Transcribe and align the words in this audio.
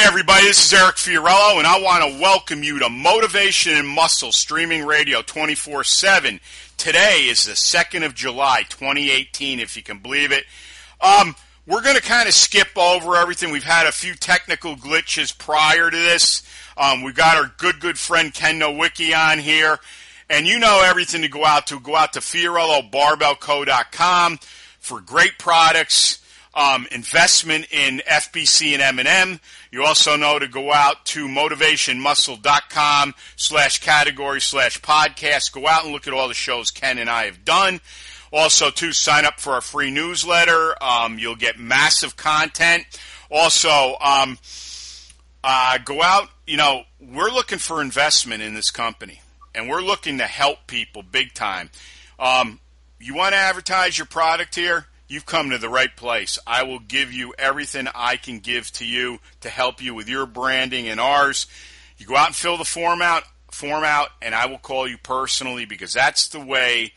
Hey 0.00 0.06
everybody, 0.06 0.46
this 0.46 0.64
is 0.64 0.72
Eric 0.72 0.96
Fiorillo, 0.96 1.58
and 1.58 1.66
I 1.66 1.78
want 1.78 2.02
to 2.02 2.18
welcome 2.22 2.62
you 2.62 2.78
to 2.78 2.88
Motivation 2.88 3.76
and 3.76 3.86
Muscle 3.86 4.32
Streaming 4.32 4.86
Radio 4.86 5.20
24-7. 5.20 6.40
Today 6.78 7.26
is 7.28 7.44
the 7.44 7.52
2nd 7.52 8.06
of 8.06 8.14
July 8.14 8.62
2018, 8.70 9.60
if 9.60 9.76
you 9.76 9.82
can 9.82 9.98
believe 9.98 10.32
it. 10.32 10.46
Um, 11.02 11.36
we're 11.66 11.82
going 11.82 11.96
to 11.96 12.02
kind 12.02 12.28
of 12.28 12.32
skip 12.32 12.68
over 12.78 13.14
everything. 13.14 13.52
We've 13.52 13.62
had 13.62 13.86
a 13.86 13.92
few 13.92 14.14
technical 14.14 14.74
glitches 14.74 15.36
prior 15.36 15.90
to 15.90 15.96
this. 15.96 16.44
Um, 16.78 17.02
we've 17.02 17.14
got 17.14 17.36
our 17.36 17.52
good, 17.58 17.78
good 17.78 17.98
friend 17.98 18.32
Ken 18.32 18.58
Nowicki 18.58 19.14
on 19.14 19.38
here. 19.38 19.78
And 20.30 20.46
you 20.46 20.58
know 20.58 20.82
everything 20.82 21.20
to 21.20 21.28
go 21.28 21.44
out 21.44 21.66
to. 21.66 21.78
Go 21.78 21.94
out 21.94 22.14
to 22.14 22.20
FiorilloBarbellCo.com 22.20 24.38
for 24.78 25.02
great 25.02 25.38
products 25.38 26.19
um, 26.54 26.86
investment 26.90 27.66
in 27.70 28.02
FBC 28.06 28.72
and 28.74 28.82
M&M. 28.98 29.40
You 29.70 29.84
also 29.84 30.16
know 30.16 30.38
to 30.38 30.48
go 30.48 30.72
out 30.72 31.04
to 31.06 31.26
motivationmuscle.com 31.28 33.14
slash 33.36 33.80
category 33.80 34.40
slash 34.40 34.80
podcast. 34.80 35.52
Go 35.52 35.66
out 35.66 35.84
and 35.84 35.92
look 35.92 36.06
at 36.06 36.12
all 36.12 36.28
the 36.28 36.34
shows 36.34 36.70
Ken 36.70 36.98
and 36.98 37.08
I 37.08 37.24
have 37.24 37.44
done. 37.44 37.80
Also, 38.32 38.70
to 38.70 38.92
sign 38.92 39.24
up 39.24 39.40
for 39.40 39.54
our 39.54 39.60
free 39.60 39.90
newsletter. 39.90 40.80
Um, 40.82 41.18
you'll 41.18 41.34
get 41.36 41.58
massive 41.58 42.16
content. 42.16 42.84
Also, 43.28 43.96
um, 44.00 44.38
uh, 45.42 45.78
go 45.84 46.00
out. 46.02 46.28
You 46.46 46.56
know, 46.56 46.82
we're 47.00 47.30
looking 47.30 47.58
for 47.58 47.80
investment 47.82 48.42
in 48.42 48.54
this 48.54 48.70
company, 48.70 49.20
and 49.54 49.68
we're 49.68 49.82
looking 49.82 50.18
to 50.18 50.26
help 50.26 50.66
people 50.68 51.02
big 51.02 51.34
time. 51.34 51.70
Um, 52.20 52.60
you 53.00 53.14
want 53.14 53.32
to 53.32 53.38
advertise 53.38 53.98
your 53.98 54.06
product 54.06 54.54
here? 54.54 54.86
You've 55.10 55.26
come 55.26 55.50
to 55.50 55.58
the 55.58 55.68
right 55.68 55.94
place. 55.96 56.38
I 56.46 56.62
will 56.62 56.78
give 56.78 57.12
you 57.12 57.34
everything 57.36 57.88
I 57.94 58.16
can 58.16 58.38
give 58.38 58.70
to 58.74 58.86
you 58.86 59.18
to 59.40 59.50
help 59.50 59.82
you 59.82 59.92
with 59.92 60.08
your 60.08 60.24
branding 60.24 60.88
and 60.88 61.00
ours. 61.00 61.48
You 61.98 62.06
go 62.06 62.16
out 62.16 62.28
and 62.28 62.36
fill 62.36 62.56
the 62.56 62.64
form 62.64 63.02
out, 63.02 63.24
form 63.50 63.82
out, 63.82 64.10
and 64.22 64.34
I 64.36 64.46
will 64.46 64.58
call 64.58 64.86
you 64.86 64.96
personally 64.96 65.64
because 65.64 65.92
that's 65.92 66.28
the 66.28 66.40
way 66.40 66.92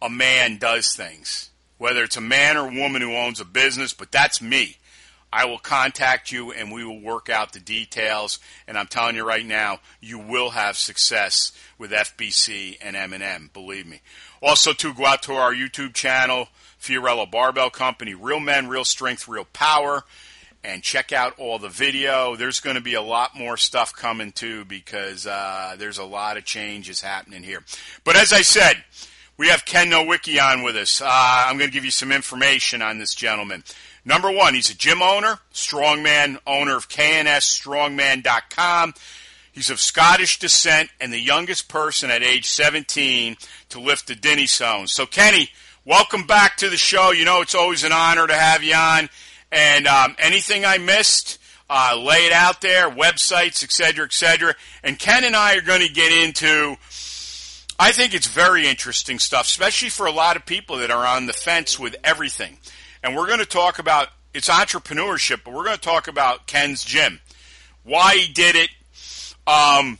a 0.00 0.08
man 0.08 0.56
does 0.56 0.94
things. 0.96 1.50
Whether 1.76 2.02
it's 2.02 2.16
a 2.16 2.22
man 2.22 2.56
or 2.56 2.64
woman 2.64 3.02
who 3.02 3.14
owns 3.14 3.40
a 3.40 3.44
business, 3.44 3.92
but 3.92 4.10
that's 4.10 4.40
me. 4.40 4.78
I 5.32 5.44
will 5.44 5.58
contact 5.58 6.32
you 6.32 6.52
and 6.52 6.72
we 6.72 6.82
will 6.82 7.00
work 7.00 7.28
out 7.28 7.52
the 7.52 7.60
details. 7.60 8.38
And 8.66 8.78
I'm 8.78 8.86
telling 8.86 9.16
you 9.16 9.24
right 9.24 9.46
now, 9.46 9.80
you 10.00 10.18
will 10.18 10.50
have 10.50 10.76
success 10.76 11.52
with 11.78 11.92
FBC 11.92 12.78
and 12.80 12.96
M&M. 12.96 13.50
Believe 13.52 13.86
me. 13.86 14.00
Also, 14.42 14.72
to 14.72 14.94
go 14.94 15.04
out 15.04 15.22
to 15.24 15.34
our 15.34 15.54
YouTube 15.54 15.94
channel, 15.94 16.48
Fiorillo 16.80 17.30
Barbell 17.30 17.70
Company, 17.70 18.14
Real 18.14 18.40
Men, 18.40 18.68
Real 18.68 18.84
Strength, 18.84 19.28
Real 19.28 19.46
Power, 19.52 20.02
and 20.64 20.82
check 20.82 21.12
out 21.12 21.38
all 21.38 21.58
the 21.58 21.68
video. 21.68 22.36
There's 22.36 22.60
going 22.60 22.76
to 22.76 22.82
be 22.82 22.94
a 22.94 23.02
lot 23.02 23.36
more 23.36 23.56
stuff 23.56 23.94
coming 23.94 24.32
too 24.32 24.64
because 24.64 25.26
uh, 25.26 25.76
there's 25.78 25.98
a 25.98 26.04
lot 26.04 26.36
of 26.36 26.44
changes 26.44 27.00
happening 27.00 27.42
here. 27.42 27.62
But 28.04 28.16
as 28.16 28.32
I 28.32 28.42
said, 28.42 28.74
we 29.36 29.48
have 29.48 29.64
Ken 29.64 29.90
Nowicki 29.90 30.40
on 30.42 30.62
with 30.62 30.76
us. 30.76 31.00
Uh, 31.00 31.08
I'm 31.08 31.56
going 31.56 31.70
to 31.70 31.74
give 31.74 31.84
you 31.84 31.90
some 31.90 32.12
information 32.12 32.82
on 32.82 32.98
this 32.98 33.14
gentleman. 33.14 33.64
Number 34.04 34.30
one, 34.30 34.54
he's 34.54 34.70
a 34.70 34.76
gym 34.76 35.02
owner, 35.02 35.38
strongman 35.52 36.38
owner 36.46 36.76
of 36.76 36.88
KNStrongman.com. 36.88 38.94
He's 39.52 39.70
of 39.70 39.80
Scottish 39.80 40.38
descent 40.38 40.90
and 41.00 41.12
the 41.12 41.18
youngest 41.18 41.68
person 41.68 42.08
at 42.10 42.22
age 42.22 42.46
17 42.46 43.36
to 43.70 43.80
lift 43.80 44.06
the 44.06 44.14
Dinnie 44.14 44.46
Stone. 44.46 44.86
So, 44.86 45.06
Kenny, 45.06 45.50
welcome 45.90 46.22
back 46.22 46.56
to 46.56 46.70
the 46.70 46.76
show. 46.76 47.10
You 47.10 47.24
know, 47.24 47.40
it's 47.40 47.56
always 47.56 47.82
an 47.82 47.90
honor 47.90 48.24
to 48.24 48.32
have 48.32 48.62
you 48.62 48.76
on. 48.76 49.08
And 49.50 49.88
um, 49.88 50.14
anything 50.20 50.64
I 50.64 50.78
missed, 50.78 51.40
uh, 51.68 52.00
lay 52.00 52.26
it 52.26 52.32
out 52.32 52.60
there, 52.60 52.88
websites, 52.88 53.64
etc., 53.64 54.04
etc. 54.04 54.54
And 54.84 54.96
Ken 54.96 55.24
and 55.24 55.34
I 55.34 55.56
are 55.56 55.62
going 55.62 55.84
to 55.84 55.92
get 55.92 56.12
into. 56.12 56.76
I 57.76 57.90
think 57.90 58.14
it's 58.14 58.28
very 58.28 58.68
interesting 58.68 59.18
stuff, 59.18 59.46
especially 59.46 59.88
for 59.88 60.06
a 60.06 60.12
lot 60.12 60.36
of 60.36 60.46
people 60.46 60.76
that 60.76 60.92
are 60.92 61.04
on 61.04 61.26
the 61.26 61.32
fence 61.32 61.76
with 61.76 61.96
everything. 62.04 62.58
And 63.02 63.16
we're 63.16 63.26
going 63.26 63.40
to 63.40 63.44
talk 63.44 63.80
about 63.80 64.10
it's 64.32 64.48
entrepreneurship, 64.48 65.40
but 65.44 65.52
we're 65.52 65.64
going 65.64 65.76
to 65.76 65.82
talk 65.82 66.06
about 66.06 66.46
Ken's 66.46 66.84
gym, 66.84 67.18
why 67.82 68.14
he 68.14 68.32
did 68.32 68.54
it, 68.54 68.70
um, 69.44 69.98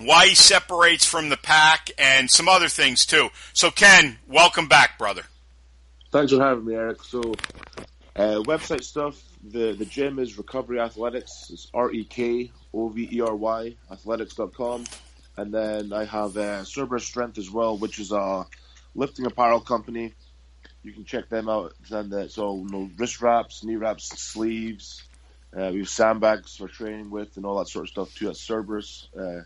why 0.00 0.28
he 0.28 0.34
separates 0.34 1.04
from 1.04 1.28
the 1.28 1.36
pack, 1.36 1.90
and 1.98 2.30
some 2.30 2.48
other 2.48 2.68
things 2.68 3.06
too. 3.06 3.28
So, 3.52 3.70
Ken, 3.70 4.18
welcome 4.28 4.68
back, 4.68 4.98
brother. 4.98 5.22
Thanks 6.10 6.32
for 6.32 6.42
having 6.42 6.64
me, 6.64 6.74
Eric. 6.74 7.02
So, 7.02 7.20
uh, 8.16 8.42
website 8.42 8.82
stuff. 8.82 9.20
The 9.42 9.72
the 9.72 9.84
gym 9.84 10.18
is 10.18 10.36
Recovery 10.36 10.80
Athletics. 10.80 11.50
It's 11.52 11.70
R 11.72 11.92
E 11.92 12.04
K 12.04 12.50
O 12.74 12.88
V 12.88 13.08
E 13.12 13.20
R 13.20 13.36
Y 13.36 13.76
athletics.com. 13.90 14.84
And 15.36 15.54
then 15.54 15.92
I 15.92 16.04
have 16.04 16.36
uh, 16.36 16.64
Cerberus 16.64 17.04
Strength 17.04 17.38
as 17.38 17.48
well, 17.48 17.76
which 17.78 18.00
is 18.00 18.10
a 18.10 18.46
lifting 18.96 19.26
apparel 19.26 19.60
company. 19.60 20.14
You 20.82 20.92
can 20.92 21.04
check 21.04 21.28
them 21.28 21.48
out. 21.48 21.74
And 21.90 22.12
uh, 22.12 22.28
so, 22.28 22.56
you 22.56 22.68
know, 22.70 22.90
wrist 22.96 23.20
wraps, 23.22 23.62
knee 23.62 23.76
wraps, 23.76 24.08
sleeves. 24.08 25.04
Uh, 25.56 25.70
we 25.72 25.78
have 25.78 25.88
sandbags 25.88 26.56
for 26.56 26.66
training 26.68 27.10
with 27.10 27.36
and 27.36 27.46
all 27.46 27.58
that 27.58 27.68
sort 27.68 27.84
of 27.84 27.90
stuff 27.90 28.14
too 28.14 28.28
at 28.28 28.36
Cerberus. 28.36 29.08
Uh, 29.16 29.42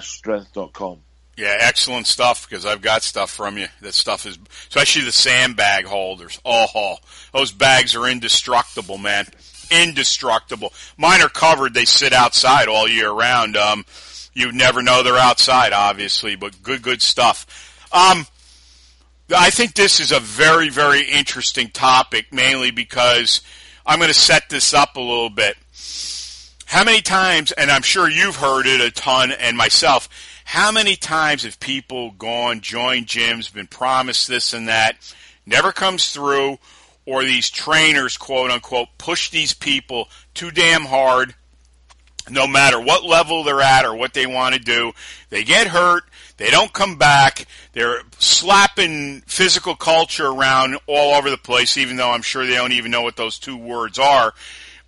strength.com. 0.00 1.00
Yeah, 1.36 1.54
excellent 1.60 2.06
stuff 2.06 2.48
because 2.48 2.64
I've 2.64 2.80
got 2.80 3.02
stuff 3.02 3.30
from 3.30 3.58
you. 3.58 3.66
That 3.82 3.92
stuff 3.92 4.24
is, 4.24 4.38
especially 4.68 5.02
the 5.02 5.12
sandbag 5.12 5.84
holders. 5.84 6.40
Oh, 6.46 6.96
those 7.32 7.52
bags 7.52 7.94
are 7.94 8.08
indestructible, 8.08 8.96
man. 8.96 9.26
Indestructible. 9.70 10.72
Mine 10.96 11.20
are 11.20 11.28
covered. 11.28 11.74
They 11.74 11.84
sit 11.84 12.14
outside 12.14 12.68
all 12.68 12.88
year 12.88 13.10
round. 13.10 13.56
Um, 13.56 13.84
you 14.32 14.50
never 14.52 14.80
know 14.82 15.02
they're 15.02 15.18
outside, 15.18 15.74
obviously, 15.74 16.36
but 16.36 16.62
good, 16.62 16.80
good 16.80 17.02
stuff. 17.02 17.88
Um, 17.92 18.26
I 19.34 19.50
think 19.50 19.74
this 19.74 20.00
is 20.00 20.12
a 20.12 20.20
very, 20.20 20.70
very 20.70 21.02
interesting 21.02 21.68
topic, 21.68 22.32
mainly 22.32 22.70
because 22.70 23.42
I'm 23.84 23.98
going 23.98 24.08
to 24.08 24.14
set 24.14 24.48
this 24.48 24.72
up 24.72 24.96
a 24.96 25.00
little 25.00 25.30
bit. 25.30 25.56
How 26.66 26.82
many 26.82 27.00
times, 27.00 27.52
and 27.52 27.70
I'm 27.70 27.82
sure 27.82 28.10
you've 28.10 28.36
heard 28.36 28.66
it 28.66 28.80
a 28.80 28.90
ton, 28.90 29.30
and 29.30 29.56
myself, 29.56 30.08
how 30.44 30.72
many 30.72 30.96
times 30.96 31.44
have 31.44 31.60
people 31.60 32.10
gone, 32.10 32.60
joined 32.60 33.06
gyms, 33.06 33.54
been 33.54 33.68
promised 33.68 34.26
this 34.26 34.52
and 34.52 34.66
that, 34.66 34.96
never 35.46 35.70
comes 35.70 36.10
through, 36.10 36.58
or 37.06 37.22
these 37.22 37.50
trainers, 37.50 38.16
quote 38.16 38.50
unquote, 38.50 38.88
push 38.98 39.30
these 39.30 39.54
people 39.54 40.08
too 40.34 40.50
damn 40.50 40.86
hard, 40.86 41.36
no 42.28 42.48
matter 42.48 42.80
what 42.80 43.04
level 43.04 43.44
they're 43.44 43.60
at 43.60 43.84
or 43.84 43.94
what 43.94 44.12
they 44.12 44.26
want 44.26 44.56
to 44.56 44.60
do. 44.60 44.92
They 45.30 45.44
get 45.44 45.68
hurt, 45.68 46.02
they 46.36 46.50
don't 46.50 46.72
come 46.72 46.98
back, 46.98 47.46
they're 47.74 48.02
slapping 48.18 49.20
physical 49.20 49.76
culture 49.76 50.26
around 50.26 50.78
all 50.88 51.14
over 51.14 51.30
the 51.30 51.38
place, 51.38 51.78
even 51.78 51.96
though 51.96 52.10
I'm 52.10 52.22
sure 52.22 52.44
they 52.44 52.56
don't 52.56 52.72
even 52.72 52.90
know 52.90 53.02
what 53.02 53.14
those 53.14 53.38
two 53.38 53.56
words 53.56 54.00
are 54.00 54.34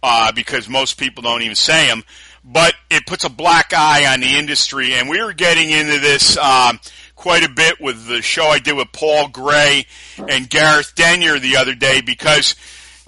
uh, 0.02 0.32
because 0.32 0.68
most 0.68 0.98
people 0.98 1.22
don't 1.22 1.42
even 1.42 1.56
say 1.56 1.86
them. 1.86 2.04
But 2.44 2.74
it 2.90 3.06
puts 3.06 3.24
a 3.24 3.30
black 3.30 3.72
eye 3.74 4.12
on 4.12 4.20
the 4.20 4.36
industry, 4.36 4.94
and 4.94 5.08
we 5.08 5.22
were 5.22 5.34
getting 5.34 5.70
into 5.70 5.98
this 5.98 6.36
um, 6.38 6.80
quite 7.14 7.44
a 7.44 7.48
bit 7.48 7.80
with 7.80 8.06
the 8.06 8.22
show 8.22 8.46
I 8.46 8.58
did 8.58 8.76
with 8.76 8.92
Paul 8.92 9.28
Gray 9.28 9.86
and 10.16 10.48
Gareth 10.48 10.94
Denyer 10.94 11.38
the 11.38 11.56
other 11.56 11.74
day 11.74 12.00
because 12.00 12.54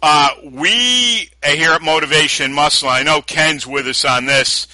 uh, 0.02 0.30
we 0.44 1.30
here 1.44 1.72
at 1.72 1.82
Motivation 1.82 2.52
Muscle, 2.52 2.88
I 2.88 3.02
know 3.02 3.22
Ken's 3.22 3.66
with 3.66 3.86
us 3.86 4.04
on 4.04 4.26
this. 4.26 4.66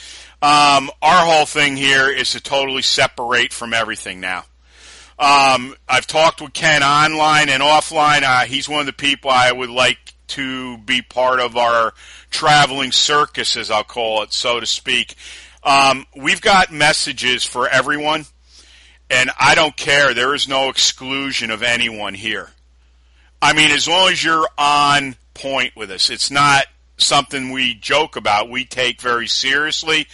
Um, 0.43 0.91
our 1.03 1.27
whole 1.27 1.47
thing 1.47 1.77
here 1.77 2.11
is 2.11 2.33
to 2.33 2.41
totally 2.41 2.83
separate 2.83 3.53
from 3.53 3.73
everything 3.73 4.21
now. 4.21 4.45
Um, 5.19 5.75
I've 5.89 6.07
talked 6.07 6.43
with 6.43 6.53
Ken 6.53 6.83
online 6.83 7.49
and 7.49 7.63
offline. 7.63 8.23
Uh, 8.23 8.45
he's 8.45 8.69
one 8.69 8.81
of 8.81 8.87
the 8.87 8.93
people 8.93 9.31
I 9.31 9.51
would 9.51 9.71
like 9.71 10.06
to 10.29 10.79
be 10.79 11.03
part 11.03 11.41
of 11.41 11.57
our 11.57 11.95
traveling 12.31 12.93
circus, 12.93 13.57
as 13.57 13.71
I'll 13.71 13.85
call 13.85 14.23
it, 14.23 14.33
so 14.33 14.61
to 14.61 14.67
speak. 14.67 15.15
Um, 15.63 16.07
we've 16.15 16.41
got 16.41 16.73
messages 16.73 17.45
for 17.45 17.69
everyone, 17.69 18.27
and 19.11 19.31
I 19.39 19.55
don't 19.55 19.77
care. 19.77 20.15
There 20.15 20.35
is 20.35 20.49
no 20.49 20.69
exclusion 20.69 21.51
of 21.51 21.63
anyone 21.63 22.15
here. 22.15 22.51
I 23.43 23.53
mean, 23.53 23.71
as 23.71 23.87
long 23.87 24.11
as 24.11 24.23
you're 24.23 24.49
on 24.57 25.17
point 25.35 25.77
with 25.77 25.91
us, 25.91 26.11
it's 26.11 26.31
not 26.31 26.67
something 26.97 27.51
we 27.51 27.75
joke 27.75 28.17
about. 28.17 28.51
We 28.51 28.65
take 28.65 29.01
very 29.01 29.29
seriously, 29.29 30.07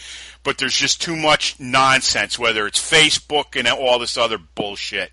but 0.43 0.57
there's 0.57 0.75
just 0.75 1.01
too 1.01 1.15
much 1.15 1.59
nonsense, 1.59 2.37
whether 2.37 2.67
it's 2.67 2.79
Facebook 2.79 3.57
and 3.57 3.67
all 3.67 3.99
this 3.99 4.17
other 4.17 4.37
bullshit. 4.37 5.11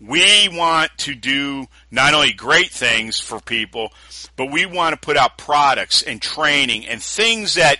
We 0.00 0.48
want 0.52 0.90
to 0.98 1.14
do 1.14 1.66
not 1.90 2.12
only 2.12 2.32
great 2.32 2.70
things 2.70 3.18
for 3.18 3.40
people, 3.40 3.92
but 4.36 4.50
we 4.50 4.66
want 4.66 4.92
to 4.92 5.00
put 5.00 5.16
out 5.16 5.38
products 5.38 6.02
and 6.02 6.20
training 6.20 6.86
and 6.86 7.02
things 7.02 7.54
that 7.54 7.78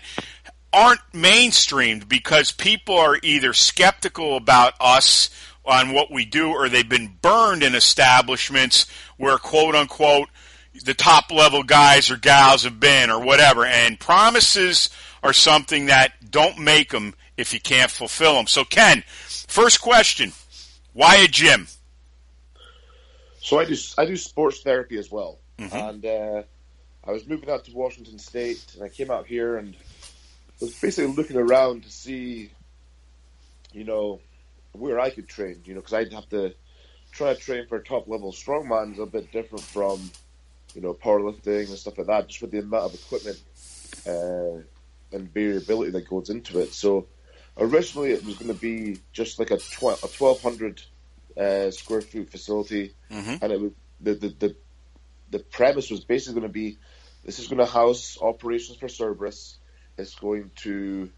aren't 0.72 1.00
mainstreamed 1.12 2.08
because 2.08 2.52
people 2.52 2.96
are 2.96 3.18
either 3.22 3.52
skeptical 3.52 4.36
about 4.36 4.74
us 4.80 5.30
on 5.64 5.92
what 5.92 6.10
we 6.10 6.24
do 6.24 6.50
or 6.50 6.68
they've 6.68 6.88
been 6.88 7.16
burned 7.20 7.62
in 7.62 7.74
establishments 7.74 8.86
where 9.16 9.38
quote 9.38 9.74
unquote 9.74 10.28
the 10.84 10.94
top 10.94 11.30
level 11.30 11.62
guys 11.62 12.10
or 12.10 12.16
gals 12.16 12.64
have 12.64 12.78
been 12.78 13.10
or 13.10 13.20
whatever 13.20 13.64
and 13.64 13.98
promises 13.98 14.90
are 15.22 15.32
something 15.32 15.86
that 15.86 16.12
don't 16.30 16.58
make 16.58 16.90
them 16.90 17.14
if 17.36 17.52
you 17.52 17.60
can't 17.60 17.90
fulfill 17.90 18.34
them. 18.34 18.46
So 18.46 18.64
Ken, 18.64 19.02
first 19.06 19.80
question, 19.80 20.32
why 20.92 21.16
a 21.16 21.26
gym? 21.26 21.66
So 23.46 23.60
I 23.60 23.64
do 23.64 23.76
I 23.96 24.06
do 24.06 24.16
sports 24.16 24.60
therapy 24.62 24.98
as 24.98 25.08
well, 25.08 25.38
mm-hmm. 25.56 25.76
and 25.76 26.04
uh, 26.04 26.42
I 27.06 27.12
was 27.12 27.28
moving 27.28 27.48
out 27.48 27.64
to 27.66 27.72
Washington 27.72 28.18
State, 28.18 28.74
and 28.74 28.82
I 28.82 28.88
came 28.88 29.08
out 29.08 29.28
here 29.28 29.56
and 29.56 29.76
was 30.60 30.74
basically 30.74 31.14
looking 31.14 31.36
around 31.36 31.84
to 31.84 31.92
see, 31.92 32.50
you 33.72 33.84
know, 33.84 34.18
where 34.72 34.98
I 34.98 35.10
could 35.10 35.28
train. 35.28 35.62
You 35.64 35.74
know, 35.74 35.80
because 35.80 35.94
I'd 35.94 36.12
have 36.12 36.28
to 36.30 36.56
try 37.12 37.34
to 37.34 37.38
train 37.40 37.68
for 37.68 37.78
top 37.78 38.08
level 38.08 38.32
strongman 38.32 38.94
is 38.94 38.98
a 38.98 39.06
bit 39.06 39.30
different 39.30 39.62
from, 39.62 40.10
you 40.74 40.80
know, 40.80 40.92
powerlifting 40.92 41.68
and 41.68 41.78
stuff 41.78 41.98
like 41.98 42.08
that. 42.08 42.26
Just 42.26 42.42
with 42.42 42.50
the 42.50 42.58
amount 42.58 42.86
of 42.86 42.94
equipment 42.94 43.40
uh, 44.08 45.16
and 45.16 45.32
variability 45.32 45.92
that 45.92 46.08
goes 46.08 46.30
into 46.30 46.58
it. 46.58 46.72
So 46.72 47.06
originally 47.56 48.10
it 48.10 48.26
was 48.26 48.38
going 48.38 48.52
to 48.52 48.60
be 48.60 48.98
just 49.12 49.38
like 49.38 49.52
a, 49.52 49.58
tw- 49.58 50.02
a 50.02 50.08
twelve 50.08 50.42
hundred 50.42 50.82
uh, 51.38 51.70
square 51.70 52.00
foot 52.00 52.30
facility, 52.30 52.94
mm-hmm. 53.10 53.36
and 53.42 53.52
it 53.52 53.60
was 53.60 53.72
the, 54.00 54.14
the 54.14 54.28
the 54.28 54.56
the 55.30 55.38
premise 55.38 55.90
was 55.90 56.04
basically 56.04 56.40
going 56.40 56.48
to 56.48 56.52
be 56.52 56.78
this 57.24 57.38
is 57.38 57.48
going 57.48 57.58
to 57.58 57.66
house 57.66 58.18
operations 58.20 58.78
for 58.78 58.88
Cerberus. 58.88 59.56
It's 59.98 60.14
going 60.14 60.50
to 60.56 61.10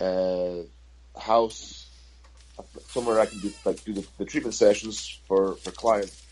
uh, 0.00 1.18
house 1.18 1.86
somewhere 2.88 3.20
I 3.20 3.26
can 3.26 3.38
do 3.40 3.52
like 3.64 3.84
do 3.84 3.92
the, 3.92 4.06
the, 4.18 4.24
treatment 4.24 4.54
sessions 4.54 5.20
for 5.26 5.54
for 5.56 5.70
clients, 5.70 6.22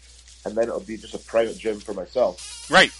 and 0.44 0.56
then 0.56 0.64
it'll 0.64 0.80
be 0.80 0.96
just 0.96 1.14
a 1.14 1.18
private 1.18 1.58
gym 1.58 1.80
for 1.80 1.94
myself. 1.94 2.70
Right. 2.70 2.90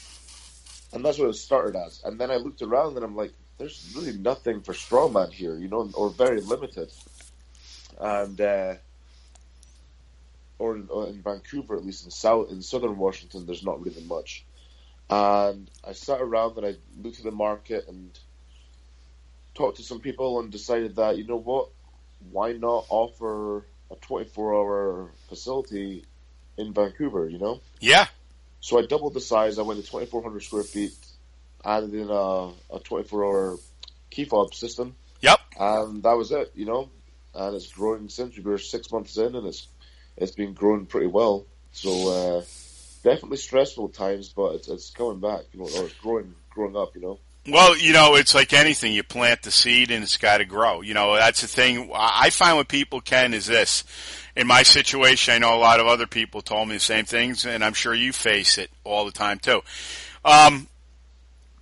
And 0.92 1.04
that's 1.04 1.18
what 1.18 1.30
it 1.30 1.34
started 1.34 1.76
as. 1.76 2.02
And 2.04 2.20
then 2.20 2.30
I 2.30 2.36
looked 2.36 2.60
around 2.60 2.96
and 2.96 3.04
I'm 3.04 3.16
like, 3.16 3.32
there's 3.56 3.92
really 3.96 4.16
nothing 4.16 4.60
for 4.60 4.74
strongman 4.74 5.32
here, 5.32 5.56
you 5.56 5.68
know, 5.68 5.90
or 5.94 6.10
very 6.10 6.40
limited. 6.42 6.92
And 7.98 8.40
uh, 8.40 8.74
or 10.62 10.76
in, 10.76 10.86
or 10.88 11.08
in, 11.08 11.20
Vancouver, 11.20 11.74
at 11.74 11.84
least 11.84 12.04
in 12.04 12.12
south 12.12 12.52
in 12.52 12.62
southern 12.62 12.96
Washington, 12.96 13.46
there's 13.46 13.64
not 13.64 13.84
really 13.84 14.04
much. 14.04 14.44
And 15.10 15.68
I 15.84 15.92
sat 15.92 16.20
around 16.20 16.56
and 16.56 16.64
I 16.64 16.74
looked 17.02 17.18
at 17.18 17.24
the 17.24 17.32
market 17.32 17.88
and 17.88 18.16
talked 19.54 19.78
to 19.78 19.82
some 19.82 19.98
people 19.98 20.38
and 20.38 20.52
decided 20.52 20.96
that 20.96 21.18
you 21.18 21.26
know 21.26 21.36
what, 21.36 21.70
why 22.30 22.52
not 22.52 22.86
offer 22.90 23.66
a 23.90 23.96
24 23.96 24.54
hour 24.54 25.10
facility 25.28 26.04
in 26.56 26.72
Vancouver? 26.72 27.28
You 27.28 27.38
know? 27.38 27.60
Yeah. 27.80 28.06
So 28.60 28.78
I 28.78 28.86
doubled 28.86 29.14
the 29.14 29.20
size. 29.20 29.58
I 29.58 29.62
went 29.62 29.84
to 29.84 29.90
2,400 29.90 30.44
square 30.44 30.62
feet, 30.62 30.94
added 31.64 31.92
in 31.92 32.08
a, 32.08 32.52
a 32.72 32.78
24 32.84 33.24
hour 33.24 33.58
key 34.10 34.26
fob 34.26 34.54
system. 34.54 34.94
Yep. 35.22 35.40
And 35.58 36.02
that 36.04 36.16
was 36.16 36.30
it. 36.30 36.52
You 36.54 36.66
know, 36.66 36.88
and 37.34 37.56
it's 37.56 37.72
growing 37.72 38.08
since 38.08 38.36
we 38.36 38.44
were 38.44 38.58
six 38.58 38.92
months 38.92 39.16
in, 39.16 39.34
and 39.34 39.46
it's 39.48 39.66
it's 40.16 40.32
been 40.32 40.52
growing 40.54 40.86
pretty 40.86 41.06
well. 41.06 41.46
So 41.72 41.90
uh, 41.90 42.42
definitely 43.02 43.38
stressful 43.38 43.90
times, 43.90 44.30
but 44.30 44.56
it's, 44.56 44.68
it's 44.68 44.90
coming 44.90 45.20
back, 45.20 45.42
you 45.52 45.60
know, 45.60 45.68
or 45.76 45.84
it's 45.84 45.94
growing, 45.94 46.34
growing 46.50 46.76
up, 46.76 46.94
you 46.94 47.02
know. 47.02 47.18
Well, 47.48 47.76
you 47.76 47.92
know, 47.92 48.14
it's 48.14 48.36
like 48.36 48.52
anything. 48.52 48.92
You 48.92 49.02
plant 49.02 49.42
the 49.42 49.50
seed 49.50 49.90
and 49.90 50.04
it's 50.04 50.16
got 50.16 50.38
to 50.38 50.44
grow. 50.44 50.80
You 50.80 50.94
know, 50.94 51.16
that's 51.16 51.40
the 51.40 51.48
thing. 51.48 51.90
I 51.92 52.30
find 52.30 52.56
what 52.56 52.68
people 52.68 53.00
can 53.00 53.34
is 53.34 53.46
this. 53.46 53.84
In 54.36 54.46
my 54.46 54.62
situation, 54.62 55.34
I 55.34 55.38
know 55.38 55.54
a 55.54 55.58
lot 55.58 55.80
of 55.80 55.86
other 55.86 56.06
people 56.06 56.40
told 56.40 56.68
me 56.68 56.74
the 56.74 56.80
same 56.80 57.04
things, 57.04 57.44
and 57.44 57.64
I'm 57.64 57.74
sure 57.74 57.92
you 57.92 58.12
face 58.12 58.58
it 58.58 58.70
all 58.84 59.04
the 59.04 59.12
time 59.12 59.40
too. 59.40 59.60
Um, 60.24 60.68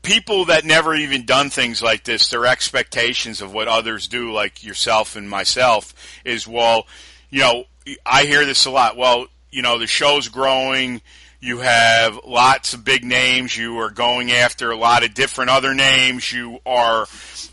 people 0.02 0.44
that 0.46 0.64
never 0.64 0.94
even 0.94 1.24
done 1.24 1.50
things 1.50 1.82
like 1.82 2.04
this, 2.04 2.28
their 2.28 2.46
expectations 2.46 3.40
of 3.40 3.52
what 3.52 3.66
others 3.66 4.06
do, 4.06 4.32
like 4.32 4.62
yourself 4.62 5.16
and 5.16 5.28
myself, 5.28 5.94
is 6.24 6.46
well, 6.46 6.86
you 7.30 7.40
know, 7.40 7.64
I 8.04 8.24
hear 8.24 8.44
this 8.44 8.66
a 8.66 8.70
lot. 8.70 8.96
Well, 8.96 9.26
you 9.50 9.62
know, 9.62 9.78
the 9.78 9.86
show's 9.86 10.28
growing. 10.28 11.00
You 11.40 11.58
have 11.58 12.20
lots 12.26 12.74
of 12.74 12.84
big 12.84 13.02
names. 13.02 13.56
You 13.56 13.78
are 13.78 13.90
going 13.90 14.30
after 14.30 14.70
a 14.70 14.76
lot 14.76 15.04
of 15.04 15.14
different 15.14 15.50
other 15.50 15.72
names. 15.72 16.30
You 16.32 16.58
are 16.66 17.06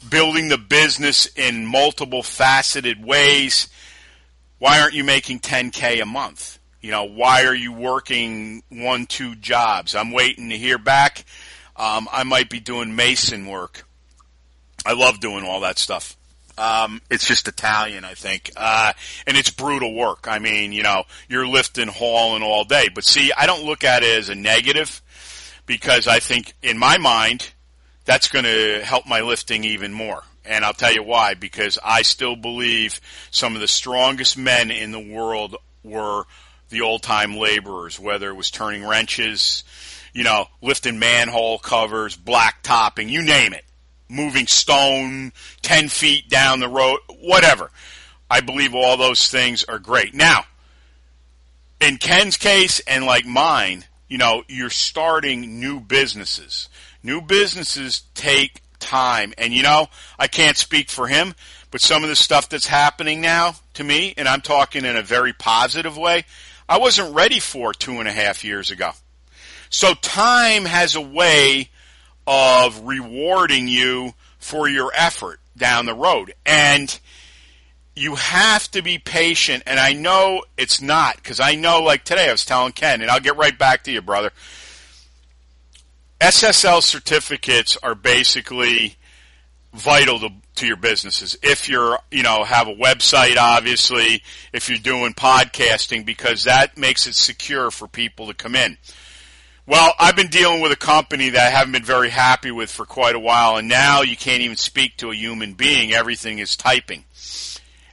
building 0.10 0.50
the 0.50 0.58
business 0.58 1.26
in 1.38 1.66
multiple 1.66 2.22
faceted 2.22 3.04
ways. 3.04 3.70
Why 4.60 4.82
aren't 4.82 4.94
you 4.94 5.04
making 5.04 5.40
10K 5.40 6.02
a 6.02 6.06
month? 6.06 6.60
You 6.82 6.92
know, 6.92 7.06
why 7.06 7.46
are 7.46 7.56
you 7.56 7.72
working 7.72 8.62
one, 8.70 9.06
two 9.06 9.36
jobs? 9.36 9.96
I'm 9.96 10.12
waiting 10.12 10.50
to 10.50 10.58
hear 10.58 10.78
back. 10.78 11.26
Um, 11.76 12.08
I 12.12 12.24
might 12.24 12.50
be 12.50 12.60
doing 12.60 12.96
mason 12.96 13.48
work. 13.48 13.88
I 14.86 14.94
love 14.94 15.20
doing 15.20 15.46
all 15.46 15.62
that 15.62 15.80
stuff. 15.80 16.18
Um, 16.58 17.02
it's 17.12 17.28
just 17.28 17.48
Italian, 17.48 18.04
I 18.04 18.16
think, 18.16 18.52
uh, 18.58 18.94
and 19.28 19.38
it's 19.38 19.52
brutal 19.52 19.94
work. 19.94 20.28
I 20.28 20.40
mean, 20.40 20.72
you 20.72 20.82
know, 20.82 21.04
you're 21.30 21.48
lifting, 21.48 21.88
hauling 21.88 22.42
all 22.42 22.64
day. 22.64 22.90
But 22.94 23.04
see, 23.04 23.32
I 23.38 23.46
don't 23.46 23.64
look 23.64 23.84
at 23.84 24.04
it 24.04 24.18
as 24.18 24.30
a 24.30 24.36
negative 24.36 25.02
because 25.68 26.08
I 26.08 26.20
think, 26.20 26.54
in 26.64 26.78
my 26.78 26.98
mind, 26.98 27.52
that's 28.06 28.28
going 28.28 28.46
to 28.46 28.82
help 28.84 29.06
my 29.06 29.22
lifting 29.22 29.64
even 29.66 29.94
more. 29.94 30.24
And 30.46 30.66
I'll 30.66 30.74
tell 30.74 30.94
you 30.94 31.04
why. 31.04 31.36
Because 31.36 31.78
I 31.84 32.02
still 32.02 32.36
believe 32.36 33.02
some 33.30 33.54
of 33.54 33.62
the 33.62 33.68
strongest 33.68 34.38
men 34.38 34.72
in 34.72 34.92
the 34.92 35.00
world 35.00 35.58
were 35.84 36.24
the 36.70 36.82
old 36.82 37.04
time 37.04 37.36
laborers, 37.36 38.00
whether 38.00 38.30
it 38.30 38.36
was 38.36 38.50
turning 38.50 38.84
wrenches, 38.84 39.64
you 40.14 40.24
know, 40.24 40.48
lifting 40.62 40.98
manhole 40.98 41.60
covers, 41.60 42.16
black 42.16 42.64
topping, 42.64 43.10
you 43.10 43.22
name 43.22 43.54
it 43.54 43.64
moving 44.10 44.48
stone 44.48 45.32
10 45.62 45.90
feet 45.90 46.30
down 46.30 46.60
the 46.60 46.70
road, 46.70 47.00
whatever. 47.20 47.72
I 48.30 48.42
believe 48.42 48.76
all 48.76 48.98
those 48.98 49.30
things 49.30 49.64
are 49.66 49.80
great. 49.80 50.14
Now, 50.14 50.46
in 51.80 51.98
Ken's 51.98 52.38
case 52.38 52.80
and 52.82 53.06
like 53.06 53.26
mine, 53.26 53.86
you 54.08 54.18
know, 54.18 54.44
you're 54.48 54.70
starting 54.70 55.60
new 55.60 55.80
businesses. 55.80 56.70
New 57.04 57.22
businesses 57.22 58.04
take 58.16 58.62
time. 58.80 59.34
And 59.38 59.54
you 59.54 59.64
know, 59.64 59.88
I 60.18 60.28
can't 60.28 60.58
speak 60.58 60.90
for 60.90 61.08
him, 61.08 61.36
but 61.72 61.82
some 61.82 62.04
of 62.04 62.10
the 62.10 62.16
stuff 62.16 62.50
that's 62.50 62.68
happening 62.68 63.22
now 63.22 63.56
to 63.76 63.84
me, 63.84 64.14
and 64.18 64.28
I'm 64.28 64.42
talking 64.42 64.86
in 64.86 64.96
a 64.96 65.02
very 65.02 65.34
positive 65.34 65.98
way, 65.98 66.26
I 66.70 66.80
wasn't 66.80 67.16
ready 67.16 67.40
for 67.40 67.74
two 67.74 68.00
and 68.00 68.08
a 68.08 68.12
half 68.12 68.44
years 68.44 68.72
ago. 68.72 68.92
So 69.70 69.94
time 69.94 70.66
has 70.66 70.96
a 70.96 71.02
way 71.02 71.70
of 72.28 72.86
rewarding 72.86 73.68
you 73.68 74.14
for 74.38 74.68
your 74.68 74.92
effort 74.94 75.40
down 75.56 75.86
the 75.86 75.96
road. 75.96 76.34
And 76.46 77.00
you 77.96 78.16
have 78.16 78.70
to 78.72 78.82
be 78.82 79.00
patient. 79.00 79.64
And 79.66 79.80
I 79.80 79.94
know 79.94 80.44
it's 80.58 80.82
not, 80.82 81.16
because 81.18 81.40
I 81.40 81.56
know, 81.56 81.82
like 81.82 82.04
today, 82.04 82.30
I 82.30 82.32
was 82.32 82.46
telling 82.46 82.74
Ken, 82.74 83.02
and 83.02 83.10
I'll 83.10 83.20
get 83.20 83.38
right 83.38 83.58
back 83.58 83.84
to 83.86 83.92
you, 83.92 84.02
brother. 84.02 84.32
SSL 86.20 86.82
certificates 86.82 87.78
are 87.82 87.96
basically 87.96 88.98
vital 89.74 90.20
to, 90.20 90.30
to 90.56 90.68
your 90.68 90.78
businesses. 90.78 91.38
If 91.44 91.70
you're, 91.70 92.00
you 92.12 92.24
know, 92.24 92.44
have 92.44 92.68
a 92.68 92.74
website, 92.74 93.38
obviously, 93.38 94.24
if 94.52 94.70
you're 94.70 94.80
doing 94.80 95.14
podcasting, 95.14 96.06
because 96.06 96.44
that 96.46 96.78
makes 96.78 97.08
it 97.08 97.16
secure 97.16 97.72
for 97.72 97.88
people 97.88 98.28
to 98.28 98.34
come 98.34 98.56
in. 98.56 98.78
Well, 99.68 99.94
I've 100.00 100.16
been 100.16 100.30
dealing 100.30 100.62
with 100.62 100.72
a 100.72 100.78
company 100.78 101.32
that 101.32 101.46
I 101.46 101.50
haven't 101.50 101.74
been 101.74 101.84
very 101.84 102.10
happy 102.10 102.52
with 102.52 102.72
for 102.72 102.86
quite 102.86 103.16
a 103.16 103.20
while, 103.20 103.58
and 103.58 103.68
now 103.68 104.02
you 104.02 104.16
can't 104.16 104.42
even 104.42 104.56
speak 104.56 104.96
to 104.98 105.12
a 105.12 105.16
human 105.16 105.56
being. 105.56 105.92
Everything 105.92 106.40
is 106.40 106.56
typing. 106.56 107.04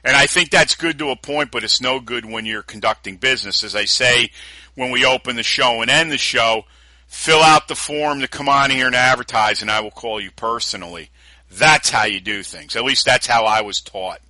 And 0.01 0.15
I 0.15 0.25
think 0.25 0.51
that's 0.51 0.75
good 0.75 0.97
to 0.99 1.09
a 1.09 1.17
point, 1.17 1.51
but 1.51 1.65
it's 1.65 1.81
no 1.81 1.99
good 1.99 2.23
when 2.23 2.45
you're 2.45 2.63
conducting 2.63 3.17
business. 3.17 3.61
As 3.61 3.75
I 3.75 3.83
say 3.83 4.31
when 4.75 4.89
we 4.89 5.03
open 5.03 5.35
the 5.35 5.43
show 5.43 5.81
and 5.81 5.91
end 5.91 6.13
the 6.13 6.17
show, 6.17 6.63
fill 7.07 7.41
out 7.41 7.67
the 7.67 7.75
form 7.75 8.21
to 8.21 8.29
come 8.29 8.47
on 8.47 8.71
here 8.71 8.85
and 8.85 8.95
advertise, 8.95 9.61
and 9.61 9.69
I 9.69 9.81
will 9.81 9.91
call 9.91 10.21
you 10.21 10.31
personally. 10.31 11.09
That's 11.51 11.89
how 11.89 12.05
you 12.05 12.21
do 12.21 12.41
things. 12.41 12.77
At 12.77 12.85
least 12.85 13.03
that's 13.03 13.27
how 13.27 13.43
I 13.43 13.63
was 13.63 13.81
taught. 13.81 14.21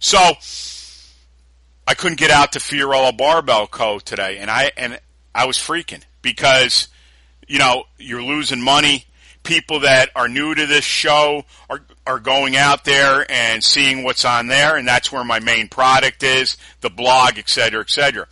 So, 0.00 0.18
I 1.86 1.94
couldn't 1.94 2.18
get 2.18 2.30
out 2.30 2.52
to 2.52 2.58
Fiorillo 2.58 3.16
Barbell 3.16 3.68
Co. 3.68 4.00
today, 4.00 4.36
and 4.36 4.50
I 4.50 4.70
and 4.76 5.00
I 5.34 5.46
was 5.46 5.56
freaking 5.56 6.02
because 6.22 6.88
you 7.48 7.58
know 7.58 7.84
you're 7.98 8.22
losing 8.22 8.60
money. 8.62 9.06
People 9.42 9.80
that 9.80 10.10
are 10.14 10.28
new 10.28 10.54
to 10.54 10.66
this 10.66 10.84
show 10.84 11.44
are 11.70 11.80
are 12.06 12.20
going 12.20 12.56
out 12.56 12.84
there 12.84 13.24
and 13.30 13.64
seeing 13.64 14.02
what's 14.02 14.24
on 14.24 14.48
there, 14.48 14.76
and 14.76 14.86
that's 14.86 15.10
where 15.10 15.24
my 15.24 15.40
main 15.40 15.68
product 15.68 16.22
is, 16.22 16.58
the 16.82 16.90
blog, 16.90 17.38
et 17.38 17.48
cetera, 17.48 17.80
et 17.80 17.90
cetera. 17.90 18.26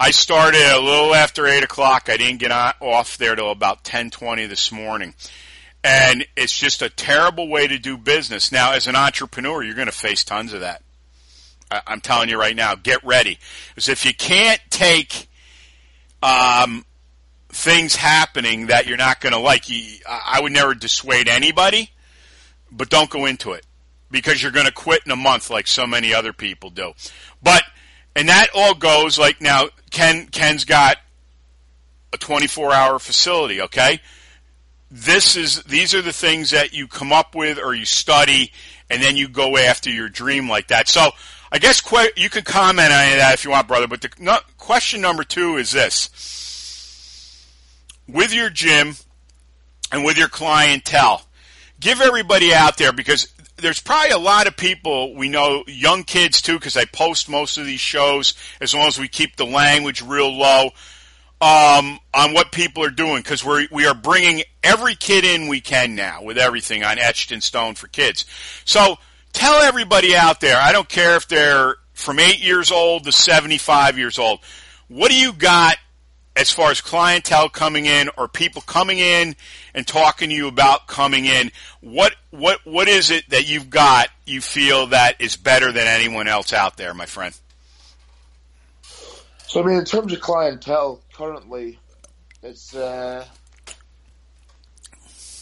I 0.00 0.12
started 0.12 0.62
a 0.62 0.80
little 0.80 1.16
after 1.16 1.48
eight 1.48 1.64
o'clock. 1.64 2.08
I 2.08 2.16
didn't 2.16 2.38
get 2.38 2.52
on, 2.52 2.74
off 2.80 3.18
there 3.18 3.34
till 3.34 3.50
about 3.50 3.82
ten 3.82 4.10
twenty 4.10 4.46
this 4.46 4.70
morning, 4.70 5.14
and 5.82 6.24
it's 6.36 6.56
just 6.56 6.80
a 6.80 6.88
terrible 6.88 7.48
way 7.48 7.66
to 7.66 7.78
do 7.78 7.96
business. 7.98 8.52
Now, 8.52 8.74
as 8.74 8.86
an 8.86 8.94
entrepreneur, 8.94 9.64
you're 9.64 9.74
going 9.74 9.86
to 9.86 9.92
face 9.92 10.22
tons 10.22 10.52
of 10.52 10.60
that. 10.60 10.82
I, 11.72 11.82
I'm 11.88 12.00
telling 12.00 12.28
you 12.28 12.38
right 12.38 12.54
now, 12.54 12.76
get 12.76 13.02
ready, 13.02 13.40
because 13.70 13.88
if 13.88 14.06
you 14.06 14.14
can't 14.14 14.60
take 14.70 15.27
um, 16.22 16.84
things 17.48 17.96
happening 17.96 18.66
that 18.66 18.86
you're 18.86 18.96
not 18.96 19.20
going 19.20 19.32
to 19.32 19.38
like, 19.38 19.68
you, 19.68 19.98
I 20.08 20.40
would 20.40 20.52
never 20.52 20.74
dissuade 20.74 21.28
anybody, 21.28 21.90
but 22.70 22.88
don't 22.88 23.10
go 23.10 23.26
into 23.26 23.52
it 23.52 23.64
because 24.10 24.42
you're 24.42 24.52
going 24.52 24.66
to 24.66 24.72
quit 24.72 25.02
in 25.04 25.12
a 25.12 25.16
month 25.16 25.50
like 25.50 25.66
so 25.66 25.86
many 25.86 26.14
other 26.14 26.32
people 26.32 26.70
do. 26.70 26.92
But 27.42 27.62
and 28.16 28.28
that 28.28 28.48
all 28.54 28.74
goes 28.74 29.18
like 29.18 29.40
now 29.40 29.68
Ken 29.90 30.26
Ken's 30.26 30.64
got 30.64 30.96
a 32.12 32.18
24 32.18 32.72
hour 32.72 32.98
facility, 32.98 33.62
okay? 33.62 34.00
This 34.90 35.36
is 35.36 35.62
these 35.64 35.94
are 35.94 36.02
the 36.02 36.12
things 36.12 36.50
that 36.50 36.72
you 36.72 36.88
come 36.88 37.12
up 37.12 37.34
with 37.34 37.58
or 37.58 37.74
you 37.74 37.84
study 37.84 38.52
and 38.90 39.02
then 39.02 39.16
you 39.16 39.28
go 39.28 39.56
after 39.56 39.90
your 39.90 40.08
dream 40.08 40.48
like 40.48 40.68
that. 40.68 40.88
So, 40.88 41.10
I 41.50 41.58
guess 41.58 41.80
que- 41.80 42.12
you 42.16 42.30
can 42.30 42.44
comment 42.44 42.92
on 42.92 43.18
that 43.18 43.34
if 43.34 43.44
you 43.44 43.50
want, 43.50 43.68
brother, 43.68 43.86
but 43.86 44.00
the 44.02 44.10
no, 44.18 44.38
question 44.58 45.00
number 45.00 45.24
2 45.24 45.56
is 45.56 45.72
this. 45.72 46.10
With 48.06 48.32
your 48.32 48.50
gym 48.50 48.96
and 49.92 50.04
with 50.04 50.18
your 50.18 50.28
clientele, 50.28 51.22
give 51.80 52.00
everybody 52.00 52.54
out 52.54 52.76
there 52.76 52.92
because 52.92 53.32
there's 53.56 53.80
probably 53.80 54.10
a 54.10 54.18
lot 54.18 54.46
of 54.46 54.56
people 54.56 55.14
we 55.14 55.28
know, 55.28 55.64
young 55.66 56.04
kids 56.04 56.40
too, 56.40 56.54
because 56.54 56.76
I 56.76 56.84
post 56.84 57.28
most 57.28 57.58
of 57.58 57.66
these 57.66 57.80
shows 57.80 58.34
as 58.60 58.74
long 58.74 58.86
as 58.86 58.98
we 58.98 59.08
keep 59.08 59.36
the 59.36 59.46
language 59.46 60.02
real 60.02 60.30
low 60.30 60.70
um, 61.40 62.00
on 62.14 62.34
what 62.34 62.50
people 62.50 62.84
are 62.84 62.90
doing 62.90 63.22
because 63.22 63.44
we 63.44 63.68
we 63.70 63.86
are 63.86 63.94
bringing 63.94 64.42
every 64.62 64.94
kid 64.96 65.24
in 65.24 65.46
we 65.46 65.60
can 65.60 65.94
now 65.94 66.22
with 66.22 66.36
everything 66.36 66.82
on 66.82 66.98
Etched 66.98 67.30
in 67.30 67.40
Stone 67.40 67.76
for 67.76 67.86
Kids. 67.86 68.24
So 68.64 68.98
tell 69.38 69.62
everybody 69.62 70.16
out 70.16 70.40
there. 70.40 70.60
I 70.60 70.72
don't 70.72 70.88
care 70.88 71.16
if 71.16 71.28
they're 71.28 71.76
from 71.94 72.18
eight 72.18 72.42
years 72.42 72.70
old 72.72 73.04
to 73.04 73.12
seventy 73.12 73.58
five 73.58 73.96
years 73.96 74.18
old. 74.18 74.40
What 74.88 75.10
do 75.10 75.16
you 75.16 75.32
got 75.32 75.76
as 76.38 76.52
far 76.52 76.70
as 76.70 76.80
clientele 76.80 77.48
coming 77.48 77.86
in 77.86 78.08
or 78.16 78.28
people 78.28 78.62
coming 78.62 78.98
in 78.98 79.34
and 79.74 79.86
talking 79.86 80.28
to 80.28 80.34
you 80.34 80.46
about 80.46 80.86
coming 80.86 81.24
in, 81.24 81.50
what 81.80 82.14
what 82.30 82.60
what 82.64 82.88
is 82.88 83.10
it 83.10 83.28
that 83.30 83.48
you've 83.48 83.70
got 83.70 84.08
you 84.24 84.40
feel 84.40 84.88
that 84.88 85.20
is 85.20 85.36
better 85.36 85.72
than 85.72 85.86
anyone 85.86 86.28
else 86.28 86.52
out 86.52 86.76
there, 86.76 86.94
my 86.94 87.06
friend? 87.06 87.34
So 89.48 89.62
I 89.62 89.66
mean, 89.66 89.78
in 89.78 89.84
terms 89.84 90.12
of 90.12 90.20
clientele, 90.20 91.00
currently, 91.12 91.78
it's 92.42 92.74
uh, 92.74 93.24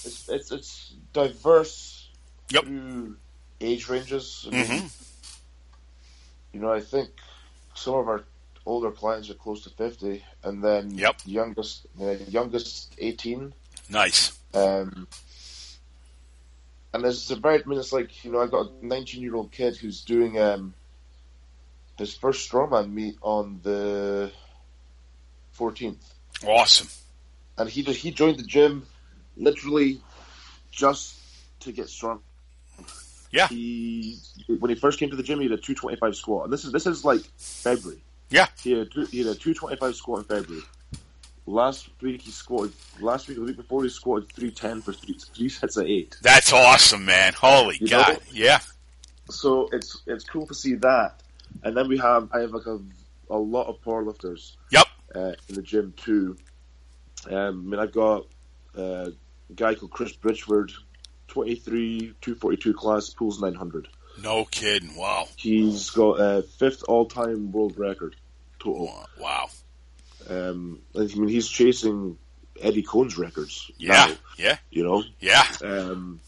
it's, 0.04 0.28
it's 0.28 0.52
it's 0.52 0.94
diverse 1.12 2.08
Yep. 2.50 2.64
through 2.64 3.16
age 3.60 3.88
ranges. 3.88 4.46
I 4.46 4.50
mean, 4.54 4.64
Mm-hmm. 4.66 4.86
You 6.52 6.60
know, 6.62 6.72
I 6.72 6.80
think 6.80 7.10
some 7.74 7.94
of 7.94 8.08
our 8.08 8.24
older 8.64 8.90
clients 8.90 9.28
are 9.28 9.34
close 9.34 9.62
to 9.64 9.70
fifty, 9.70 10.24
and 10.42 10.64
then 10.64 10.90
Yep. 10.96 11.16
youngest 11.26 11.86
uh, 12.00 12.12
youngest 12.28 12.94
eighteen. 12.98 13.52
Nice. 13.90 14.32
Um, 14.54 15.06
and 16.94 17.04
it's 17.04 17.30
a 17.30 17.36
very, 17.36 17.62
I 17.62 17.66
mean, 17.66 17.78
it's 17.78 17.92
like, 17.92 18.24
you 18.24 18.32
know, 18.32 18.40
I've 18.40 18.50
got 18.50 18.70
a 18.82 18.86
19 18.86 19.20
year 19.20 19.34
old 19.34 19.52
kid 19.52 19.76
who's 19.76 20.00
doing 20.02 20.40
um, 20.40 20.72
his 21.98 22.14
first 22.14 22.50
strongman 22.50 22.90
meet 22.90 23.18
on 23.20 23.60
the 23.62 24.32
14th. 25.58 25.98
Awesome. 26.46 26.88
And 27.58 27.68
he 27.68 27.82
he 27.82 28.10
joined 28.12 28.38
the 28.38 28.44
gym 28.44 28.86
literally 29.36 30.00
just 30.70 31.16
to 31.60 31.72
get 31.72 31.88
strong. 31.90 32.20
Yeah. 33.36 33.48
He, 33.48 34.18
when 34.58 34.70
he 34.70 34.74
first 34.74 34.98
came 34.98 35.10
to 35.10 35.16
the 35.16 35.22
gym, 35.22 35.38
he 35.40 35.44
had 35.44 35.52
a 35.52 35.62
225 35.62 36.16
squat. 36.16 36.44
And 36.44 36.52
this 36.52 36.64
is, 36.64 36.72
this 36.72 36.86
is 36.86 37.04
like 37.04 37.20
February. 37.36 38.02
Yeah. 38.30 38.46
He 38.62 38.72
had, 38.72 38.90
two- 38.90 39.04
he 39.06 39.18
had 39.18 39.28
a 39.28 39.34
225 39.34 39.94
squat 39.94 40.18
in 40.20 40.24
February. 40.24 40.64
Last 41.48 41.90
week 42.00 42.22
he 42.22 42.32
squatted, 42.32 42.72
last 43.00 43.28
week, 43.28 43.36
the 43.38 43.44
week 43.44 43.56
before 43.56 43.84
he 43.84 43.88
squatted 43.88 44.32
310 44.32 44.82
for 44.82 44.92
three, 44.92 45.14
three 45.34 45.48
sets 45.48 45.76
of 45.76 45.86
eight. 45.86 46.16
That's 46.22 46.52
awesome, 46.52 47.04
man. 47.04 47.34
Holy 47.34 47.76
You 47.80 47.86
God. 47.88 48.08
know? 48.14 48.18
Yeah. 48.32 48.58
so 49.30 49.68
it's 49.72 50.02
it's 50.06 50.24
cool 50.24 50.46
to 50.48 50.54
see 50.54 50.74
that. 50.76 51.22
And 51.62 51.76
then 51.76 51.88
we 51.88 51.98
have 51.98 52.28
I 52.32 52.40
have 52.40 52.50
like 52.50 52.66
a, 52.66 52.80
a 53.30 53.36
lot 53.38 53.68
of 53.68 53.80
powerlifters 53.82 54.56
Yep. 54.72 54.86
uh, 55.14 55.32
in 55.48 55.54
the 55.54 55.62
gym 55.62 55.94
too. 55.96 56.36
Um, 57.30 57.36
I 57.36 57.50
mean, 57.70 57.78
I've 57.80 57.92
got 57.92 58.26
uh, 58.76 59.10
a 59.50 59.52
guy 59.54 59.74
called 59.76 59.92
Chris 59.92 60.16
Bridgeford, 60.16 60.72
23, 61.28 62.14
242 62.20 62.74
class, 62.74 63.10
pulls 63.10 63.40
900. 63.40 63.88
No 64.22 64.44
kidding. 64.44 64.96
Wow. 64.96 65.28
He's 65.36 65.90
got 65.90 66.14
a 66.20 66.42
fifth 66.42 66.84
all-time 66.88 67.52
world 67.52 67.78
record 67.78 68.16
total. 68.58 69.06
Wow. 69.20 69.48
Um, 70.28 70.80
I 70.94 71.00
mean, 71.00 71.28
he's 71.28 71.48
chasing 71.48 72.18
Eddie 72.60 72.82
Coan's 72.82 73.18
records. 73.18 73.70
Yeah. 73.76 73.92
now, 73.92 74.14
Yeah. 74.38 74.58
you 74.70 74.84
know. 74.84 75.04
Yeah. 75.20 75.44
Um, 75.62 76.20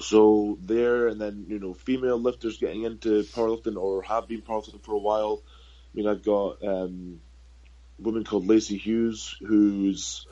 so 0.00 0.58
there, 0.60 1.06
and 1.06 1.20
then 1.20 1.46
you 1.48 1.58
know, 1.60 1.74
female 1.74 2.18
lifters 2.18 2.58
getting 2.58 2.82
into 2.82 3.22
powerlifting 3.22 3.76
or 3.76 4.02
have 4.02 4.26
been 4.26 4.42
powerlifting 4.42 4.82
for 4.82 4.94
a 4.94 4.98
while. 4.98 5.42
I 5.46 5.96
mean, 5.96 6.08
I've 6.08 6.24
got 6.24 6.62
um, 6.64 7.20
a 7.98 8.02
woman 8.02 8.24
called 8.24 8.46
Lacey 8.48 8.78
Hughes 8.78 9.36
who's 9.46 10.26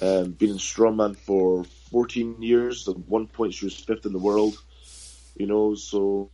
um, 0.00 0.32
been 0.32 0.50
in 0.50 0.56
strongman 0.58 1.16
for 1.16 1.64
14 1.90 2.42
years. 2.42 2.88
At 2.88 2.98
one 2.98 3.28
point, 3.28 3.54
she 3.54 3.66
was 3.66 3.76
fifth 3.78 4.06
in 4.06 4.12
the 4.12 4.18
world. 4.18 4.58
You 5.36 5.46
know, 5.46 5.74
so 5.76 6.32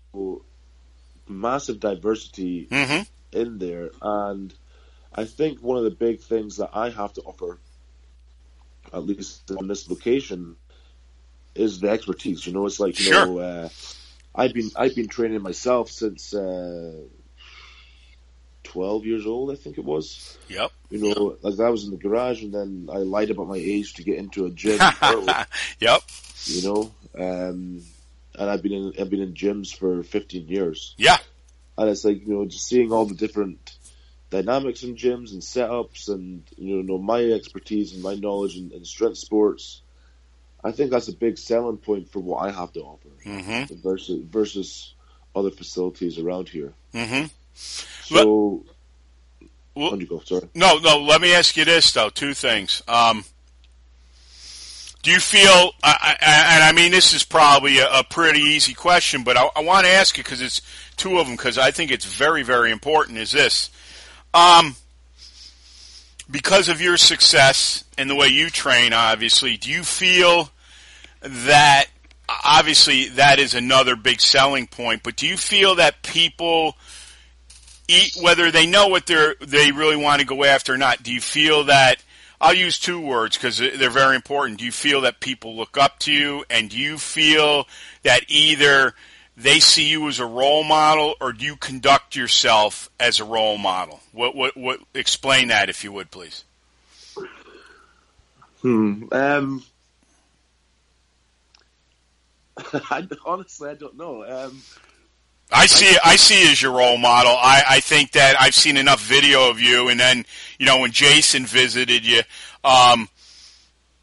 massive 1.29 1.81
diversity 1.81 2.71
Mm-hmm. 2.71 3.03
in 3.33 3.59
there, 3.59 3.91
and 4.03 4.55
I 5.15 5.25
think 5.25 5.61
one 5.63 5.79
of 5.79 5.85
the 5.85 5.91
big 5.91 6.21
things 6.23 6.57
that 6.59 6.71
I 6.75 6.91
have 6.91 7.13
to 7.15 7.23
offer, 7.23 7.61
at 8.93 9.05
least 9.05 9.51
on 9.53 9.69
this 9.69 9.89
location, 9.89 10.57
is 11.55 11.81
the 11.81 11.91
expertise. 11.91 12.47
You 12.47 12.53
know, 12.53 12.67
it's 12.67 12.81
like 12.81 12.99
you 13.01 13.05
Sure. 13.05 13.29
know, 13.29 13.39
uh, 13.39 13.69
I've 14.35 14.55
been 14.55 14.73
I've 14.77 14.95
been 14.95 15.09
training 15.09 15.43
myself 15.43 15.91
since 15.91 16.35
uh, 16.35 17.05
twelve 18.67 19.05
years 19.07 19.27
old, 19.27 19.51
I 19.53 19.55
think 19.57 19.79
it 19.79 19.85
was. 19.85 20.37
Yep. 20.49 20.71
You 20.91 20.99
know, 21.15 21.37
like 21.43 21.59
I 21.61 21.71
was 21.71 21.85
in 21.85 21.91
the 21.91 21.97
garage, 21.97 22.43
and 22.43 22.53
then 22.53 22.89
I 22.93 22.99
lied 22.99 23.31
about 23.31 23.49
my 23.49 23.57
age 23.57 23.95
to 23.95 24.03
get 24.05 24.19
into 24.19 24.47
a 24.47 24.51
gym 24.51 24.79
early. 25.03 25.33
yep. 25.81 26.01
You 26.47 26.63
know, 26.63 26.93
um, 27.19 27.83
and 28.39 28.51
I've 28.51 28.63
been 28.63 28.73
in 28.73 28.93
I've 29.01 29.11
been 29.11 29.23
in 29.23 29.35
gyms 29.35 29.75
for 29.77 30.03
fifteen 30.03 30.47
years 30.49 30.95
Yeah. 30.99 31.17
and 31.79 31.89
it's 31.89 32.05
like 32.05 32.21
you 32.27 32.35
know 32.35 32.45
just 32.45 32.67
seeing 32.69 32.93
all 32.93 33.07
the 33.07 33.15
different 33.15 33.77
dynamics 34.31 34.83
in 34.83 34.95
gyms 34.97 35.33
and 35.33 35.41
setups 35.43 36.09
and 36.09 36.43
you 36.59 36.83
know 36.83 36.99
my 36.99 37.23
expertise 37.25 37.95
and 37.95 38.03
my 38.03 38.15
knowledge 38.15 38.57
in, 38.57 38.73
in 38.73 38.85
strength 38.85 39.19
sports 39.19 39.81
i 40.65 40.73
think 40.73 40.91
that's 40.91 41.07
a 41.09 41.13
big 41.13 41.39
selling 41.39 41.77
point 41.77 42.11
for 42.11 42.19
what 42.21 42.39
i 42.47 42.51
have 42.51 42.73
to 42.73 42.81
offer 42.81 43.09
Mm-hmm. 43.25 43.75
versus 43.89 44.21
versus 44.29 44.95
other 45.35 45.51
facilities 45.51 46.19
around 46.19 46.49
here 46.49 46.75
Mm-hmm. 46.93 47.27
So 47.57 48.65
Well- 49.75 50.01
you 50.01 50.07
go 50.07 50.21
sorry 50.25 50.49
No, 50.55 50.79
no. 50.79 50.99
Let 51.03 51.21
me 51.21 51.35
ask 51.35 51.57
you 51.57 51.65
this 51.65 51.93
though. 51.93 52.09
Two 52.11 52.35
things. 52.35 52.83
Um, 52.89 53.25
do 55.03 55.11
you 55.13 55.21
feel? 55.21 55.73
I, 55.85 56.17
I, 56.21 56.55
and 56.57 56.65
I 56.65 56.73
mean, 56.73 56.91
this 56.91 57.15
is 57.15 57.23
probably 57.23 57.79
a, 57.79 57.89
a 58.01 58.03
pretty 58.05 58.41
easy 58.41 58.75
question, 58.75 59.23
but 59.23 59.37
I, 59.37 59.49
I 59.55 59.61
want 59.63 59.87
to 59.87 59.93
ask 59.93 60.17
you 60.17 60.25
because 60.25 60.41
it's 60.43 60.63
two 60.97 61.19
of 61.19 61.27
them 61.27 61.37
because 61.37 61.59
I 61.59 61.71
think 61.71 61.91
it's 61.93 62.05
very, 62.05 62.43
very 62.43 62.73
important. 62.73 63.19
Is 63.19 63.31
this? 63.33 63.71
Um, 64.35 64.75
because 66.29 66.69
of 66.69 66.81
your 66.81 66.97
success 66.97 67.85
and 67.97 68.11
the 68.11 68.17
way 68.17 68.27
you 68.27 68.51
train, 68.51 68.93
obviously, 68.93 69.57
do 69.57 69.71
you 69.71 69.85
feel 69.85 70.51
that 71.21 71.87
obviously 72.45 73.09
that 73.11 73.39
is 73.39 73.55
another 73.55 73.95
big 73.95 74.21
selling 74.21 74.67
point? 74.67 75.03
But 75.05 75.15
do 75.17 75.27
you 75.29 75.37
feel 75.37 75.77
that 75.77 76.03
people 76.03 76.77
whether 78.21 78.51
they 78.51 78.67
know 78.67 78.89
what 78.89 79.07
they're 79.07 79.35
they 79.41 79.73
really 79.73 79.97
want 79.97 80.21
to 80.21 80.27
go 80.27 80.45
after 80.45 80.75
or 80.75 80.79
not. 80.79 81.03
Do 81.03 81.13
you 81.13 81.21
feel 81.21 81.65
that 81.65 82.03
I'll 82.41 82.55
use 82.55 82.79
two 82.79 83.01
words 83.01 83.37
because 83.37 83.59
they're 83.59 83.91
very 83.91 84.17
important. 84.17 84.59
Do 84.59 84.65
you 84.65 84.73
feel 84.73 85.03
that 85.03 85.21
people 85.21 85.57
look 85.57 85.79
up 85.79 85.99
to 86.01 86.13
you, 86.13 86.45
and 86.51 86.69
do 86.69 86.79
you 86.79 86.99
feel 86.99 87.67
that 88.03 88.25
either 88.29 88.95
they 89.37 89.61
see 89.61 89.89
you 89.89 90.07
as 90.09 90.19
a 90.19 90.27
role 90.27 90.65
model, 90.65 91.15
or 91.21 91.33
do 91.33 91.45
you 91.45 91.57
conduct 91.57 92.15
yourself 92.15 92.91
as 93.01 93.21
a 93.21 93.25
role 93.25 93.57
model? 93.59 94.01
What 94.13 94.35
what 94.35 94.57
what? 94.57 94.81
Explain 94.95 95.49
that 95.49 95.71
if 95.71 95.83
you 95.83 95.93
would, 95.93 96.11
please. 96.11 96.45
Hmm. 98.61 99.05
Um, 99.13 99.65
I, 102.73 103.07
honestly, 103.25 103.71
I 103.71 103.75
don't 103.75 103.97
know. 103.97 104.25
Um, 104.25 104.63
I 105.53 105.67
see. 105.67 105.97
I 106.05 106.17
see 106.17 106.45
you 106.45 106.51
as 106.51 106.61
your 106.61 106.73
role 106.73 106.99
model. 106.99 107.33
I, 107.33 107.63
I 107.69 107.81
think 107.81 108.13
that 108.13 108.37
I've 108.41 108.55
seen 108.55 108.77
enough 108.77 109.01
video 109.01 109.49
of 109.49 109.61
you, 109.61 109.89
and 109.89 109.99
then 109.99 110.25
you 110.59 110.67
know 110.67 110.81
when 110.81 110.91
Jason 110.91 111.47
visited 111.47 112.05
you, 112.05 112.23
um, 112.65 113.09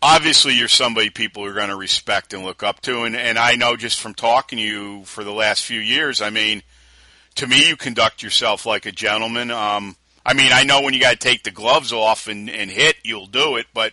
obviously 0.01 0.53
you're 0.53 0.69
somebody 0.69 1.09
people 1.09 1.43
are 1.43 1.53
going 1.53 1.69
to 1.69 1.75
respect 1.75 2.33
and 2.33 2.43
look 2.43 2.63
up 2.63 2.81
to, 2.83 3.03
and 3.03 3.15
and 3.15 3.37
I 3.37 3.55
know 3.55 3.75
just 3.75 3.99
from 3.99 4.13
talking 4.13 4.57
to 4.57 4.63
you 4.63 5.03
for 5.03 5.23
the 5.23 5.33
last 5.33 5.65
few 5.65 5.81
years. 5.81 6.21
I 6.21 6.29
mean, 6.29 6.63
to 7.35 7.47
me, 7.47 7.67
you 7.67 7.75
conduct 7.75 8.23
yourself 8.23 8.65
like 8.65 8.85
a 8.85 8.91
gentleman. 8.91 9.51
Um, 9.51 9.97
I 10.25 10.33
mean, 10.33 10.51
I 10.53 10.63
know 10.63 10.81
when 10.81 10.93
you 10.93 11.01
got 11.01 11.11
to 11.11 11.17
take 11.17 11.43
the 11.43 11.51
gloves 11.51 11.91
off 11.91 12.27
and, 12.27 12.49
and 12.49 12.71
hit, 12.71 12.95
you'll 13.03 13.27
do 13.27 13.57
it, 13.57 13.65
but 13.73 13.91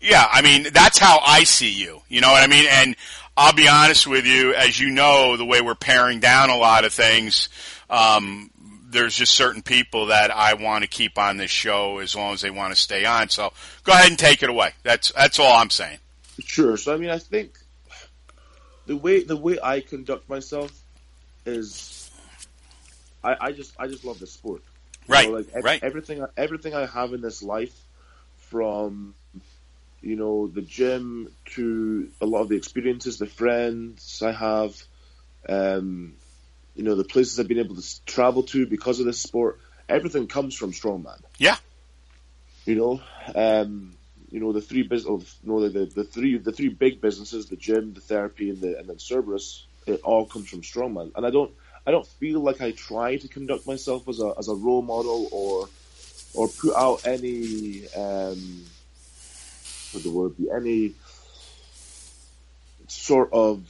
yeah, 0.00 0.26
I 0.30 0.42
mean, 0.42 0.66
that's 0.72 0.98
how 0.98 1.20
I 1.24 1.44
see 1.44 1.70
you. 1.70 2.02
You 2.08 2.20
know 2.20 2.30
what 2.30 2.42
I 2.42 2.46
mean? 2.46 2.66
And 2.70 2.96
I'll 3.36 3.52
be 3.54 3.68
honest 3.68 4.06
with 4.06 4.26
you, 4.26 4.54
as 4.54 4.78
you 4.78 4.90
know, 4.90 5.36
the 5.36 5.44
way 5.44 5.60
we're 5.60 5.74
paring 5.74 6.20
down 6.20 6.50
a 6.50 6.56
lot 6.56 6.84
of 6.84 6.92
things, 6.92 7.48
um, 7.88 8.50
there's 8.90 9.14
just 9.16 9.32
certain 9.34 9.62
people 9.62 10.06
that 10.06 10.30
I 10.30 10.54
want 10.54 10.82
to 10.82 10.88
keep 10.88 11.16
on 11.16 11.36
this 11.36 11.50
show 11.50 11.98
as 11.98 12.14
long 12.14 12.34
as 12.34 12.40
they 12.40 12.50
want 12.50 12.74
to 12.74 12.80
stay 12.80 13.04
on. 13.04 13.28
So 13.28 13.52
go 13.84 13.92
ahead 13.92 14.10
and 14.10 14.18
take 14.18 14.42
it 14.42 14.50
away. 14.50 14.72
That's 14.82 15.12
that's 15.12 15.38
all 15.38 15.52
I'm 15.52 15.70
saying. 15.70 15.98
Sure. 16.40 16.76
So 16.76 16.92
I 16.92 16.96
mean, 16.96 17.10
I 17.10 17.18
think 17.18 17.56
the 18.86 18.96
way 18.96 19.22
the 19.22 19.36
way 19.36 19.58
I 19.62 19.80
conduct 19.80 20.28
myself 20.28 20.72
is 21.46 22.10
I, 23.22 23.36
I 23.40 23.52
just 23.52 23.74
I 23.78 23.86
just 23.86 24.04
love 24.04 24.18
the 24.18 24.26
sport. 24.26 24.62
You 25.08 25.14
Right. 25.14 25.28
know, 25.28 25.36
like 25.36 25.46
ev- 25.54 25.64
right. 25.64 25.82
everything 25.82 26.24
everything 26.36 26.74
I 26.74 26.86
have 26.86 27.14
in 27.14 27.20
this 27.20 27.42
life, 27.42 27.74
from 28.36 29.14
you 30.02 30.16
know 30.16 30.46
the 30.46 30.62
gym 30.62 31.32
to 31.54 32.10
a 32.20 32.26
lot 32.26 32.42
of 32.42 32.48
the 32.48 32.56
experiences, 32.56 33.18
the 33.18 33.26
friends 33.26 34.22
I 34.24 34.32
have, 34.32 34.82
um, 35.48 36.14
you 36.74 36.84
know 36.84 36.94
the 36.94 37.04
places 37.04 37.38
I've 37.38 37.48
been 37.48 37.58
able 37.58 37.76
to 37.76 38.04
travel 38.06 38.42
to 38.44 38.66
because 38.66 39.00
of 39.00 39.06
this 39.06 39.20
sport. 39.20 39.60
Everything 39.88 40.26
comes 40.26 40.54
from 40.54 40.72
strongman. 40.72 41.20
Yeah. 41.38 41.56
You 42.64 42.76
know, 42.76 43.00
um, 43.34 43.96
you 44.30 44.40
know 44.40 44.52
the 44.52 44.60
three 44.60 44.82
business, 44.82 45.36
you 45.42 45.50
know, 45.50 45.68
the, 45.68 45.86
the 45.86 46.04
three 46.04 46.38
the 46.38 46.52
three 46.52 46.68
big 46.68 47.00
businesses, 47.00 47.46
the 47.46 47.56
gym, 47.56 47.94
the 47.94 48.00
therapy, 48.00 48.50
and 48.50 48.60
the 48.60 48.78
and 48.78 48.88
then 48.88 48.98
Cerberus. 48.98 49.66
It 49.86 50.02
all 50.02 50.26
comes 50.26 50.48
from 50.48 50.60
strongman, 50.60 51.12
and 51.16 51.26
I 51.26 51.30
don't 51.30 51.52
I 51.86 51.90
don't 51.90 52.06
feel 52.06 52.40
like 52.40 52.60
I 52.60 52.70
try 52.72 53.16
to 53.16 53.28
conduct 53.28 53.66
myself 53.66 54.08
as 54.08 54.20
a 54.20 54.34
as 54.38 54.48
a 54.48 54.54
role 54.54 54.82
model 54.82 55.28
or 55.32 55.68
or 56.34 56.48
put 56.48 56.76
out 56.76 57.06
any 57.06 57.88
um 57.96 58.64
what 59.92 60.02
the 60.02 60.10
word 60.10 60.36
be 60.36 60.50
any 60.50 60.94
sort 62.88 63.32
of 63.32 63.62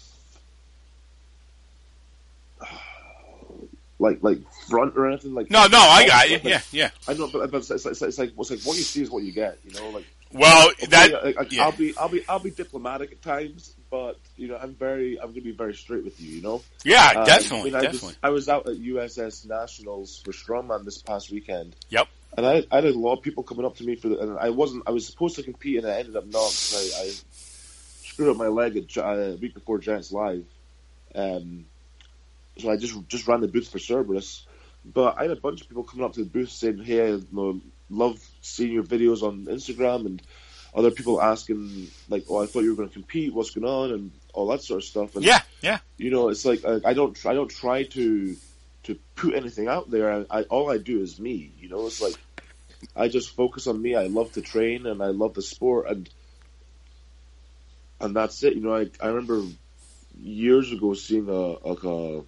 like 3.99 4.23
like 4.23 4.39
front 4.69 4.97
or 4.97 5.09
anything 5.09 5.35
like 5.35 5.50
No, 5.50 5.67
no, 5.67 5.79
I 5.79 6.07
got 6.07 6.29
you. 6.29 6.37
Like- 6.37 6.45
Yeah, 6.45 6.61
yeah. 6.73 6.91
I 7.09 7.15
know, 7.15 7.29
but, 7.33 7.50
but 7.50 7.59
it's, 7.59 7.71
it's, 7.71 7.87
it's, 7.87 8.03
it's 8.03 8.19
like 8.19 8.33
it's 8.39 8.50
like 8.50 8.61
what 8.62 8.77
you 8.77 8.83
see 8.83 9.03
is 9.03 9.11
what 9.11 9.23
you 9.23 9.33
get. 9.33 9.59
You 9.65 9.73
know, 9.79 9.91
like 9.91 10.07
Well, 10.33 10.71
okay, 10.71 10.87
that 10.87 11.25
like, 11.25 11.37
like, 11.37 11.53
yeah. 11.53 11.65
I'll 11.65 11.73
be 11.73 11.95
I'll 11.97 12.09
be 12.09 12.23
I'll 12.29 12.39
be 12.39 12.50
diplomatic 12.50 13.12
at 13.12 13.23
times, 13.23 13.75
but 13.91 14.19
you 14.37 14.49
know 14.49 14.57
I'm 14.57 14.75
very 14.75 15.21
I'm 15.21 15.29
gonna 15.31 15.41
be 15.43 15.53
very 15.53 15.75
straight 15.75 16.05
with 16.05 16.21
you. 16.21 16.37
You 16.37 16.43
know, 16.43 16.62
yeah, 16.85 17.12
Um, 17.17 17.25
definitely, 17.27 17.61
I, 17.61 17.65
mean, 17.65 17.75
I 17.75 17.81
definitely. 17.83 18.09
Was, 18.09 18.17
I 18.23 18.29
was 18.31 18.49
out 18.49 18.67
at 18.69 18.77
USS 18.77 19.47
Nationals 19.49 20.19
for 20.25 20.33
Strongman 20.33 20.85
this 20.85 21.03
past 21.03 21.31
weekend, 21.31 21.75
Yep. 21.91 22.09
And 22.37 22.46
I, 22.46 22.64
I 22.70 22.76
had 22.76 22.84
a 22.84 22.99
lot 22.99 23.14
of 23.14 23.22
people 23.22 23.42
coming 23.42 23.64
up 23.64 23.76
to 23.76 23.84
me 23.84 23.96
for 23.96 24.08
the, 24.08 24.18
and 24.20 24.38
I 24.38 24.50
wasn't 24.50 24.84
I 24.87 24.90
was 24.90 25.06
supposed 25.06 25.37
to 25.37 25.42
compete 25.42 25.78
and 25.78 25.87
I 25.87 25.99
ended 25.99 26.16
up 26.16 26.25
not 26.25 26.50
because 26.50 26.94
I, 26.96 27.02
I 27.04 27.12
screwed 28.06 28.30
up 28.30 28.37
my 28.37 28.49
leg 28.49 28.76
at, 28.76 28.87
Gi- 28.87 29.00
uh, 29.00 29.14
a 29.14 29.37
week 29.37 29.54
before 29.54 29.78
Giants 29.78 30.12
Live, 30.12 30.45
um, 31.14 31.66
so 32.58 32.71
I 32.71 32.76
just 32.76 32.95
just 33.08 33.26
ran 33.26 33.40
the 33.40 33.49
booth 33.49 33.69
for 33.69 33.78
Cerberus. 33.78 34.47
But 34.84 35.19
I 35.19 35.23
had 35.23 35.30
a 35.30 35.36
bunch 35.36 35.60
of 35.60 35.69
people 35.69 35.84
coming 35.84 36.06
up 36.06 36.14
to 36.14 36.21
the 36.21 36.30
booth 36.30 36.50
saying, 36.50 36.78
"Hey, 36.82 37.02
I 37.02 37.06
you 37.08 37.26
know, 37.32 37.60
love 37.90 38.19
seeing 38.40 38.73
your 38.73 38.84
videos 38.84 39.23
on 39.23 39.45
Instagram," 39.47 40.06
and 40.06 40.23
other 40.75 40.90
people 40.90 41.21
asking 41.21 41.88
like, 42.08 42.25
"Oh, 42.30 42.43
I 42.43 42.47
thought 42.47 42.62
you 42.62 42.71
were 42.71 42.76
going 42.76 42.88
to 42.88 42.95
compete. 42.95 43.34
What's 43.34 43.50
going 43.50 43.66
on?" 43.66 43.93
and 43.93 44.10
all 44.32 44.47
that 44.49 44.62
sort 44.62 44.78
of 44.78 44.84
stuff. 44.84 45.16
And 45.16 45.25
Yeah, 45.25 45.40
yeah. 45.60 45.78
you 45.99 46.10
know, 46.10 46.28
it's 46.28 46.45
like 46.45 46.64
I, 46.64 46.80
I 46.84 46.95
don't 46.95 47.26
I 47.26 47.34
don't 47.34 47.50
try 47.50 47.82
to 47.82 48.36
put 49.21 49.35
anything 49.35 49.69
out 49.69 49.91
there. 49.91 50.13
I, 50.13 50.41
I 50.41 50.43
all 50.45 50.71
I 50.71 50.78
do 50.78 51.00
is 51.00 51.21
me. 51.21 51.52
You 51.59 51.69
know, 51.69 51.87
it's 51.87 52.00
like 52.00 52.17
I 52.97 53.09
just 53.09 53.35
focus 53.37 53.67
on 53.67 53.80
me. 53.80 53.95
I 53.95 54.06
love 54.06 54.33
to 54.33 54.43
train 54.43 54.87
and 54.87 55.02
I 55.02 55.09
love 55.09 55.35
the 55.35 55.43
sport 55.43 55.89
and 55.89 56.11
and 58.00 58.17
that's 58.17 58.43
it. 58.43 58.54
You 58.54 58.63
know, 58.63 58.75
I 58.75 58.91
I 59.00 59.09
remember 59.09 59.43
years 60.19 60.73
ago 60.73 60.95
seeing 60.95 61.28
a 61.28 61.33
like 61.69 61.85
a 61.85 62.23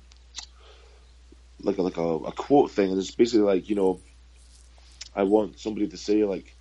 like 1.63 1.79
a 1.79 1.83
like 1.83 1.97
a, 1.97 2.03
a 2.03 2.33
quote 2.33 2.71
thing 2.73 2.91
and 2.91 2.99
it's 2.99 3.15
basically 3.15 3.45
like 3.47 3.69
you 3.69 3.77
know 3.77 4.01
I 5.15 5.25
want 5.25 5.59
somebody 5.61 5.89
to 5.89 5.97
say 5.97 6.25
like 6.25 6.57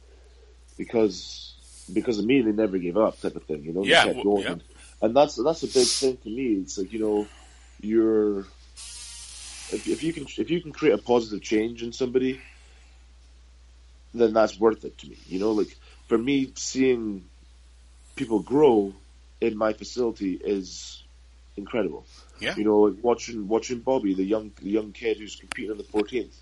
because 0.78 1.56
because 1.92 2.20
of 2.20 2.26
me 2.26 2.42
they 2.42 2.52
never 2.52 2.78
gave 2.78 2.98
up 2.98 3.20
type 3.22 3.36
of 3.36 3.44
thing. 3.44 3.64
You 3.64 3.74
know, 3.74 3.84
They 3.84 3.90
Yeah, 3.90 4.06
kept 4.06 4.26
well, 4.26 4.42
yeah. 4.44 4.52
And, 4.54 4.64
and 5.02 5.16
that's 5.16 5.36
that's 5.44 5.64
a 5.64 5.68
big 5.68 5.88
thing 5.88 6.18
to 6.18 6.30
me. 6.30 6.62
It's 6.62 6.78
like 6.78 6.94
you 6.94 7.00
know, 7.00 7.28
you're 7.82 8.46
if, 9.74 9.88
if 9.88 10.04
you 10.04 10.14
can 10.14 10.24
if 10.38 10.50
you 10.50 10.62
can 10.62 10.72
create 10.72 10.94
a 10.94 10.98
positive 10.98 11.42
change 11.42 11.84
in 11.84 11.94
somebody, 11.94 12.40
then 14.14 14.34
that's 14.34 14.60
worth 14.60 14.84
it 14.86 14.98
to 15.00 15.08
me. 15.08 15.18
You 15.28 15.40
know, 15.40 15.52
like 15.52 15.76
for 16.08 16.18
me, 16.18 16.52
seeing 16.56 17.26
people 18.16 18.40
grow 18.40 18.94
in 19.40 19.58
my 19.58 19.74
facility 19.74 20.34
is 20.34 21.04
incredible. 21.58 22.06
Yeah. 22.40 22.56
You 22.56 22.64
know, 22.64 22.80
like 22.82 23.04
watching 23.04 23.48
watching 23.48 23.80
Bobby, 23.80 24.14
the 24.14 24.24
young 24.24 24.52
the 24.62 24.70
young 24.70 24.92
kid 24.92 25.18
who's 25.18 25.36
competing 25.36 25.72
on 25.72 25.78
the 25.78 25.84
14th, 25.84 26.34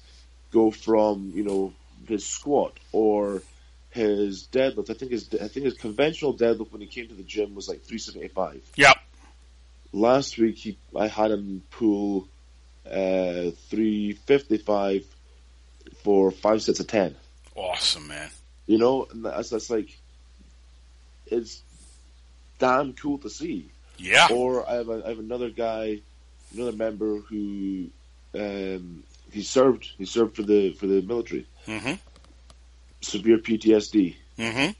go 0.51 0.71
from 0.71 1.31
you 1.35 1.43
know 1.43 1.73
his 2.07 2.25
squat 2.25 2.73
or 2.91 3.41
his 3.91 4.47
deadlift. 4.47 4.89
I 4.89 4.93
think 4.93 5.11
his 5.11 5.29
I 5.33 5.47
think 5.47 5.65
his 5.65 5.75
conventional 5.75 6.35
deadlift 6.35 6.71
when 6.71 6.81
he 6.81 6.87
came 6.87 7.07
to 7.07 7.15
the 7.15 7.23
gym 7.23 7.55
was 7.55 7.67
like 7.67 7.81
375. 7.83 8.61
Yep. 8.75 8.97
Last 9.91 10.37
week 10.37 10.57
he 10.57 10.77
I 10.95 11.07
had 11.07 11.31
him 11.31 11.63
pull 11.71 12.27
uh, 12.89 13.51
355 13.69 15.05
for 16.03 16.31
five 16.31 16.61
sets 16.61 16.79
of 16.79 16.87
10. 16.87 17.15
Awesome, 17.55 18.07
man. 18.07 18.29
You 18.67 18.77
know, 18.77 19.07
that's 19.13 19.49
that's 19.49 19.69
like 19.69 19.97
it's 21.27 21.61
damn 22.57 22.93
cool 22.93 23.17
to 23.19 23.29
see. 23.29 23.69
Yeah. 23.97 24.27
Or 24.31 24.67
I 24.69 24.75
have, 24.75 24.89
a, 24.89 25.03
I 25.05 25.09
have 25.09 25.19
another 25.19 25.49
guy, 25.49 25.99
another 26.53 26.71
member 26.71 27.17
who 27.19 27.89
um, 28.33 29.03
he 29.31 29.41
served. 29.41 29.91
He 29.97 30.05
served 30.05 30.35
for 30.35 30.43
the 30.43 30.73
for 30.73 30.87
the 30.87 31.01
military. 31.01 31.45
Mm-hmm. 31.67 31.93
Severe 33.01 33.37
PTSD. 33.39 34.15
Mm-hmm. 34.37 34.71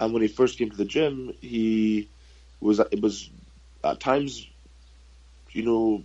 And 0.00 0.12
when 0.12 0.22
he 0.22 0.28
first 0.28 0.58
came 0.58 0.70
to 0.70 0.76
the 0.76 0.84
gym, 0.84 1.32
he 1.40 2.08
was 2.60 2.80
it 2.80 3.00
was 3.00 3.30
at 3.82 4.00
times, 4.00 4.46
you 5.52 5.62
know, 5.62 6.02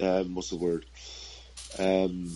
um, 0.00 0.34
what's 0.34 0.50
the 0.50 0.56
word? 0.56 0.84
Um, 1.78 2.30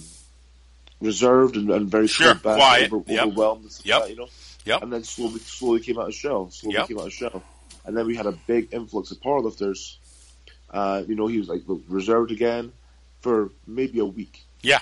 reserved 1.00 1.56
and, 1.56 1.70
and 1.70 1.90
very 1.90 2.06
Sure, 2.06 2.34
back, 2.34 2.56
quiet. 2.58 2.92
over- 2.92 3.10
Yep. 3.12 3.26
overwhelmed, 3.26 3.62
and 3.62 3.72
stuff 3.72 3.86
Yep. 3.86 3.98
like 4.00 4.08
that, 4.08 4.14
you 4.14 4.20
know. 4.20 4.28
Yep. 4.64 4.82
And 4.82 4.92
then 4.92 5.04
slowly, 5.04 5.40
slowly 5.40 5.80
came 5.80 5.98
out 5.98 6.08
of 6.08 6.14
shell. 6.14 6.50
Slowly 6.50 6.76
Yep. 6.76 6.88
came 6.88 6.98
out 6.98 7.06
of 7.06 7.12
shell. 7.12 7.42
And 7.84 7.96
then 7.96 8.06
we 8.06 8.14
had 8.14 8.26
a 8.26 8.32
big 8.32 8.68
influx 8.72 9.10
of 9.10 9.20
powerlifters. 9.20 9.96
Uh, 10.70 11.02
you 11.06 11.16
know, 11.16 11.26
he 11.26 11.38
was 11.38 11.48
like 11.48 11.62
reserved 11.88 12.30
again 12.30 12.72
for 13.20 13.50
maybe 13.66 13.98
a 13.98 14.04
week. 14.04 14.44
Yeah. 14.62 14.78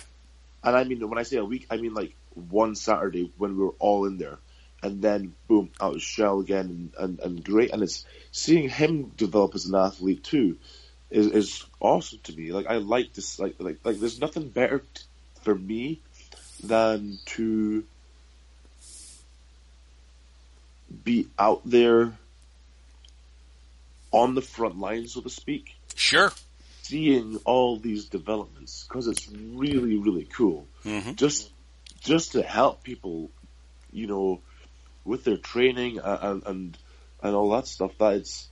And 0.63 0.77
I 0.77 0.85
mean, 0.85 1.09
when 1.09 1.19
I 1.19 1.23
say 1.23 1.39
a 1.39 1.45
week, 1.45 1.67
I 1.71 1.79
mean 1.79 1.95
like 1.95 2.15
one 2.35 2.75
Saturday 2.77 3.33
when 3.39 3.57
we 3.57 3.65
were 3.65 3.75
all 3.79 4.05
in 4.05 4.19
there, 4.19 4.39
and 4.83 5.01
then 5.01 5.35
boom, 5.49 5.71
out 5.81 5.97
of 5.97 6.03
shell 6.03 6.41
again, 6.41 6.67
and, 6.67 6.95
and, 6.99 7.21
and 7.21 7.45
great. 7.45 7.71
And 7.71 7.83
it's 7.83 8.05
seeing 8.31 8.69
him 8.69 9.13
develop 9.17 9.55
as 9.55 9.65
an 9.65 9.75
athlete 9.75 10.23
too, 10.23 10.59
is, 11.11 11.27
is 11.29 11.65
awesome 11.81 12.21
to 12.25 12.33
me. 12.37 12.53
Like 12.53 12.67
I 12.67 12.77
like 12.77 13.13
this, 13.15 13.39
like 13.39 13.57
like 13.59 13.79
like 13.85 13.99
there's 13.99 14.21
nothing 14.21 14.49
better 14.49 14.81
t- 14.81 15.03
for 15.43 15.55
me 15.55 16.01
than 16.63 17.19
to 17.27 17.85
be 21.05 21.29
out 21.39 21.63
there 21.65 22.13
on 24.13 24.35
the 24.35 24.43
front 24.43 24.79
line, 24.79 25.07
so 25.07 25.21
to 25.21 25.31
speak, 25.31 25.75
Sure. 25.95 26.33
seeing 26.83 27.37
all 27.45 27.79
these 27.79 28.07
developments 28.07 28.85
because 28.89 29.07
it's 29.07 29.29
really 29.31 29.97
really 29.97 30.25
cool 30.25 30.67
Mhm. 30.85 31.15
just 31.15 31.49
just 32.01 32.33
to 32.33 32.43
help 32.43 32.83
people 32.83 33.31
you 33.93 34.09
know 34.09 34.41
with 35.05 35.23
their 35.23 35.37
training 35.37 35.99
and 36.03 36.43
and 36.45 36.79
and 37.23 37.37
all 37.37 37.51
that 37.51 37.69
stuff 37.69 37.93
that 37.99 38.15
it's 38.15 38.49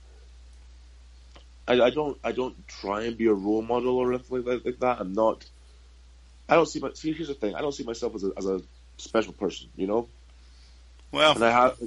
I, 1.69 1.85
I 1.85 1.89
don't 1.91 2.17
I 2.23 2.31
don't 2.31 2.67
try 2.67 3.03
and 3.03 3.17
be 3.17 3.27
a 3.27 3.33
role 3.33 3.61
model 3.61 3.97
or 3.97 4.11
anything 4.13 4.43
like, 4.43 4.65
like 4.65 4.79
that 4.79 4.99
I'm 4.99 5.13
not 5.13 5.45
I 6.49 6.55
don't 6.55 6.65
see 6.65 6.79
my 6.79 6.91
see 6.93 7.13
here's 7.13 7.27
the 7.27 7.35
thing 7.35 7.55
I 7.55 7.61
don't 7.61 7.71
see 7.71 7.83
myself 7.83 8.15
as 8.15 8.23
a 8.23 8.31
as 8.37 8.45
a 8.45 8.61
special 8.97 9.33
person 9.33 9.69
you 9.75 9.87
know 9.87 10.09
Well, 11.11 11.35
and 11.35 11.43
I 11.43 11.51
have 11.51 11.77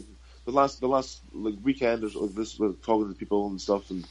the 0.45 0.53
last 0.53 0.81
the 0.81 0.89
last 0.89 1.21
like 1.33 1.55
weekend 1.63 2.05
or 2.05 2.09
like 2.09 2.35
this 2.35 2.59
with 2.59 2.83
talking 2.83 3.13
to 3.13 3.19
people 3.19 3.49
and 3.49 3.61
stuff 3.61 3.91
and 3.91 4.07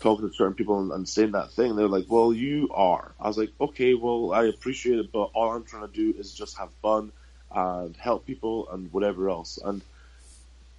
talking 0.00 0.28
to 0.28 0.34
certain 0.34 0.54
people 0.54 0.80
and, 0.80 0.92
and 0.92 1.08
saying 1.08 1.32
that 1.32 1.52
thing. 1.52 1.74
They're 1.74 1.88
like, 1.88 2.06
"Well, 2.08 2.32
you 2.32 2.68
are." 2.72 3.12
I 3.18 3.28
was 3.28 3.38
like, 3.38 3.52
"Okay, 3.60 3.94
well, 3.94 4.32
I 4.32 4.44
appreciate 4.44 4.98
it, 4.98 5.10
but 5.12 5.30
all 5.34 5.52
I'm 5.52 5.64
trying 5.64 5.88
to 5.88 5.92
do 5.92 6.18
is 6.18 6.34
just 6.34 6.58
have 6.58 6.70
fun 6.82 7.12
and 7.50 7.96
help 7.96 8.26
people 8.26 8.68
and 8.70 8.92
whatever 8.92 9.28
else." 9.28 9.58
And 9.64 9.82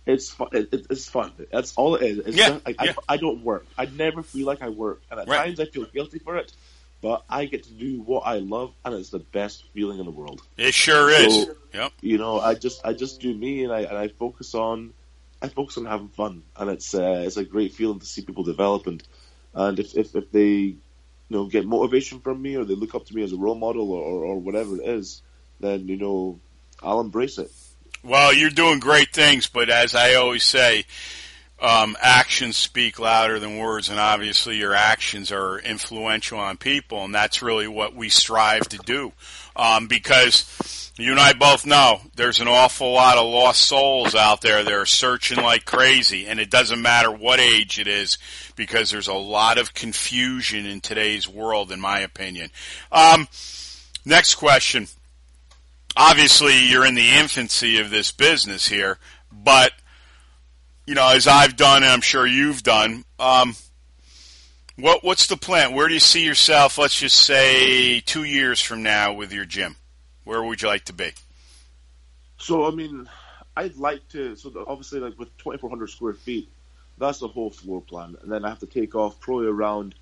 it's 0.08 0.30
fun. 0.30 0.50
It, 0.54 0.70
it, 0.74 0.88
it's 0.90 1.08
fun. 1.08 1.32
That's 1.52 1.74
all 1.76 1.96
it 1.96 2.04
is. 2.04 2.18
It's 2.20 2.38
Yeah, 2.38 2.50
just, 2.50 2.66
like, 2.66 2.82
yeah. 2.84 2.94
I, 3.08 3.14
I 3.14 3.18
don't 3.18 3.44
work. 3.44 3.66
I 3.78 3.86
never 3.86 4.24
feel 4.24 4.46
like 4.46 4.62
I 4.62 4.70
work, 4.70 5.02
and 5.12 5.20
at 5.20 5.28
Right. 5.28 5.46
times 5.46 5.60
I 5.60 5.66
feel 5.66 5.86
guilty 5.86 6.20
for 6.20 6.38
it. 6.38 6.52
But 7.00 7.24
I 7.30 7.46
get 7.46 7.64
to 7.66 7.72
do 7.72 8.02
what 8.02 8.22
I 8.26 8.40
love, 8.40 8.74
and 8.84 8.96
it's 8.96 9.10
the 9.12 9.20
best 9.20 9.64
feeling 9.74 10.00
in 10.00 10.06
the 10.06 10.12
world 10.12 10.42
It 10.58 10.74
sure 10.74 11.10
is. 11.12 11.34
So- 11.46 11.56
yep. 11.74 11.94
you 12.02 12.18
know, 12.18 12.40
I 12.40 12.56
just 12.56 12.84
I 12.86 12.94
just 12.94 13.22
do 13.22 13.32
me 13.34 13.64
and 13.64 13.72
I 13.72 13.82
and 13.82 13.96
I 13.98 14.08
focus 14.08 14.56
on 14.56 14.94
I 15.40 15.48
focus 15.50 15.78
on 15.78 15.86
having 15.86 16.08
fun 16.08 16.42
and 16.56 16.72
it's 16.72 16.96
uh, 16.96 17.24
it's 17.28 17.38
a 17.38 17.44
great 17.46 17.76
feeling 17.76 18.00
to 18.00 18.06
see 18.08 18.24
people 18.24 18.44
develop 18.44 18.88
and 18.88 19.04
and 19.54 19.78
if, 19.80 19.96
if, 19.96 20.16
if 20.16 20.32
they 20.32 20.48
you 20.50 20.78
know 21.30 21.46
get 21.46 21.68
motivation 21.68 22.20
from 22.22 22.42
me 22.42 22.56
or 22.56 22.66
they 22.66 22.74
look 22.74 22.96
up 22.96 23.06
to 23.06 23.16
me 23.16 23.22
as 23.22 23.32
a 23.32 23.38
role 23.38 23.54
model 23.54 23.92
or, 23.92 24.02
or, 24.02 24.26
or 24.26 24.40
whatever 24.40 24.78
it 24.82 24.88
is, 24.88 25.22
then 25.60 25.88
you 25.88 25.98
know 25.98 26.40
I'll 26.82 27.00
embrace 27.02 27.38
it. 27.38 27.52
Well, 28.08 28.32
you're 28.34 28.50
doing 28.50 28.80
great 28.80 29.12
things, 29.12 29.48
but 29.48 29.70
as 29.70 29.94
I 29.94 30.14
always 30.14 30.46
say, 30.46 30.86
um, 31.60 31.98
actions 32.00 32.56
speak 32.56 33.00
louder 33.00 33.38
than 33.38 33.58
words, 33.58 33.90
and 33.90 34.00
obviously 34.00 34.56
your 34.56 34.74
actions 34.74 35.30
are 35.30 35.60
influential 35.60 36.40
on 36.40 36.56
people, 36.56 37.04
and 37.04 37.14
that's 37.14 37.42
really 37.42 37.68
what 37.68 37.94
we 37.94 38.08
strive 38.08 38.70
to 38.70 38.78
do. 38.78 39.12
Um, 39.58 39.88
because 39.88 40.94
you 40.96 41.12
and 41.12 41.20
I 41.20 41.34
both 41.34 41.66
know 41.66 42.00
there's 42.16 42.40
an 42.40 42.48
awful 42.48 42.94
lot 42.94 43.18
of 43.18 43.26
lost 43.26 43.64
souls 43.64 44.16
out 44.16 44.40
there 44.40 44.64
that 44.64 44.74
are 44.74 44.86
searching 44.86 45.44
like 45.44 45.66
crazy, 45.66 46.28
and 46.28 46.40
it 46.40 46.50
doesn't 46.50 46.82
matter 46.82 47.12
what 47.12 47.42
age 47.42 47.78
it 47.78 47.90
is, 47.90 48.18
because 48.56 48.90
there's 48.90 49.10
a 49.10 49.14
lot 49.14 49.58
of 49.58 49.74
confusion 49.74 50.66
in 50.66 50.80
today's 50.80 51.28
world, 51.28 51.74
in 51.74 51.82
my 51.82 52.00
opinion. 52.00 52.52
Um, 52.90 53.28
next 54.06 54.36
question 54.36 54.88
obviously 55.98 56.66
you're 56.70 56.86
in 56.86 56.96
the 56.96 57.10
infancy 57.10 57.80
of 57.80 57.90
this 57.90 58.12
business 58.12 58.68
here, 58.68 59.00
but 59.32 59.74
you 60.86 60.96
know, 60.96 61.10
as 61.10 61.28
I've 61.28 61.58
done 61.58 61.84
and 61.84 61.92
I'm 61.92 62.02
sure 62.02 62.26
you've 62.26 62.64
done, 62.64 63.04
um, 63.20 63.56
what 64.78 65.04
what's 65.04 65.28
the 65.28 65.38
plan? 65.38 65.74
Where 65.74 65.88
do 65.88 65.94
you 65.94 66.00
see 66.00 66.24
yourself? 66.24 66.78
Let's 66.78 66.98
just 66.98 67.18
say 67.18 68.00
two 68.00 68.24
years 68.24 68.62
from 68.62 68.84
now 68.84 69.14
with 69.14 69.34
your 69.34 69.46
gym. 69.46 69.76
Where 70.24 70.44
would 70.44 70.62
you 70.62 70.68
like 70.68 70.86
to 70.86 70.94
be? 70.94 71.12
So 72.38 72.66
I 72.68 72.72
mean, 72.72 73.10
I'd 73.58 73.76
like 73.76 74.08
to. 74.10 74.36
So 74.36 74.52
obviously, 74.68 75.00
like 75.00 75.18
with 75.18 75.36
2,400 75.40 75.88
square 75.90 76.14
feet, 76.14 76.50
that's 76.98 77.20
the 77.20 77.28
whole 77.28 77.50
floor 77.50 77.82
plan, 77.82 78.16
and 78.22 78.32
then 78.32 78.46
I 78.46 78.50
have 78.50 78.60
to 78.60 78.68
take 78.68 78.96
off 78.96 79.20
probably 79.20 79.48
around, 79.48 79.96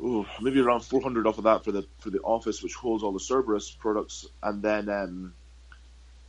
ooh, 0.00 0.26
maybe 0.40 0.60
around 0.60 0.80
400 0.80 1.26
off 1.26 1.38
of 1.38 1.44
that 1.44 1.64
for 1.64 1.72
the 1.72 1.86
for 1.98 2.10
the 2.10 2.20
office, 2.20 2.62
which 2.62 2.74
holds 2.74 3.02
all 3.02 3.12
the 3.12 3.20
Cerberus 3.20 3.70
products, 3.70 4.26
and 4.42 4.62
then 4.62 4.88
um, 4.88 5.34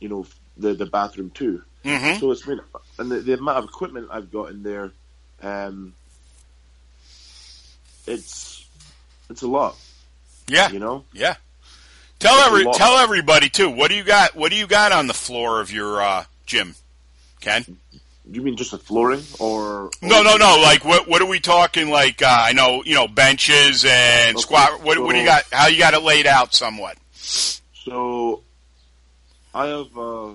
you 0.00 0.08
know 0.08 0.26
the 0.56 0.74
the 0.74 0.86
bathroom 0.86 1.30
too. 1.30 1.62
Mm-hmm. 1.84 2.18
So 2.18 2.30
it's 2.30 2.42
been, 2.46 2.60
and 2.98 3.10
the, 3.10 3.20
the 3.20 3.34
amount 3.34 3.58
of 3.58 3.64
equipment 3.64 4.08
I've 4.10 4.30
got 4.32 4.50
in 4.50 4.62
there, 4.62 4.92
um, 5.42 5.94
it's 8.06 8.66
it's 9.30 9.42
a 9.42 9.48
lot, 9.48 9.76
Yeah, 10.48 10.70
you 10.70 10.78
know. 10.78 11.04
yeah. 11.12 11.36
Tell 12.18 12.36
It's 12.38 12.46
every 12.46 12.64
tell 12.72 12.96
everybody 12.98 13.48
too. 13.48 13.68
What 13.70 13.90
do 13.90 13.96
you 13.96 14.04
got? 14.04 14.34
What 14.34 14.50
do 14.50 14.56
you 14.56 14.66
got 14.66 14.92
on 14.92 15.06
the 15.08 15.14
floor 15.14 15.60
of 15.60 15.70
your 15.70 16.00
uh, 16.00 16.24
gym, 16.46 16.74
Ken? 17.40 17.78
You 18.30 18.40
mean 18.40 18.56
just 18.56 18.70
the 18.70 18.78
flooring, 18.78 19.22
or 19.38 19.90
No, 20.00 20.22
no, 20.22 20.36
no. 20.36 20.58
Like, 20.62 20.84
what? 20.84 21.06
What 21.06 21.20
are 21.20 21.26
we 21.26 21.40
talking? 21.40 21.90
Like, 21.90 22.22
uh, 22.22 22.26
I 22.28 22.52
know, 22.52 22.82
you 22.84 22.94
know, 22.94 23.06
benches 23.06 23.84
and 23.86 24.36
Okay, 24.36 24.40
squat. 24.42 24.82
What, 24.82 24.98
what 24.98 25.12
do 25.12 25.18
you 25.18 25.26
got? 25.26 25.44
How 25.52 25.66
you 25.66 25.78
got 25.78 25.92
it 25.92 26.02
laid 26.02 26.26
out, 26.26 26.54
somewhat? 26.54 26.96
So, 27.12 28.42
I 29.54 29.66
have 29.66 29.96
uh, 29.98 30.30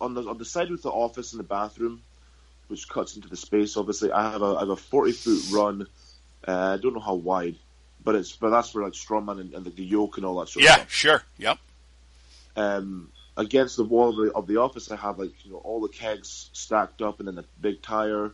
on 0.00 0.14
the 0.14 0.22
on 0.28 0.38
the 0.38 0.44
side 0.46 0.70
with 0.70 0.82
the 0.82 0.90
office 0.90 1.32
and 1.34 1.40
the 1.40 1.44
bathroom, 1.44 2.00
which 2.68 2.88
cuts 2.88 3.16
into 3.16 3.28
the 3.28 3.36
space. 3.36 3.76
Obviously, 3.76 4.10
I 4.10 4.30
have 4.32 4.40
a 4.42 4.56
I 4.56 4.60
have 4.60 4.70
a 4.70 4.76
forty 4.76 5.12
foot 5.12 5.42
run. 5.52 5.86
Uh, 6.48 6.72
I 6.72 6.76
don't 6.78 6.94
know 6.94 7.00
how 7.00 7.14
wide, 7.14 7.56
but 8.02 8.14
it's 8.14 8.32
but 8.32 8.48
that's 8.48 8.70
for 8.70 8.82
like 8.82 8.94
strongman 8.94 9.40
and, 9.40 9.52
and 9.52 9.66
the, 9.66 9.70
the 9.70 9.84
yoke 9.84 10.16
and 10.16 10.24
all 10.24 10.40
that 10.40 10.48
sort 10.48 10.62
of 10.64 10.70
Yeah, 10.70 10.74
stuff. 10.76 10.90
sure. 10.90 11.22
Yep. 11.36 11.58
Um, 12.56 13.10
against 13.36 13.76
the 13.76 13.84
wall 13.84 14.10
of 14.10 14.16
the, 14.16 14.32
of 14.32 14.46
the 14.46 14.56
office, 14.58 14.90
I 14.90 14.96
have 14.96 15.18
like 15.18 15.44
you 15.44 15.52
know 15.52 15.58
all 15.58 15.80
the 15.80 15.88
kegs 15.88 16.50
stacked 16.52 17.02
up, 17.02 17.18
and 17.18 17.28
then 17.28 17.38
a 17.38 17.44
big 17.60 17.82
tire, 17.82 18.32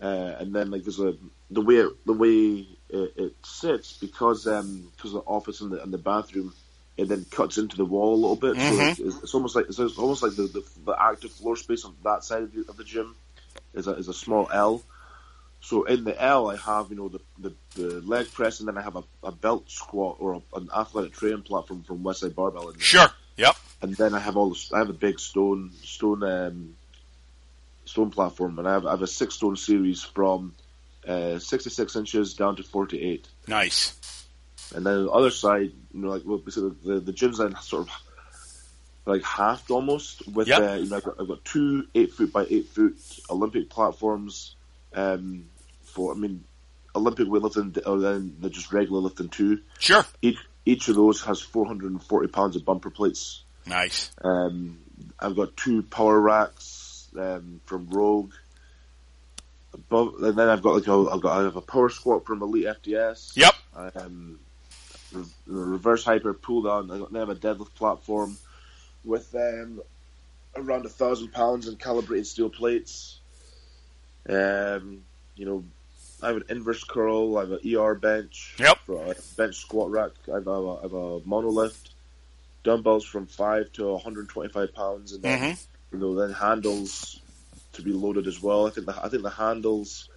uh, 0.00 0.34
and 0.38 0.54
then 0.54 0.70
like 0.70 0.82
there's 0.84 1.00
a 1.00 1.14
the 1.50 1.60
way 1.60 1.76
it, 1.76 2.06
the 2.06 2.12
way 2.12 2.66
it, 2.88 3.12
it 3.16 3.34
sits 3.44 3.92
because 3.94 4.46
um 4.46 4.90
because 4.96 5.12
the 5.12 5.20
office 5.20 5.60
and 5.60 5.72
the 5.72 5.82
and 5.82 5.92
the 5.92 5.98
bathroom, 5.98 6.54
it 6.96 7.08
then 7.08 7.26
cuts 7.30 7.58
into 7.58 7.76
the 7.76 7.84
wall 7.84 8.14
a 8.14 8.20
little 8.20 8.36
bit. 8.36 8.56
So 8.56 8.74
Mhm. 8.74 8.90
it's, 8.90 8.98
it's, 9.00 9.22
it's 9.24 9.34
almost 9.34 9.56
like 9.56 9.66
it's 9.68 9.78
almost 9.78 10.22
like 10.22 10.36
the, 10.36 10.44
the 10.44 10.64
the 10.84 10.96
active 11.00 11.32
floor 11.32 11.56
space 11.56 11.84
on 11.84 11.94
that 12.04 12.24
side 12.24 12.42
of 12.42 12.52
the, 12.52 12.64
of 12.68 12.76
the 12.76 12.84
gym 12.84 13.14
is 13.74 13.86
a 13.86 13.92
is 13.92 14.08
a 14.08 14.14
small 14.14 14.48
L. 14.52 14.82
So 15.60 15.84
in 15.84 16.02
the 16.02 16.20
L, 16.20 16.50
I 16.50 16.56
have 16.56 16.90
you 16.90 16.96
know 16.96 17.08
the 17.08 17.20
the, 17.38 17.54
the 17.74 18.00
leg 18.00 18.30
press, 18.32 18.58
and 18.60 18.68
then 18.68 18.76
I 18.76 18.82
have 18.82 18.96
a, 18.96 19.04
a 19.22 19.32
belt 19.32 19.70
squat 19.70 20.16
or 20.18 20.34
a, 20.34 20.56
an 20.56 20.68
athletic 20.74 21.12
training 21.12 21.42
platform 21.42 21.82
from 21.84 22.02
Westside 22.02 22.34
Barbell. 22.34 22.68
In 22.68 22.74
there 22.74 22.82
Sure. 22.84 23.08
Yep. 23.36 23.56
And 23.82 23.94
then 23.96 24.14
I 24.14 24.20
have 24.20 24.36
all 24.36 24.50
the, 24.50 24.70
I 24.72 24.78
have 24.78 24.88
a 24.88 24.94
big 24.94 25.18
stone 25.18 25.72
stone 25.82 26.22
um, 26.22 26.76
stone 27.84 28.10
platform, 28.10 28.58
and 28.58 28.66
I 28.68 28.72
have, 28.72 28.86
I 28.86 28.92
have 28.92 29.02
a 29.02 29.06
six 29.06 29.34
stone 29.34 29.56
series 29.56 30.02
from 30.02 30.54
uh, 31.06 31.38
66 31.38 31.96
inches 31.96 32.34
down 32.34 32.56
to 32.56 32.62
48. 32.62 33.26
Nice. 33.48 33.98
And 34.74 34.86
then 34.86 35.04
the 35.04 35.10
other 35.10 35.30
side, 35.30 35.72
you 35.92 36.00
know, 36.00 36.08
like 36.08 36.22
well, 36.24 36.38
basically 36.38 36.70
the 36.84 37.00
the 37.00 37.12
gym's 37.12 37.38
then 37.38 37.54
sort 37.60 37.88
of 37.88 37.94
like 39.04 39.24
halved 39.24 39.70
almost 39.70 40.26
with 40.28 40.48
Yep. 40.48 40.60
uh, 40.60 40.74
you 40.74 40.88
know 40.88 40.96
I've 40.96 41.04
got, 41.04 41.20
I've 41.20 41.28
got 41.28 41.44
two 41.44 41.86
eight 41.94 42.12
foot 42.12 42.32
by 42.32 42.46
eight 42.48 42.68
foot 42.68 42.94
Olympic 43.28 43.68
platforms 43.68 44.54
um, 44.94 45.46
for 45.82 46.12
I 46.14 46.16
mean 46.16 46.44
Olympic 46.94 47.26
weightlifting 47.26 47.78
or 47.84 47.98
then 47.98 48.36
they're 48.38 48.48
just 48.50 48.72
regular 48.72 49.00
lifting 49.00 49.28
too. 49.28 49.60
Sure. 49.78 50.04
Each 50.22 50.38
each 50.64 50.88
of 50.88 50.94
those 50.94 51.22
has 51.24 51.40
440 51.40 52.28
pounds 52.28 52.54
of 52.54 52.64
bumper 52.64 52.90
plates. 52.90 53.42
Nice. 53.66 54.10
Um, 54.22 54.78
I've 55.18 55.36
got 55.36 55.56
two 55.56 55.82
power 55.82 56.20
racks 56.20 57.08
um, 57.18 57.60
from 57.66 57.88
Rogue. 57.88 58.32
Above, 59.74 60.22
and 60.22 60.36
then 60.36 60.48
I've 60.48 60.62
got 60.62 60.74
like 60.74 60.86
a, 60.86 61.10
I've 61.10 61.22
got 61.22 61.40
I 61.40 61.44
have 61.44 61.56
a 61.56 61.62
power 61.62 61.88
squat 61.88 62.26
from 62.26 62.42
Elite 62.42 62.66
FTS. 62.66 63.36
Yep. 63.36 63.54
Um, 63.74 64.38
re- 65.12 65.24
reverse 65.46 66.04
hyper 66.04 66.34
pull 66.34 66.62
down. 66.62 66.90
I 66.90 66.98
got 66.98 67.14
have 67.14 67.30
a 67.30 67.34
deadlift 67.34 67.74
platform 67.74 68.36
with 69.04 69.34
um, 69.34 69.80
around 70.56 70.84
a 70.84 70.90
thousand 70.90 71.32
pounds 71.32 71.68
in 71.68 71.76
calibrated 71.76 72.26
steel 72.26 72.50
plates. 72.50 73.18
Um, 74.28 75.04
you 75.36 75.46
know, 75.46 75.64
I 76.22 76.28
have 76.28 76.36
an 76.36 76.44
inverse 76.50 76.84
curl. 76.84 77.38
I 77.38 77.40
have 77.40 77.52
an 77.52 77.74
ER 77.74 77.94
bench. 77.94 78.56
Yep. 78.58 78.78
For 78.86 79.12
a 79.12 79.14
bench 79.36 79.56
squat 79.56 79.90
rack. 79.90 80.10
I 80.30 80.34
have 80.34 80.46
a, 80.46 80.50
I 80.50 80.82
have 80.82 80.92
a 80.92 81.20
monolift. 81.20 81.91
Dumbbells 82.64 83.04
from 83.04 83.26
five 83.26 83.72
to 83.72 83.92
125 83.92 84.74
pounds, 84.74 85.12
and 85.12 85.22
then 85.22 85.40
Mhm. 85.40 85.58
you 85.92 85.98
know 85.98 86.14
then 86.14 86.32
handles 86.32 87.20
to 87.72 87.82
be 87.82 87.92
loaded 87.92 88.26
as 88.26 88.40
well. 88.42 88.66
I 88.66 88.70
think 88.70 88.86
the 88.86 89.04
I 89.04 89.08
think 89.08 89.22
the 89.22 89.30
handles 89.30 90.08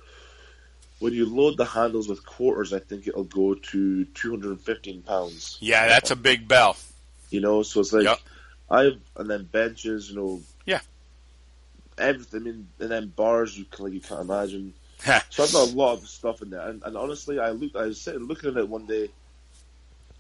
when 1.00 1.14
you 1.14 1.26
load 1.26 1.58
the 1.58 1.66
handles 1.66 2.08
with 2.08 2.26
quarters, 2.26 2.72
I 2.74 2.80
think 2.80 3.08
it'll 3.08 3.26
go 3.26 3.54
to 3.56 4.06
215 4.06 5.02
pounds. 5.04 5.58
Yeah, 5.60 5.88
that's 5.88 6.12
a 6.12 6.16
big 6.16 6.48
bell. 6.48 6.78
You 7.32 7.42
know, 7.42 7.64
so 7.64 7.82
it's 7.82 7.92
like 7.94 8.06
Yep. 8.06 8.20
I've 8.70 9.02
and 9.18 9.30
then 9.30 9.44
benches, 9.46 10.10
you 10.10 10.16
know, 10.16 10.42
Yeah. 10.66 10.82
everything. 11.98 12.42
I 12.42 12.44
mean, 12.44 12.68
and 12.80 12.92
then 12.92 13.08
bars, 13.10 13.58
you 13.58 13.66
can, 13.66 13.86
like 13.86 13.94
you 13.94 14.02
can't 14.02 14.22
imagine. 14.22 14.74
So 15.30 15.44
I've 15.44 15.52
got 15.52 15.68
a 15.70 15.72
lot 15.76 15.94
of 15.98 16.08
stuff 16.08 16.42
in 16.42 16.50
there, 16.50 16.62
and, 16.68 16.82
and 16.84 16.96
honestly, 16.96 17.40
I 17.40 17.52
looked, 17.52 17.76
I 17.76 17.88
was 17.88 18.02
sitting 18.02 18.24
looking 18.24 18.50
at 18.52 18.58
it 18.58 18.70
one 18.70 18.86
day, 18.86 19.10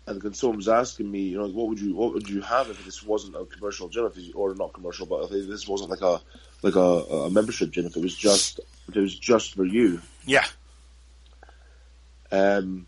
and 0.07 0.21
then 0.21 0.33
someone 0.33 0.57
was 0.57 0.67
asking 0.67 1.09
me, 1.09 1.21
you 1.21 1.37
know, 1.37 1.47
what 1.47 1.67
would 1.67 1.79
you, 1.79 1.95
what 1.95 2.13
would 2.13 2.29
you 2.29 2.41
have 2.41 2.69
if 2.69 2.83
this 2.85 3.03
wasn't 3.03 3.35
a 3.35 3.45
commercial 3.45 3.89
gym, 3.89 4.05
if 4.05 4.17
you, 4.17 4.33
or 4.33 4.53
not 4.53 4.73
commercial, 4.73 5.05
but 5.05 5.23
if 5.23 5.47
this 5.47 5.67
wasn't 5.67 5.89
like 5.89 6.01
a, 6.01 6.21
like 6.61 6.75
a, 6.75 6.79
a 6.79 7.29
membership 7.29 7.71
gym, 7.71 7.85
if 7.85 7.95
it 7.95 8.01
was 8.01 8.15
just, 8.15 8.59
if 8.87 8.95
it 8.95 9.01
was 9.01 9.17
just 9.17 9.55
for 9.55 9.65
you. 9.65 10.01
yeah. 10.25 10.45
Um, 12.31 12.85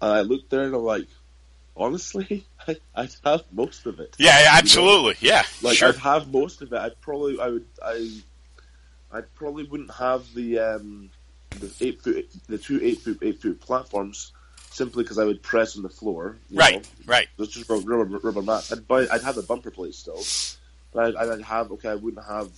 and 0.00 0.12
I 0.12 0.20
looked 0.22 0.50
there 0.50 0.64
and 0.64 0.74
I'm 0.74 0.82
like, 0.82 1.06
honestly, 1.76 2.44
I, 2.68 2.76
I'd 2.94 3.14
have 3.24 3.44
most 3.52 3.86
of 3.86 4.00
it. 4.00 4.16
Yeah, 4.18 4.38
yeah, 4.40 4.50
absolutely. 4.58 5.16
Yeah. 5.20 5.44
Like 5.62 5.76
sure. 5.76 5.90
I'd 5.90 5.96
have 5.96 6.32
most 6.32 6.62
of 6.62 6.72
it. 6.72 6.76
I'd 6.78 7.00
probably 7.00 7.40
I 7.40 7.48
would 7.48 7.66
I 7.84 8.10
I 9.12 9.20
probably 9.34 9.64
wouldn't 9.64 9.92
have 9.94 10.32
the 10.34 10.58
um 10.58 11.10
the 11.50 11.72
eight 11.80 12.02
foot 12.02 12.28
the 12.48 12.58
two 12.58 12.80
eight 12.82 13.00
foot 13.00 13.18
eight 13.22 13.40
foot 13.40 13.60
platforms, 13.60 14.32
simply 14.72 15.02
because 15.04 15.18
I 15.18 15.24
would 15.24 15.42
press 15.42 15.76
on 15.76 15.82
the 15.82 15.88
floor. 15.88 16.36
you 16.50 16.58
Right, 16.58 16.82
know. 16.82 17.12
right. 17.12 17.28
It's 17.38 17.52
just 17.52 17.68
rubber, 17.68 17.96
rubber, 17.96 18.18
rubber 18.18 18.42
mats. 18.42 18.72
I'd 18.72 18.86
buy, 18.88 19.06
I'd 19.10 19.22
have 19.22 19.36
a 19.36 19.42
bumper 19.42 19.70
plate 19.70 19.94
still, 19.94 20.22
but 20.92 21.14
I'd, 21.16 21.30
I'd 21.30 21.42
have 21.42 21.70
okay. 21.72 21.90
I 21.90 21.94
wouldn't 21.94 22.24
have 22.26 22.48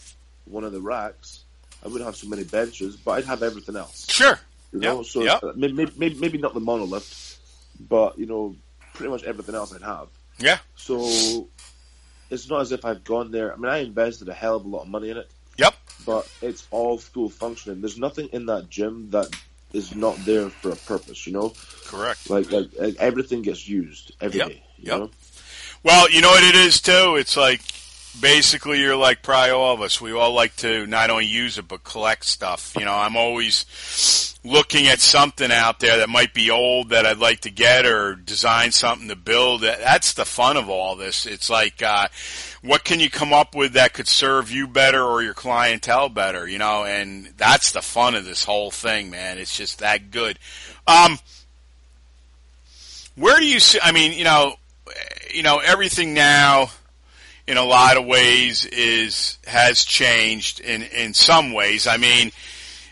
one 0.44 0.64
of 0.64 0.72
the 0.72 0.80
racks. 0.80 1.44
I 1.84 1.88
wouldn't 1.88 2.04
have 2.06 2.16
so 2.16 2.28
many 2.28 2.44
benches, 2.44 2.96
but 2.96 3.12
I'd 3.12 3.24
have 3.24 3.42
everything 3.42 3.76
else. 3.76 4.06
Sure. 4.10 4.38
You 4.72 4.80
know, 4.80 4.96
Yep, 4.98 5.06
so 5.06 5.22
yep. 5.22 5.42
uh, 5.42 5.52
maybe, 5.54 5.86
maybe 5.96 6.14
maybe 6.18 6.38
not 6.38 6.54
the 6.54 6.60
monolift, 6.60 7.36
but 7.88 8.18
you 8.18 8.26
know, 8.26 8.56
pretty 8.94 9.10
much 9.10 9.22
everything 9.24 9.54
else 9.54 9.74
I'd 9.74 9.82
have. 9.82 10.08
Yeah. 10.38 10.58
So 10.76 11.48
it's 12.30 12.48
not 12.48 12.60
as 12.62 12.72
if 12.72 12.84
I've 12.84 13.04
gone 13.04 13.30
there. 13.30 13.52
I 13.52 13.56
mean, 13.56 13.70
I 13.70 13.78
invested 13.78 14.28
a 14.28 14.34
hell 14.34 14.56
of 14.56 14.64
a 14.64 14.68
lot 14.68 14.82
of 14.82 14.88
money 14.88 15.10
in 15.10 15.16
it, 15.18 15.30
Yep. 15.58 15.74
but 16.06 16.28
it's 16.42 16.66
all 16.70 16.98
full 16.98 17.28
functioning. 17.28 17.80
There's 17.80 17.98
nothing 17.98 18.28
in 18.32 18.46
that 18.46 18.68
gym 18.70 19.10
that 19.10 19.28
is 19.74 19.94
not 19.94 20.16
there 20.24 20.48
for 20.48 20.70
a 20.70 20.76
purpose. 20.76 21.26
You 21.26 21.32
know, 21.34 21.52
Correct. 21.86 22.30
like 22.30 22.50
like, 22.50 22.68
like 22.78 22.96
everything 22.98 23.42
gets 23.42 23.68
used 23.68 24.12
every 24.20 24.38
day. 24.40 24.46
Yep, 24.46 24.62
You 24.78 24.90
yep. 24.90 24.98
know? 25.00 25.10
Well, 25.82 26.10
you 26.10 26.20
know 26.22 26.30
what 26.30 26.42
it 26.44 26.54
is 26.54 26.80
too. 26.80 27.16
It's 27.18 27.36
like 27.36 27.60
basically 28.20 28.80
you're 28.80 28.96
like 28.96 29.22
probably 29.22 29.50
all 29.50 29.74
of 29.74 29.80
us. 29.80 30.00
We 30.00 30.12
all 30.12 30.32
like 30.32 30.56
to 30.56 30.86
not 30.86 31.10
only 31.10 31.26
use 31.26 31.58
it 31.58 31.68
but 31.68 31.84
collect 31.84 32.24
stuff. 32.24 32.74
You 32.78 32.84
know, 32.84 32.94
I'm 32.94 33.16
always 33.16 34.34
looking 34.44 34.86
at 34.88 35.00
something 35.00 35.50
out 35.50 35.80
there 35.80 35.98
that 35.98 36.08
might 36.08 36.34
be 36.34 36.50
old 36.50 36.90
that 36.90 37.06
I'd 37.06 37.18
like 37.18 37.40
to 37.40 37.50
get 37.50 37.86
or 37.86 38.14
design 38.14 38.72
something 38.72 39.08
to 39.08 39.16
build. 39.16 39.62
That's 39.62 40.12
the 40.12 40.24
fun 40.24 40.56
of 40.56 40.68
all 40.68 40.96
this. 40.96 41.26
It's 41.26 41.48
like 41.48 41.82
uh, 41.82 42.08
what 42.62 42.84
can 42.84 43.00
you 43.00 43.10
come 43.10 43.32
up 43.32 43.54
with 43.54 43.72
that 43.72 43.94
could 43.94 44.08
serve 44.08 44.50
you 44.50 44.66
better 44.66 45.02
or 45.02 45.22
your 45.22 45.34
clientele 45.34 46.08
better? 46.08 46.46
You 46.48 46.58
know, 46.58 46.84
and 46.84 47.32
that's 47.36 47.72
the 47.72 47.82
fun 47.82 48.14
of 48.14 48.24
this 48.24 48.44
whole 48.44 48.70
thing, 48.70 49.10
man. 49.10 49.38
It's 49.38 49.56
just 49.56 49.80
that 49.80 50.10
good. 50.10 50.38
Um, 50.86 51.18
where 53.16 53.38
do 53.38 53.46
you 53.46 53.60
see? 53.60 53.78
I 53.82 53.92
mean, 53.92 54.12
you 54.12 54.24
know, 54.24 54.54
you 55.32 55.42
know, 55.42 55.58
everything 55.58 56.14
now 56.14 56.70
in 57.46 57.56
a 57.56 57.64
lot 57.64 57.96
of 57.96 58.06
ways 58.06 58.64
is 58.66 59.38
has 59.46 59.84
changed 59.84 60.60
in 60.60 60.82
in 60.82 61.14
some 61.14 61.52
ways. 61.52 61.86
I 61.86 61.96
mean, 61.96 62.32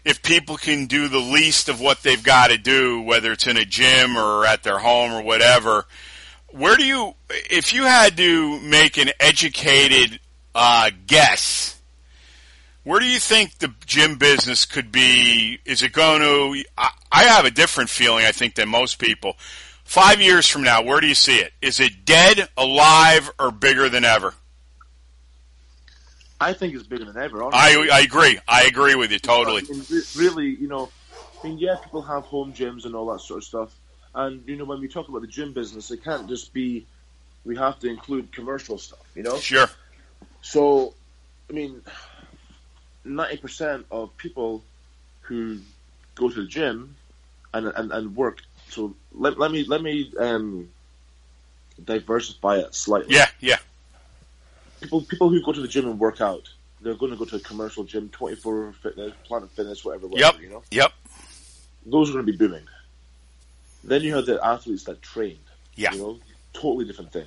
if 0.05 0.23
people 0.23 0.57
can 0.57 0.87
do 0.87 1.09
the 1.09 1.19
least 1.19 1.69
of 1.69 1.81
what 1.81 2.03
they've 2.03 2.23
got 2.23 2.51
to 2.51 2.59
do, 2.59 3.01
whether 3.03 3.33
it's 3.33 3.47
in 3.47 3.57
a 3.57 3.65
gym 3.65 4.17
or 4.17 4.45
at 4.45 4.63
their 4.63 4.79
home 4.79 5.13
or 5.13 5.23
whatever, 5.23 5.87
where 6.51 6.77
do 6.77 6.85
you 6.85 7.15
if 7.29 7.73
you 7.73 7.85
had 7.85 8.17
to 8.19 8.61
make 8.61 8.99
an 8.99 9.11
educated 9.21 10.21
uh, 10.55 10.91
guess? 11.07 11.81
Where 12.85 12.99
do 12.99 13.07
you 13.07 13.21
think 13.21 13.59
the 13.59 13.73
gym 13.87 14.19
business 14.19 14.67
could 14.67 14.91
be? 14.91 15.61
Is 15.65 15.83
it 15.83 15.93
going 15.93 16.21
to? 16.21 16.65
I, 16.77 16.91
I 17.13 17.23
have 17.25 17.45
a 17.45 17.51
different 17.51 17.91
feeling, 17.91 18.25
I 18.25 18.33
think, 18.33 18.57
than 18.57 18.69
most 18.69 18.99
people. 18.99 19.37
Five 19.85 20.21
years 20.21 20.49
from 20.49 20.63
now, 20.63 20.83
where 20.83 21.01
do 21.01 21.07
you 21.07 21.15
see 21.15 21.39
it? 21.39 21.53
Is 21.63 21.79
it 21.79 22.05
dead, 22.05 22.49
alive, 22.57 23.31
or 23.39 23.53
bigger 23.53 23.89
than 23.89 24.05
ever? 24.05 24.35
I 26.43 26.53
think 26.53 26.75
it's 26.75 26.87
bigger 26.87 27.05
than 27.05 27.17
ever. 27.17 27.43
Honestly. 27.43 27.91
I 27.91 27.99
I 27.99 28.01
agree. 28.01 28.39
I 28.49 28.65
agree 28.65 28.95
with 28.95 29.13
you 29.13 29.19
totally. 29.19 29.63
I 29.69 29.73
mean, 29.73 30.03
really, 30.17 30.49
you 30.49 30.69
know, 30.69 30.91
I 31.43 31.47
mean, 31.47 31.59
yeah, 31.59 31.77
people 31.83 32.03
have 32.03 32.25
home 32.25 32.53
gyms 32.53 32.85
and 32.85 32.95
all 32.95 33.13
that 33.13 33.21
sort 33.21 33.39
of 33.39 33.45
stuff, 33.45 33.75
and 34.15 34.43
you 34.47 34.57
know, 34.57 34.65
when 34.65 34.81
we 34.81 34.89
talk 34.89 35.09
about 35.09 35.23
the 35.23 35.29
gym 35.29 35.53
business, 35.53 35.91
it 35.91 36.03
can't 36.05 36.29
just 36.29 36.53
be. 36.53 36.87
We 37.45 37.57
have 37.57 37.81
to 37.81 37.89
include 37.89 38.31
commercial 38.31 38.79
stuff, 38.79 39.05
you 39.17 39.25
know. 39.25 39.37
Sure. 39.39 39.69
So, 40.43 40.95
I 41.51 41.53
mean, 41.53 41.83
ninety 43.05 43.37
percent 43.37 43.87
of 43.91 44.17
people 44.17 44.63
who 45.23 45.59
go 46.15 46.29
to 46.29 46.43
the 46.43 46.47
gym 46.47 46.95
and 47.53 47.67
and, 47.67 47.93
and 47.93 48.15
work. 48.15 48.43
So 48.69 48.95
let, 49.13 49.39
let 49.39 49.51
me 49.51 49.65
let 49.65 49.83
me 49.83 50.13
um, 50.19 50.69
diversify 51.85 52.59
it 52.59 52.75
slightly. 52.75 53.15
Yeah. 53.15 53.27
Yeah. 53.41 53.59
People 54.83 55.03
people 55.03 55.29
who 55.31 55.41
go 55.43 55.53
to 55.53 55.61
the 55.61 55.69
gym 55.69 55.87
and 55.89 55.99
work 55.99 56.21
out, 56.21 56.49
they're 56.81 56.95
going 56.95 57.13
to 57.13 57.19
go 57.19 57.25
to 57.25 57.37
a 57.37 57.41
commercial 57.41 57.85
gym, 57.85 58.09
twenty 58.11 58.37
four 58.37 58.73
fitness, 58.83 59.13
Planet 59.25 59.51
Fitness, 59.53 59.85
whatever, 59.85 60.09
whatever. 60.09 60.37
Yep. 60.39 60.43
You 60.43 60.51
know, 60.51 60.63
Yep. 60.71 60.93
those 61.87 62.11
are 62.11 62.15
going 62.15 62.27
to 62.27 62.33
be 62.33 62.37
booming. 62.37 62.67
Then 63.85 64.03
you 64.03 64.15
have 64.17 64.27
the 64.27 64.45
athletes 64.45 64.85
that 64.85 65.01
train. 65.03 65.39
Yeah. 65.75 65.93
You 65.93 65.99
know, 65.99 66.19
totally 66.53 66.85
different 66.85 67.13
thing. 67.13 67.27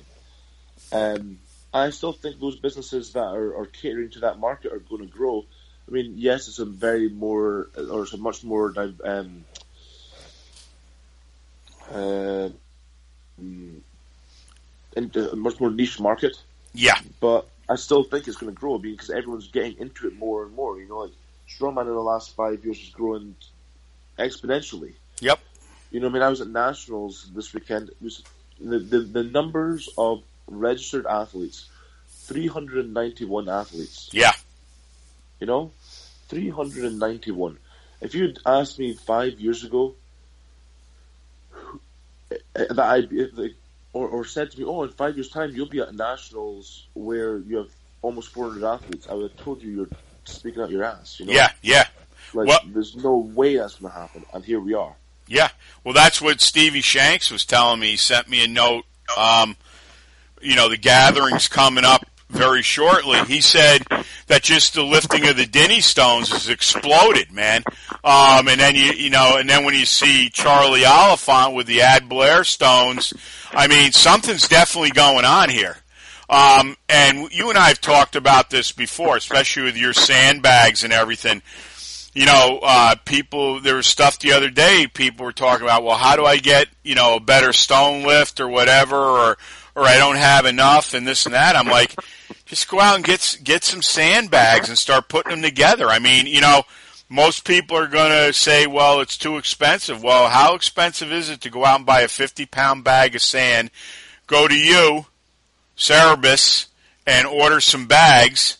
Um, 0.92 1.38
I 1.74 1.90
still 1.90 2.12
think 2.12 2.40
those 2.40 2.56
businesses 2.56 3.12
that 3.12 3.24
are, 3.24 3.56
are 3.58 3.66
catering 3.66 4.10
to 4.10 4.20
that 4.20 4.38
market 4.38 4.72
are 4.72 4.78
going 4.78 5.02
to 5.02 5.12
grow. 5.12 5.44
I 5.88 5.90
mean, 5.90 6.14
yes, 6.16 6.48
it's 6.48 6.58
a 6.58 6.64
very 6.64 7.08
more, 7.08 7.68
or 7.76 8.02
it's 8.02 8.12
a 8.12 8.16
much 8.18 8.42
more, 8.44 8.72
um, 9.04 9.44
uh, 11.90 12.48
mm, 13.40 13.80
into 14.96 15.32
a 15.32 15.36
much 15.36 15.60
more 15.60 15.70
niche 15.70 16.00
market, 16.00 16.36
Yeah. 16.76 16.98
but 17.20 17.48
I 17.68 17.76
still 17.76 18.04
think 18.04 18.28
it's 18.28 18.36
going 18.36 18.54
to 18.54 18.58
grow 18.58 18.78
because 18.78 19.10
everyone's 19.10 19.48
getting 19.48 19.78
into 19.78 20.06
it 20.06 20.16
more 20.16 20.44
and 20.44 20.54
more. 20.54 20.78
You 20.80 20.88
know, 20.88 20.98
like 20.98 21.12
strongman 21.48 21.82
in 21.82 21.94
the 21.94 22.00
last 22.00 22.34
five 22.36 22.64
years 22.64 22.78
is 22.78 22.90
growing 22.90 23.34
exponentially. 24.18 24.94
Yep. 25.20 25.40
You 25.90 26.00
know, 26.00 26.08
I 26.08 26.10
mean, 26.10 26.22
I 26.22 26.28
was 26.28 26.40
at 26.40 26.48
nationals 26.48 27.28
this 27.34 27.52
weekend. 27.54 27.88
It 27.88 27.96
was 28.00 28.22
the, 28.60 28.78
the 28.78 29.00
the 29.00 29.22
numbers 29.24 29.88
of 29.96 30.22
registered 30.46 31.06
athletes, 31.06 31.68
three 32.08 32.46
hundred 32.46 32.84
and 32.84 32.94
ninety 32.94 33.24
one 33.24 33.48
athletes. 33.48 34.10
Yeah. 34.12 34.32
You 35.40 35.46
know, 35.46 35.72
three 36.28 36.50
hundred 36.50 36.84
and 36.84 36.98
ninety 36.98 37.30
one. 37.30 37.58
If 38.00 38.14
you'd 38.14 38.38
asked 38.44 38.78
me 38.78 38.92
five 38.92 39.40
years 39.40 39.64
ago 39.64 39.94
eh, 42.30 42.36
that 42.54 42.78
I 42.78 43.00
or, 43.96 44.08
or 44.08 44.24
said 44.24 44.50
to 44.50 44.58
me, 44.58 44.64
"Oh, 44.64 44.82
in 44.82 44.90
five 44.90 45.16
years' 45.16 45.30
time, 45.30 45.50
you'll 45.54 45.66
be 45.68 45.80
at 45.80 45.94
nationals 45.94 46.86
where 46.94 47.38
you 47.38 47.56
have 47.56 47.68
almost 48.02 48.28
four 48.32 48.48
hundred 48.50 48.64
athletes," 48.66 49.06
I 49.08 49.14
would 49.14 49.30
have 49.30 49.40
told 49.40 49.62
you 49.62 49.70
you're 49.70 49.88
speaking 50.24 50.62
out 50.62 50.70
your 50.70 50.84
ass. 50.84 51.18
You 51.18 51.26
know, 51.26 51.32
Yeah. 51.32 51.50
Yeah. 51.62 51.86
like 52.34 52.48
Well- 52.48 52.60
there's 52.66 52.94
no 52.96 53.16
way 53.16 53.56
that's 53.56 53.76
going 53.76 53.92
to 53.92 53.98
happen, 53.98 54.24
and 54.34 54.44
here 54.44 54.60
we 54.60 54.74
are. 54.74 54.94
Yeah. 55.28 55.48
Well, 55.82 55.94
that's 55.94 56.20
what 56.20 56.40
Stevie 56.40 56.80
Shanks 56.82 57.30
was 57.30 57.44
telling 57.44 57.80
me. 57.80 57.90
He 57.92 57.96
sent 57.96 58.28
me 58.28 58.44
a 58.44 58.48
note. 58.48 58.84
Um, 59.16 59.56
you 60.42 60.54
know, 60.54 60.68
the 60.68 60.76
gathering's 60.76 61.48
coming 61.48 61.84
up 61.84 62.06
very 62.28 62.62
shortly. 62.62 63.18
He 63.24 63.40
said 63.40 63.82
that 64.26 64.42
just 64.42 64.74
the 64.74 64.82
lifting 64.82 65.26
of 65.28 65.36
the 65.36 65.46
Dinnie 65.46 65.80
stones 65.80 66.30
has 66.30 66.48
exploded, 66.48 67.32
man. 67.32 67.62
Um, 68.04 68.48
and 68.48 68.60
then 68.60 68.74
you, 68.74 68.92
you 68.92 69.10
know, 69.10 69.36
and 69.38 69.48
then 69.48 69.64
when 69.64 69.74
you 69.74 69.86
see 69.86 70.28
Charlie 70.30 70.84
Oliphant 70.84 71.54
with 71.54 71.66
the 71.66 71.82
Ad 71.82 72.08
Blair 72.08 72.44
stones, 72.44 73.12
I 73.52 73.66
mean, 73.68 73.92
something's 73.92 74.48
definitely 74.48 74.90
going 74.90 75.24
on 75.24 75.48
here. 75.48 75.76
Um, 76.28 76.76
and 76.88 77.32
you 77.32 77.50
and 77.50 77.58
I 77.58 77.68
have 77.68 77.80
talked 77.80 78.16
about 78.16 78.50
this 78.50 78.72
before, 78.72 79.16
especially 79.16 79.62
with 79.62 79.76
your 79.76 79.92
sandbags 79.92 80.82
and 80.82 80.92
everything 80.92 81.42
you 82.16 82.24
know, 82.24 82.60
uh, 82.62 82.94
people, 83.04 83.60
there 83.60 83.76
was 83.76 83.86
stuff 83.86 84.18
the 84.18 84.32
other 84.32 84.48
day, 84.48 84.86
people 84.86 85.26
were 85.26 85.32
talking 85.32 85.66
about, 85.66 85.84
well, 85.84 85.98
how 85.98 86.16
do 86.16 86.24
I 86.24 86.38
get, 86.38 86.66
you 86.82 86.94
know, 86.94 87.16
a 87.16 87.20
better 87.20 87.52
stone 87.52 88.04
lift 88.04 88.40
or 88.40 88.48
whatever, 88.48 88.96
or, 88.96 89.36
or 89.74 89.82
I 89.82 89.98
don't 89.98 90.16
have 90.16 90.46
enough 90.46 90.94
and 90.94 91.06
this 91.06 91.26
and 91.26 91.34
that. 91.34 91.56
I'm 91.56 91.66
like, 91.66 91.94
just 92.46 92.68
go 92.68 92.80
out 92.80 92.96
and 92.96 93.04
get, 93.04 93.38
get 93.44 93.64
some 93.64 93.82
sandbags 93.82 94.68
and 94.68 94.78
start 94.78 95.08
putting 95.08 95.30
them 95.30 95.42
together. 95.42 95.88
I 95.88 95.98
mean, 95.98 96.26
you 96.26 96.40
know, 96.40 96.62
most 97.08 97.44
people 97.44 97.76
are 97.76 97.86
going 97.86 98.10
to 98.10 98.32
say, 98.32 98.66
well, 98.66 99.00
it's 99.00 99.18
too 99.18 99.36
expensive. 99.36 100.02
Well, 100.02 100.28
how 100.28 100.54
expensive 100.54 101.12
is 101.12 101.28
it 101.28 101.40
to 101.42 101.50
go 101.50 101.64
out 101.64 101.80
and 101.80 101.86
buy 101.86 102.00
a 102.00 102.08
50 102.08 102.46
pound 102.46 102.84
bag 102.84 103.14
of 103.14 103.22
sand, 103.22 103.70
go 104.26 104.48
to 104.48 104.56
you, 104.56 105.06
Cerberus, 105.76 106.66
and 107.06 107.26
order 107.26 107.60
some 107.60 107.86
bags 107.86 108.58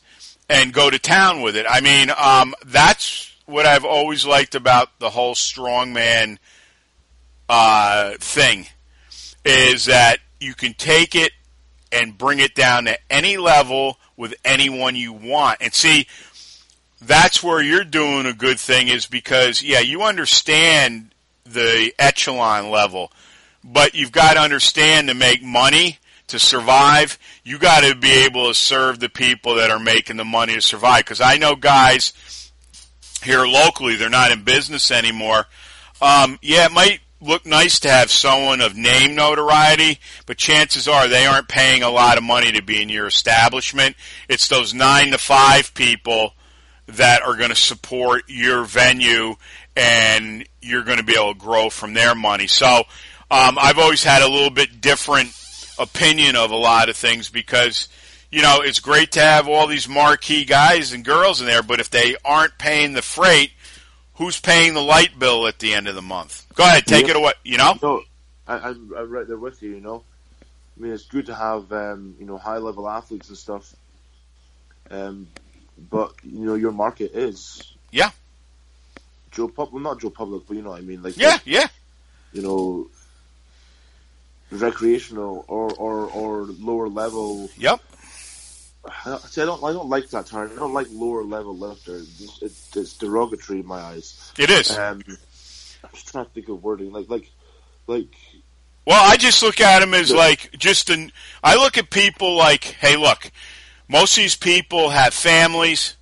and 0.49 0.73
go 0.73 0.91
to 0.91 0.99
town 0.99 1.41
with 1.41 1.57
it? 1.57 1.67
I 1.69 1.81
mean, 1.81 2.11
um, 2.11 2.55
that's, 2.65 3.27
what 3.47 3.65
I've 3.65 3.85
always 3.85 4.27
liked 4.27 4.55
about 4.55 4.99
the 4.99 5.11
whole 5.11 5.35
strongman 5.35 6.39
uh, 7.49 8.15
thing 8.19 8.67
is 9.45 9.87
that 9.87 10.19
you 10.41 10.55
can 10.55 10.75
take 10.75 11.15
it 11.15 11.33
and 11.97 12.17
bring 12.17 12.39
it 12.39 12.55
down 12.55 12.85
to 12.85 12.99
any 13.11 13.37
level 13.37 13.99
with 14.17 14.35
anyone 14.45 14.97
you 14.97 15.13
want. 15.13 15.59
And 15.61 15.73
see, 15.73 16.07
that's 17.01 17.43
where 17.43 17.63
you're 17.63 17.85
doing 17.85 18.27
a 18.27 18.33
good 18.33 18.59
thing 18.59 18.89
is 18.89 19.07
because, 19.07 19.63
yeah, 19.63 19.81
you 19.81 20.03
understand 20.03 21.15
the 21.45 21.93
echelon 21.99 22.71
level, 22.71 23.13
but 23.63 23.95
you've 23.95 24.13
got 24.13 24.35
to 24.35 24.41
understand 24.41 25.09
to 25.09 25.15
make 25.15 25.43
money 25.43 25.99
to 26.29 26.39
survive, 26.39 27.19
you 27.45 27.59
got 27.59 27.85
to 27.85 27.95
be 27.95 28.25
able 28.25 28.49
to 28.49 28.55
serve 28.55 28.99
the 28.99 29.09
people 29.09 29.55
that 29.57 29.71
are 29.71 29.79
making 29.79 30.17
the 30.17 30.25
money 30.25 30.55
to 30.55 30.61
survive. 30.61 31.05
Because 31.05 31.21
I 31.21 31.37
know 31.37 31.55
guys 31.55 32.13
here 33.23 33.47
locally, 33.47 33.97
they're 33.97 34.11
not 34.11 34.33
in 34.33 34.43
business 34.43 34.91
anymore. 34.91 35.47
Um, 36.01 36.39
yeah, 36.43 36.67
it 36.67 36.73
might 36.73 37.01
look 37.21 37.47
nice 37.47 37.81
to 37.81 37.91
have 37.91 38.11
someone 38.11 38.61
of 38.61 38.77
name 38.77 39.15
notoriety, 39.15 39.99
but 40.27 40.37
chances 40.37 40.87
are 40.87 41.09
they 41.09 41.27
aren't 41.27 41.49
paying 41.49 41.83
a 41.83 41.91
lot 41.91 42.19
of 42.19 42.25
money 42.25 42.53
to 42.53 42.63
be 42.63 42.83
in 42.83 42.89
your 42.89 43.07
establishment. 43.07 43.97
It's 44.29 44.49
those 44.49 44.75
nine 44.75 45.11
to 45.13 45.19
five 45.19 45.73
people 45.75 46.35
that 46.87 47.23
are 47.23 47.37
going 47.37 47.51
to 47.51 47.57
support 47.57 48.25
your 48.29 48.65
venue 48.65 49.37
and 49.77 50.47
you're 50.63 50.85
going 50.85 50.99
to 50.99 51.05
be 51.05 51.15
able 51.15 51.35
to 51.35 51.39
grow 51.39 51.71
from 51.71 51.95
their 51.95 52.15
money. 52.15 52.47
So, 52.47 52.85
Um, 53.29 53.59
I've 53.61 53.81
always 53.81 54.05
had 54.05 54.23
a 54.23 54.29
little 54.29 54.51
bit 54.51 54.81
different 54.81 55.31
opinion 55.81 56.37
of 56.37 56.53
a 56.53 56.57
lot 56.57 56.89
of 56.89 56.97
things 56.97 57.29
because, 57.29 57.89
you 58.31 58.41
know, 58.41 58.61
it's 58.61 58.79
great 58.79 59.11
to 59.13 59.21
have 59.21 59.49
all 59.49 59.67
these 59.67 59.89
marquee 59.89 60.45
guys 60.45 60.93
and 60.93 61.05
girls 61.05 61.41
in 61.41 61.47
there, 61.49 61.65
but 61.65 61.81
if 61.81 61.91
they 61.91 62.15
aren't 62.25 62.57
paying 62.57 62.93
the 62.93 63.03
freight, 63.03 63.51
who's 64.17 64.41
paying 64.41 64.75
the 64.75 64.83
light 64.83 65.19
bill 65.19 65.47
at 65.47 65.59
the 65.59 65.75
end 65.75 65.89
of 65.89 65.95
the 65.95 66.03
month? 66.03 66.47
Go 66.55 66.65
ahead, 66.65 66.87
take 66.87 67.05
Yeah. 67.07 67.11
it 67.13 67.17
away. 67.17 67.33
You 67.45 67.59
know? 67.59 67.75
No, 67.83 68.03
I, 68.47 68.59
I'm, 68.59 68.93
I'm 68.97 69.11
right 69.11 69.27
there 69.27 69.37
with 69.39 69.63
you. 69.63 69.71
You 69.75 69.81
know, 69.81 70.03
I 70.43 70.83
mean, 70.83 70.93
it's 70.93 71.05
good 71.07 71.27
to 71.27 71.35
have 71.35 71.73
um, 71.73 72.15
you 72.19 72.27
know 72.27 72.39
high 72.39 72.59
level 72.59 72.89
athletes 72.89 73.29
and 73.29 73.39
stuff. 73.39 73.75
Um, 74.91 75.27
but 75.91 76.13
you 76.25 76.45
know, 76.47 76.55
your 76.55 76.73
market 76.73 77.13
is 77.15 77.63
Yeah. 77.91 78.11
Joe 79.33 79.49
Public, 79.49 79.75
Well, 79.75 79.83
not 79.83 80.01
Joe 80.01 80.11
Public, 80.11 80.47
but 80.47 80.57
you 80.57 80.63
know 80.63 80.71
what 80.71 80.79
I 80.79 80.83
mean. 80.83 81.03
Like 81.03 81.17
Yeah, 81.19 81.39
yeah. 81.45 81.67
you 82.33 82.41
know, 82.43 82.89
recreational 84.51 85.45
or 85.49 85.73
or, 85.75 86.07
or 86.07 86.43
lower 86.45 86.89
level. 86.89 87.51
Yep. 87.59 87.81
I 88.89 89.11
don't, 89.11 89.23
see, 89.23 89.43
I 89.43 89.45
don't 89.45 89.63
I 89.65 89.73
don't 89.73 89.89
like 89.89 90.09
that 90.11 90.27
term. 90.27 90.51
I 90.51 90.55
don't 90.55 90.75
like 90.75 90.87
lower 90.91 91.23
level 91.23 91.57
lifter. 91.57 91.97
It's, 91.97 92.43
it's, 92.43 92.77
it's 92.77 92.97
derogatory 92.97 93.61
in 93.61 93.67
my 93.67 93.81
eyes. 93.81 94.33
It 94.39 94.51
is. 94.51 94.77
Um, 94.77 95.03
I'm 95.07 95.91
just 95.93 96.09
trying 96.09 96.25
to 96.27 96.31
think 96.31 96.49
of 96.49 96.63
wording. 96.63 96.93
Like 96.93 97.09
like 97.09 97.31
like 97.87 98.15
Well, 98.87 99.11
I 99.11 99.17
just 99.17 99.43
look 99.43 99.61
at 99.61 99.81
them 99.81 99.95
as 99.95 100.13
like 100.13 100.51
just 100.59 100.91
an. 100.91 101.13
I 101.43 101.57
look 101.57 101.79
at 101.79 101.91
people 101.91 102.37
like, 102.37 102.65
hey, 102.65 102.97
look, 102.97 103.31
most 103.89 104.17
of 104.17 104.23
these 104.23 104.37
people 104.37 104.91
have 104.91 105.15
families. 105.15 105.97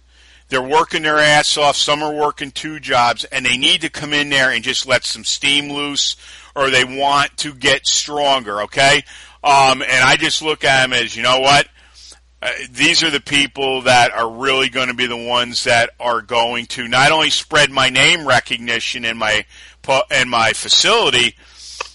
They're 0.49 0.63
working 0.63 1.03
their 1.03 1.19
ass 1.19 1.57
off. 1.57 1.77
Some 1.77 2.03
are 2.03 2.15
working 2.15 2.51
two 2.51 2.79
jobs, 2.79 3.25
and 3.25 3.47
they 3.47 3.57
need 3.57 3.81
to 3.81 3.89
come 3.89 4.13
in 4.13 4.29
there 4.29 4.51
and 4.51 4.63
just 4.63 4.87
let 4.87 5.05
some 5.05 5.25
steam 5.25 5.73
loose, 5.73 6.17
or 6.55 6.71
they 6.71 6.85
want 6.85 7.37
to 7.39 7.55
get 7.55 7.87
stronger. 7.87 8.63
Okay, 8.63 9.03
um, 9.43 9.83
and 9.83 10.05
I 10.05 10.17
just 10.17 10.43
look 10.43 10.63
at 10.65 10.83
them 10.83 10.93
as, 10.93 11.17
you 11.17 11.23
know 11.23 11.41
what? 11.41 11.69
Uh, 12.45 12.51
these 12.71 13.03
are 13.03 13.09
the 13.09 13.21
people 13.21 13.81
that 13.81 14.13
are 14.13 14.31
really 14.31 14.69
going 14.69 14.89
to 14.89 14.95
be 14.95 15.07
the 15.07 15.17
ones 15.17 15.65
that 15.65 15.89
are 15.99 16.21
going 16.21 16.67
to 16.67 16.87
not 16.87 17.11
only 17.11 17.31
spread 17.31 17.71
my 17.71 17.89
name 17.89 18.29
recognition 18.29 19.07
in 19.07 19.17
my 19.17 19.47
in 20.11 20.29
my 20.29 20.53
facility, 20.53 21.37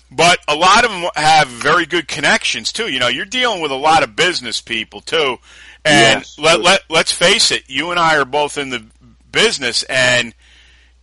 but 0.10 0.40
a 0.48 0.56
lot 0.56 0.86
of 0.86 0.90
them 0.90 1.08
have 1.16 1.48
very 1.48 1.86
good 1.86 2.08
connections 2.08 2.72
too. 2.72 2.92
You 2.92 3.00
know, 3.00 3.10
you're 3.10 3.26
dealing 3.26 3.62
with 3.62 3.70
a 3.70 3.76
lot 3.76 4.02
of 4.02 4.16
business 4.16 4.60
people 4.60 5.02
too, 5.02 5.38
and 5.86 6.22
Yes, 6.22 6.40
let 6.40 6.62
let 6.62 6.82
let's 6.90 7.12
face 7.12 7.52
it, 7.52 7.70
you 7.70 7.92
and 7.92 8.00
I 8.00 8.18
are 8.18 8.26
both 8.26 8.58
in 8.58 8.72
the 8.72 8.84
business, 9.32 9.84
and 9.84 10.34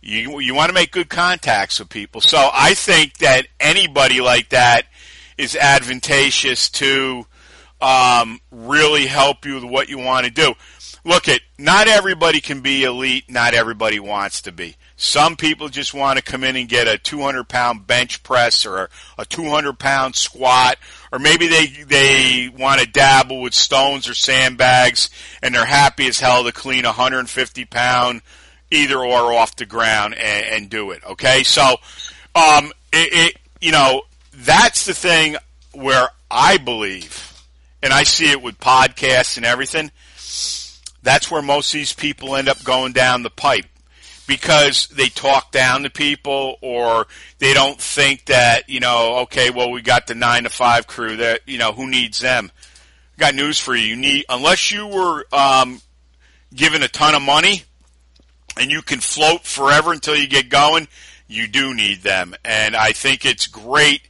you 0.01 0.39
you 0.41 0.55
want 0.55 0.67
to 0.67 0.73
make 0.73 0.91
good 0.91 1.07
contacts 1.07 1.79
with 1.79 1.87
people. 1.87 2.19
So 2.19 2.49
I 2.53 2.73
think 2.73 3.19
that 3.19 3.47
anybody 3.61 4.19
like 4.19 4.49
that 4.49 4.87
is 5.37 5.55
advantageous 5.55 6.67
to 6.71 7.25
um, 7.81 8.39
really 8.51 9.05
help 9.05 9.45
you 9.45 9.55
with 9.55 9.63
what 9.63 9.89
you 9.89 9.97
want 9.97 10.25
to 10.25 10.31
do. 10.31 10.53
Look 11.03 11.29
at 11.29 11.41
not 11.57 11.87
everybody 11.87 12.41
can 12.41 12.61
be 12.61 12.83
elite. 12.83 13.29
Not 13.29 13.53
everybody 13.53 13.99
wants 13.99 14.41
to 14.43 14.51
be. 14.51 14.75
Some 14.97 15.35
people 15.35 15.69
just 15.69 15.93
want 15.93 16.17
to 16.17 16.23
come 16.23 16.43
in 16.43 16.55
and 16.55 16.67
get 16.67 16.87
a 16.87 16.97
200 16.97 17.47
pound 17.47 17.85
bench 17.85 18.23
press 18.23 18.65
or 18.65 18.89
a 19.17 19.25
200 19.25 19.77
pound 19.77 20.15
squat, 20.15 20.77
or 21.11 21.19
maybe 21.19 21.47
they 21.47 21.67
they 21.67 22.49
want 22.49 22.81
to 22.81 22.87
dabble 22.87 23.41
with 23.41 23.53
stones 23.53 24.09
or 24.09 24.15
sandbags, 24.15 25.09
and 25.41 25.53
they're 25.53 25.65
happy 25.65 26.07
as 26.07 26.19
hell 26.19 26.43
to 26.43 26.51
clean 26.51 26.83
a 26.83 26.89
150 26.89 27.65
pound 27.65 28.21
either 28.71 28.97
or 28.97 29.33
off 29.33 29.55
the 29.55 29.65
ground 29.65 30.13
and, 30.15 30.45
and 30.47 30.69
do 30.69 30.91
it. 30.91 31.03
Okay, 31.05 31.43
so 31.43 31.77
um, 32.35 32.73
it, 32.91 33.13
it 33.13 33.37
you 33.61 33.71
know 33.71 34.01
that's 34.33 34.85
the 34.85 34.93
thing 34.93 35.37
where 35.73 36.09
I 36.29 36.57
believe, 36.57 37.26
and 37.87 37.93
I 37.93 38.03
see 38.03 38.29
it 38.29 38.41
with 38.41 38.59
podcasts 38.59 39.37
and 39.37 39.45
everything. 39.45 39.91
That's 41.03 41.31
where 41.31 41.41
most 41.41 41.73
of 41.73 41.77
these 41.77 41.93
people 41.93 42.35
end 42.35 42.49
up 42.49 42.61
going 42.65 42.91
down 42.91 43.23
the 43.23 43.29
pipe 43.29 43.63
because 44.27 44.87
they 44.87 45.07
talk 45.07 45.53
down 45.53 45.83
to 45.83 45.89
people 45.89 46.57
or 46.61 47.07
they 47.39 47.53
don't 47.53 47.79
think 47.79 48.25
that, 48.25 48.69
you 48.69 48.81
know, 48.81 49.19
okay, 49.19 49.51
well, 49.51 49.71
we 49.71 49.81
got 49.81 50.05
the 50.05 50.15
nine 50.15 50.43
to 50.43 50.49
five 50.49 50.85
crew 50.85 51.15
that, 51.15 51.39
you 51.47 51.57
know, 51.57 51.71
who 51.71 51.89
needs 51.89 52.19
them? 52.19 52.51
I 53.17 53.21
got 53.21 53.35
news 53.35 53.57
for 53.57 53.73
you. 53.73 53.87
You 53.87 53.95
need, 53.95 54.25
unless 54.27 54.69
you 54.69 54.85
were, 54.85 55.25
um, 55.31 55.79
given 56.53 56.83
a 56.83 56.89
ton 56.89 57.15
of 57.15 57.21
money 57.21 57.63
and 58.59 58.69
you 58.69 58.81
can 58.81 58.99
float 58.99 59.45
forever 59.45 59.93
until 59.93 60.17
you 60.17 60.27
get 60.27 60.49
going, 60.49 60.89
you 61.29 61.47
do 61.47 61.73
need 61.73 62.01
them. 62.01 62.35
And 62.43 62.75
I 62.75 62.91
think 62.91 63.25
it's 63.25 63.47
great. 63.47 64.09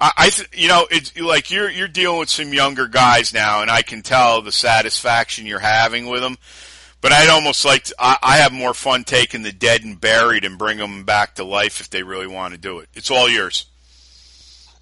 I, 0.00 0.12
I 0.16 0.30
th- 0.30 0.48
you 0.52 0.68
know, 0.68 0.86
it's 0.90 1.18
like 1.18 1.50
you're, 1.50 1.70
you're 1.70 1.88
dealing 1.88 2.18
with 2.18 2.30
some 2.30 2.52
younger 2.52 2.86
guys 2.86 3.34
now 3.34 3.62
and 3.62 3.70
I 3.70 3.82
can 3.82 4.02
tell 4.02 4.42
the 4.42 4.52
satisfaction 4.52 5.46
you're 5.46 5.58
having 5.58 6.06
with 6.06 6.22
them. 6.22 6.38
But 7.02 7.12
I'd 7.12 7.30
almost 7.30 7.64
like 7.64 7.84
to, 7.84 7.94
I, 7.98 8.16
I 8.22 8.36
have 8.38 8.52
more 8.52 8.74
fun 8.74 9.04
taking 9.04 9.42
the 9.42 9.52
dead 9.52 9.84
and 9.84 10.00
buried 10.00 10.44
and 10.44 10.58
bring 10.58 10.78
them 10.78 11.04
back 11.04 11.36
to 11.36 11.44
life 11.44 11.80
if 11.80 11.88
they 11.90 12.02
really 12.02 12.26
want 12.26 12.52
to 12.52 12.60
do 12.60 12.80
it. 12.80 12.88
It's 12.94 13.10
all 13.10 13.28
yours. 13.28 13.66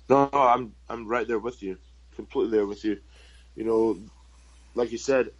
No, 0.08 0.28
no, 0.32 0.40
I'm 0.40 0.74
I'm 0.88 1.06
right 1.06 1.28
there 1.28 1.38
with 1.38 1.62
you, 1.62 1.76
completely 2.16 2.56
there 2.56 2.66
with 2.66 2.84
you. 2.84 2.98
You 3.54 3.64
know, 3.64 3.98
like 4.74 4.90
you 4.90 4.98
said, 4.98 5.30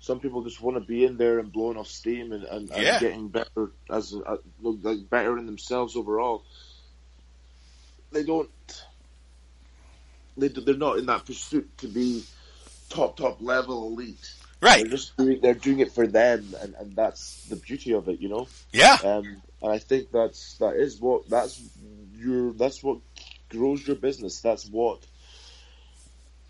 some 0.00 0.20
people 0.20 0.42
just 0.44 0.60
want 0.60 0.76
to 0.76 0.80
be 0.84 1.04
in 1.04 1.16
there 1.16 1.38
and 1.38 1.50
blowing 1.50 1.76
off 1.76 1.88
steam 1.88 2.32
and, 2.32 2.44
and, 2.44 2.70
and 2.70 3.00
getting 3.00 3.28
better 3.28 3.72
as 3.90 4.14
uh, 4.14 4.36
like 4.62 5.08
better 5.08 5.38
in 5.38 5.46
themselves 5.46 5.96
overall. 5.96 6.44
They 8.12 8.22
don't. 8.22 8.50
They 10.40 10.48
they're 10.48 10.74
not 10.74 10.98
in 10.98 11.06
that 11.06 11.26
pursuit 11.26 11.78
to 11.78 11.88
be 11.88 12.24
top 12.88 13.16
top 13.16 13.40
level 13.40 13.86
elite. 13.88 14.34
Right. 14.60 14.82
They're 14.82 14.90
just 14.90 15.16
doing 15.16 15.40
they're 15.40 15.54
doing 15.54 15.80
it 15.80 15.92
for 15.92 16.06
them, 16.06 16.54
and, 16.60 16.74
and 16.74 16.96
that's 16.96 17.46
the 17.46 17.56
beauty 17.56 17.92
of 17.94 18.08
it. 18.08 18.20
You 18.20 18.28
know. 18.28 18.48
Yeah. 18.72 18.98
Um, 19.02 19.42
and 19.62 19.72
I 19.72 19.78
think 19.78 20.10
that's 20.10 20.58
that 20.58 20.76
is 20.76 21.00
what 21.00 21.28
that's 21.28 21.60
your 22.16 22.52
that's 22.52 22.82
what 22.82 22.98
grows 23.48 23.86
your 23.86 23.96
business. 23.96 24.40
That's 24.40 24.66
what 24.66 25.00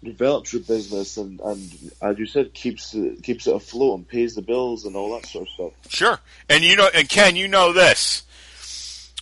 develops 0.03 0.53
your 0.53 0.62
business, 0.62 1.16
and 1.16 1.40
and 1.40 1.92
as 2.00 2.18
you 2.18 2.26
said, 2.26 2.55
keeps 2.55 2.94
it, 2.94 3.22
keeps 3.22 3.46
it 3.46 3.55
afloat 3.55 3.98
and 3.98 4.09
pays 4.09 4.35
the 4.35 4.42
bills 4.42 4.85
and 4.85 4.96
all 4.96 5.14
that 5.14 5.26
sort 5.26 5.48
of 5.48 5.55
stuff. 5.55 5.72
Sure. 5.88 6.18
And 6.48 6.64
you 6.64 6.76
know, 6.76 6.88
and 6.94 7.09
Ken, 7.09 7.37
you 7.37 7.48
know 7.48 7.72
this. 7.72 8.24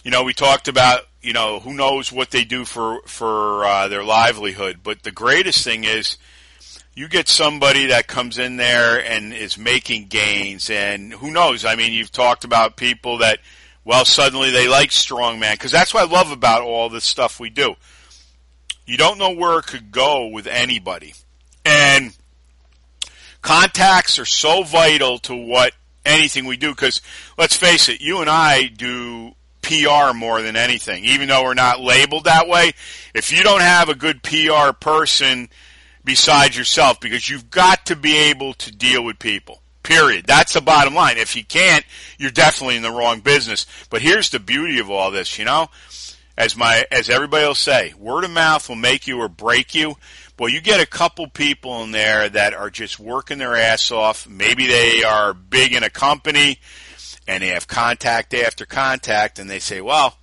You 0.05 0.13
know, 0.13 0.23
we 0.23 0.33
talked 0.33 0.69
about, 0.69 1.08
you 1.23 1.33
know, 1.33 1.61
who 1.61 1.75
knows 1.75 2.13
what 2.13 2.31
they 2.31 2.45
do 2.45 2.65
for, 2.65 3.03
for, 3.07 3.65
uh, 3.65 3.89
their 3.89 4.05
livelihood. 4.05 4.81
But 4.83 5.03
the 5.03 5.11
greatest 5.11 5.65
thing 5.65 5.85
is 5.85 6.17
you 6.95 7.09
get 7.09 7.29
somebody 7.29 7.87
that 7.87 8.07
comes 8.07 8.39
in 8.39 8.57
there 8.57 8.99
and 9.05 9.33
is 9.33 9.57
making 9.57 10.07
gains 10.07 10.69
and 10.71 11.13
who 11.13 11.31
knows? 11.31 11.65
I 11.65 11.77
mean, 11.77 11.93
you've 11.93 12.13
talked 12.13 12.45
about 12.45 12.77
people 12.77 13.19
that, 13.19 13.39
well, 13.85 14.05
suddenly 14.05 14.51
they 14.51 14.69
like 14.69 14.91
strongman 14.91 15.53
because 15.53 15.73
that's 15.73 15.95
what 15.95 16.09
I 16.09 16.13
love 16.13 16.33
about 16.33 16.63
all 16.63 16.89
the 16.89 17.01
stuff 17.01 17.39
we 17.39 17.51
do. 17.51 17.75
You 18.85 18.97
don't 18.97 19.19
know 19.19 19.31
where 19.31 19.59
it 19.59 19.67
could 19.67 19.93
go 19.93 20.29
with 20.29 20.47
anybody. 20.47 21.15
And 21.65 22.17
contacts 23.43 24.19
are 24.19 24.25
so 24.25 24.63
vital 24.63 25.19
to 25.21 25.37
what 25.37 25.73
anything 26.05 26.47
we 26.47 26.57
do 26.57 26.71
because 26.71 27.01
let's 27.37 27.57
face 27.57 27.89
it, 27.89 28.01
you 28.01 28.21
and 28.21 28.31
I 28.31 28.67
do 28.67 29.35
PR 29.69 30.15
more 30.15 30.41
than 30.41 30.57
anything, 30.57 31.05
even 31.05 31.29
though 31.29 31.45
we're 31.45 31.53
not 31.53 31.81
labeled 31.81 32.25
that 32.25 32.49
way. 32.49 32.73
If 33.15 33.31
you 33.31 33.43
don't 33.43 33.61
have 33.61 33.91
a 33.91 33.95
good 33.95 34.23
PR 34.23 34.73
person 34.73 35.51
besides 36.05 36.57
yourself, 36.57 37.01
because 37.01 37.29
you've 37.29 37.51
got 37.51 37.85
to 37.87 37.95
be 37.95 38.17
able 38.17 38.55
to 38.55 38.75
deal 38.75 39.05
with 39.05 39.19
people. 39.19 39.61
Period. 39.83 40.25
That's 40.27 40.55
the 40.55 40.63
bottom 40.63 40.95
line. 40.95 41.19
If 41.19 41.37
you 41.37 41.45
can't, 41.45 41.85
you're 42.17 42.31
definitely 42.31 42.77
in 42.77 42.83
the 42.83 42.91
wrong 42.91 43.21
business. 43.21 43.67
But 43.91 44.01
here's 44.01 44.31
the 44.31 44.41
beauty 44.41 44.79
of 44.79 44.91
all 44.91 45.11
this, 45.11 45.39
you 45.39 45.45
know? 45.45 45.69
As 46.37 46.57
my 46.57 46.87
as 46.91 47.11
everybody 47.11 47.47
will 47.47 47.55
say, 47.55 47.93
word 47.99 48.25
of 48.25 48.31
mouth 48.31 48.69
will 48.69 48.77
make 48.77 49.07
you 49.07 49.19
or 49.19 49.29
break 49.29 49.75
you. 49.75 49.97
Well, 50.39 50.49
you 50.49 50.61
get 50.61 50.81
a 50.81 50.87
couple 50.87 51.27
people 51.27 51.83
in 51.83 51.91
there 51.91 52.29
that 52.29 52.55
are 52.55 52.71
just 52.71 53.01
working 53.01 53.39
their 53.39 53.57
ass 53.57 53.91
off. 53.91 54.29
Maybe 54.29 54.67
they 54.67 55.03
are 55.03 55.35
big 55.35 55.73
in 55.73 55.83
a 55.83 55.91
company 55.91 56.61
and 57.29 57.43
they 57.43 57.49
have 57.49 57.69
contact 57.69 58.35
after 58.35 58.67
contact, 58.67 59.39
and 59.39 59.49
they 59.49 59.61
say, 59.61 59.81
"Well, 59.81 60.19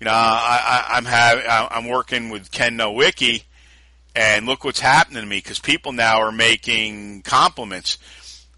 you 0.00 0.06
know, 0.06 0.10
I, 0.12 0.86
I, 0.90 0.96
I'm 0.96 1.04
have 1.04 1.68
I'm 1.70 1.88
working 1.88 2.30
with 2.30 2.50
Ken 2.50 2.76
Nowicki, 2.76 3.44
and 4.16 4.46
look 4.46 4.64
what's 4.64 4.80
happening 4.80 5.22
to 5.22 5.28
me 5.28 5.38
because 5.38 5.58
people 5.58 5.92
now 5.92 6.20
are 6.20 6.32
making 6.32 7.22
compliments. 7.22 7.98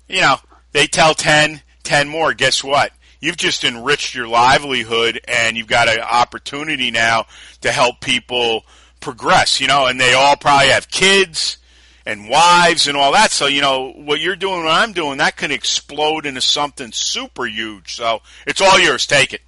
You 0.09 0.21
know, 0.21 0.37
they 0.73 0.87
tell 0.87 1.15
10, 1.15 1.63
10 1.83 2.09
more. 2.09 2.33
Guess 2.33 2.65
what? 2.65 2.93
You've 3.21 3.37
just 3.37 3.65
enriched 3.65 4.15
your 4.15 4.29
livelihood, 4.29 5.21
and 5.27 5.57
you've 5.57 5.67
got 5.67 5.89
an 5.89 6.01
opportunity 6.01 6.91
now 6.91 7.27
to 7.61 7.73
help 7.73 8.01
people 8.01 8.65
progress. 9.01 9.61
You 9.61 9.67
know, 9.67 9.87
and 9.87 10.01
they 10.01 10.15
all 10.15 10.37
probably 10.37 10.69
have 10.69 10.89
kids 10.89 11.59
and 12.07 12.29
wives 12.29 12.87
and 12.89 12.97
all 12.97 13.13
that. 13.13 13.31
So, 13.31 13.47
you 13.47 13.61
know, 13.61 13.93
what 13.93 14.21
you're 14.21 14.37
doing, 14.37 14.65
what 14.65 14.73
I'm 14.73 14.93
doing, 14.93 15.19
that 15.19 15.37
can 15.37 15.51
explode 15.51 16.27
into 16.27 16.41
something 16.41 16.93
super 16.93 17.47
huge. 17.47 17.95
So 17.95 18.21
it's 18.47 18.61
all 18.61 18.79
yours. 18.79 19.07
Take 19.07 19.33
it. 19.33 19.43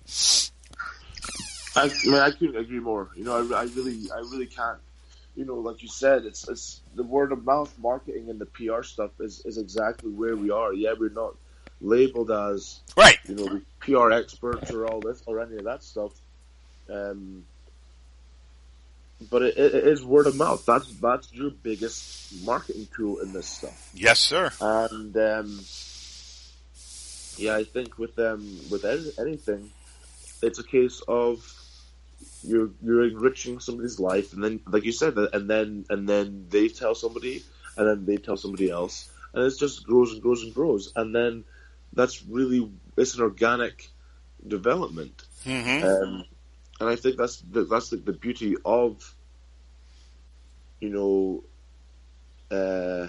I, 1.75 1.85
I 1.85 1.91
mean, 2.05 2.15
I 2.15 2.31
couldn't 2.31 2.57
agree 2.57 2.81
more. 2.81 3.09
You 3.17 3.25
know, 3.25 3.37
I, 3.55 3.61
I 3.61 3.63
really, 3.65 4.11
I 4.15 4.19
really 4.19 4.47
can't. 4.47 4.79
You 5.35 5.47
know, 5.47 5.55
like 5.55 5.83
you 5.83 5.89
said, 5.89 6.27
it's 6.27 6.47
it's 6.47 6.81
the 6.95 7.03
word 7.03 7.33
of 7.33 7.45
mouth 7.47 7.73
marketing 7.79 8.29
and 8.29 8.39
the 8.39 8.45
PR 8.45 8.83
stuff 8.83 9.13
is, 9.19 9.41
is 9.47 9.57
exactly 9.57 10.11
where 10.11 10.37
we 10.37 10.51
are. 10.51 10.75
Yeah, 10.75 10.93
we're 10.99 11.09
not 11.09 11.37
labeled 11.81 12.31
as 12.31 12.81
Right. 12.97 13.17
you 13.27 13.35
know 13.37 13.61
PR 13.81 14.13
experts 14.13 14.71
or 14.71 14.87
all 14.87 15.01
this 15.01 15.23
or 15.27 15.41
any 15.41 15.57
of 15.57 15.65
that 15.65 15.83
stuff. 15.83 16.13
Um, 16.91 17.45
but 19.31 19.43
it, 19.43 19.57
it 19.57 19.75
is 19.87 20.05
word 20.05 20.27
of 20.27 20.37
mouth. 20.37 20.65
That's 20.67 20.87
that's 21.01 21.33
your 21.33 21.51
biggest 21.51 22.45
marketing 22.45 22.89
tool 22.95 23.19
in 23.19 23.33
this 23.33 23.47
stuff. 23.47 23.91
Yes, 23.95 24.21
sir. 24.21 24.51
And 24.61 25.17
um, 25.17 25.61
yeah, 27.37 27.57
I 27.57 27.65
think 27.65 27.99
with 27.99 28.19
um, 28.19 28.61
with 28.71 28.85
anything, 28.85 29.71
it's 30.43 30.59
a 30.59 30.65
case 30.65 31.03
of 31.07 31.45
you're 32.43 32.71
you're 32.83 33.05
enriching 33.05 33.61
somebody's 33.61 33.99
life, 33.99 34.33
and 34.33 34.43
then 34.43 34.61
like 34.67 34.85
you 34.85 34.93
said, 34.93 35.17
and 35.17 35.49
then 35.49 35.85
and 35.89 36.09
then 36.09 36.47
they 36.49 36.69
tell 36.69 36.95
somebody, 36.95 37.43
and 37.77 37.89
then 37.89 38.05
they 38.05 38.17
tell 38.17 38.37
somebody 38.37 38.71
else, 38.71 39.11
and 39.33 39.45
it 39.45 39.55
just 39.59 39.85
grows 39.85 40.13
and 40.13 40.23
grows 40.23 40.43
and 40.43 40.55
grows, 40.55 40.93
and 40.97 41.15
then 41.15 41.45
that's 41.93 42.23
really 42.25 42.71
it's 42.97 43.15
an 43.15 43.23
organic 43.23 43.89
development, 44.47 45.23
hmm 45.45 45.85
um, 45.85 46.25
and 46.81 46.89
I 46.89 46.97
think 46.97 47.17
that's 47.17 47.39
the, 47.41 47.65
that's 47.65 47.91
the, 47.91 47.97
the 47.97 48.13
beauty 48.13 48.57
of 48.65 49.15
you 50.81 50.91
know. 50.91 51.45
Uh, 52.51 53.09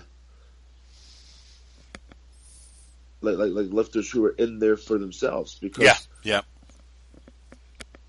like, 3.22 3.38
like 3.38 3.51
like 3.51 3.72
lifters 3.72 4.09
who 4.09 4.26
are 4.26 4.32
in 4.32 4.59
there 4.59 4.78
for 4.78 4.97
themselves 4.97 5.57
because 5.59 5.84
Yeah. 5.84 5.95
Yeah. 6.24 6.41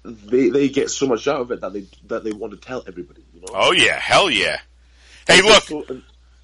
they 0.05 0.49
they 0.51 0.69
get 0.69 0.91
so 0.91 1.07
much 1.07 1.27
out 1.29 1.41
of 1.41 1.51
it 1.51 1.61
that 1.61 1.73
they 1.73 1.87
that 2.09 2.25
they 2.25 2.33
want 2.33 2.53
to 2.53 2.57
tell 2.59 2.85
everybody. 2.87 3.25
You 3.33 3.41
know. 3.41 3.47
Oh 3.53 3.73
yeah. 3.73 3.99
Hell 3.99 4.31
yeah. 4.31 4.59
Hey, 5.27 5.43
look. 5.43 5.63
So- 5.65 5.85
and- 5.89 6.03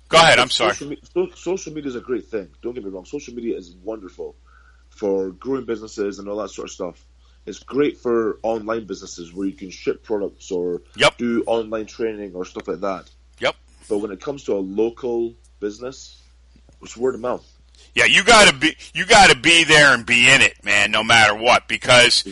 Go 0.08 0.18
ahead. 0.18 0.40
I'm 0.40 0.50
sorry. 0.50 0.72
Social, 0.74 0.88
me- 0.88 1.32
social 1.36 1.72
media 1.72 1.88
is 1.88 1.94
a 1.94 2.00
great 2.00 2.26
thing. 2.26 2.48
Don't 2.62 2.74
get 2.74 2.82
me 2.84 2.90
wrong. 2.90 3.04
Social 3.04 3.32
media 3.32 3.56
is 3.56 3.76
wonderful 3.84 4.34
for 4.88 5.30
growing 5.30 5.64
businesses 5.66 6.18
and 6.18 6.28
all 6.28 6.38
that 6.38 6.48
sort 6.50 6.66
of 6.66 6.72
stuff. 6.72 7.04
It's 7.46 7.58
great 7.60 7.98
for 7.98 8.38
online 8.42 8.86
businesses 8.86 9.32
where 9.32 9.46
you 9.46 9.54
can 9.54 9.70
ship 9.70 10.04
products 10.04 10.50
or 10.50 10.82
Yep. 10.96 11.18
do 11.18 11.42
online 11.46 11.86
training 11.86 12.34
or 12.34 12.44
stuff 12.44 12.68
like 12.68 12.80
that. 12.80 13.10
Yep. 13.38 13.56
But 13.88 13.98
when 13.98 14.10
it 14.10 14.20
comes 14.20 14.44
to 14.44 14.54
a 14.54 14.60
local 14.60 15.34
business, 15.58 16.20
it's 16.82 16.96
word 16.96 17.14
of 17.14 17.20
mouth. 17.20 17.46
Yeah, 17.94 18.04
you 18.04 18.22
gotta 18.22 18.54
be 18.54 18.76
you 18.94 19.04
gotta 19.04 19.36
be 19.36 19.64
there 19.64 19.94
and 19.94 20.04
be 20.06 20.30
in 20.30 20.42
it, 20.42 20.62
man. 20.64 20.90
No 20.90 21.02
matter 21.02 21.34
what, 21.34 21.66
because 21.66 22.24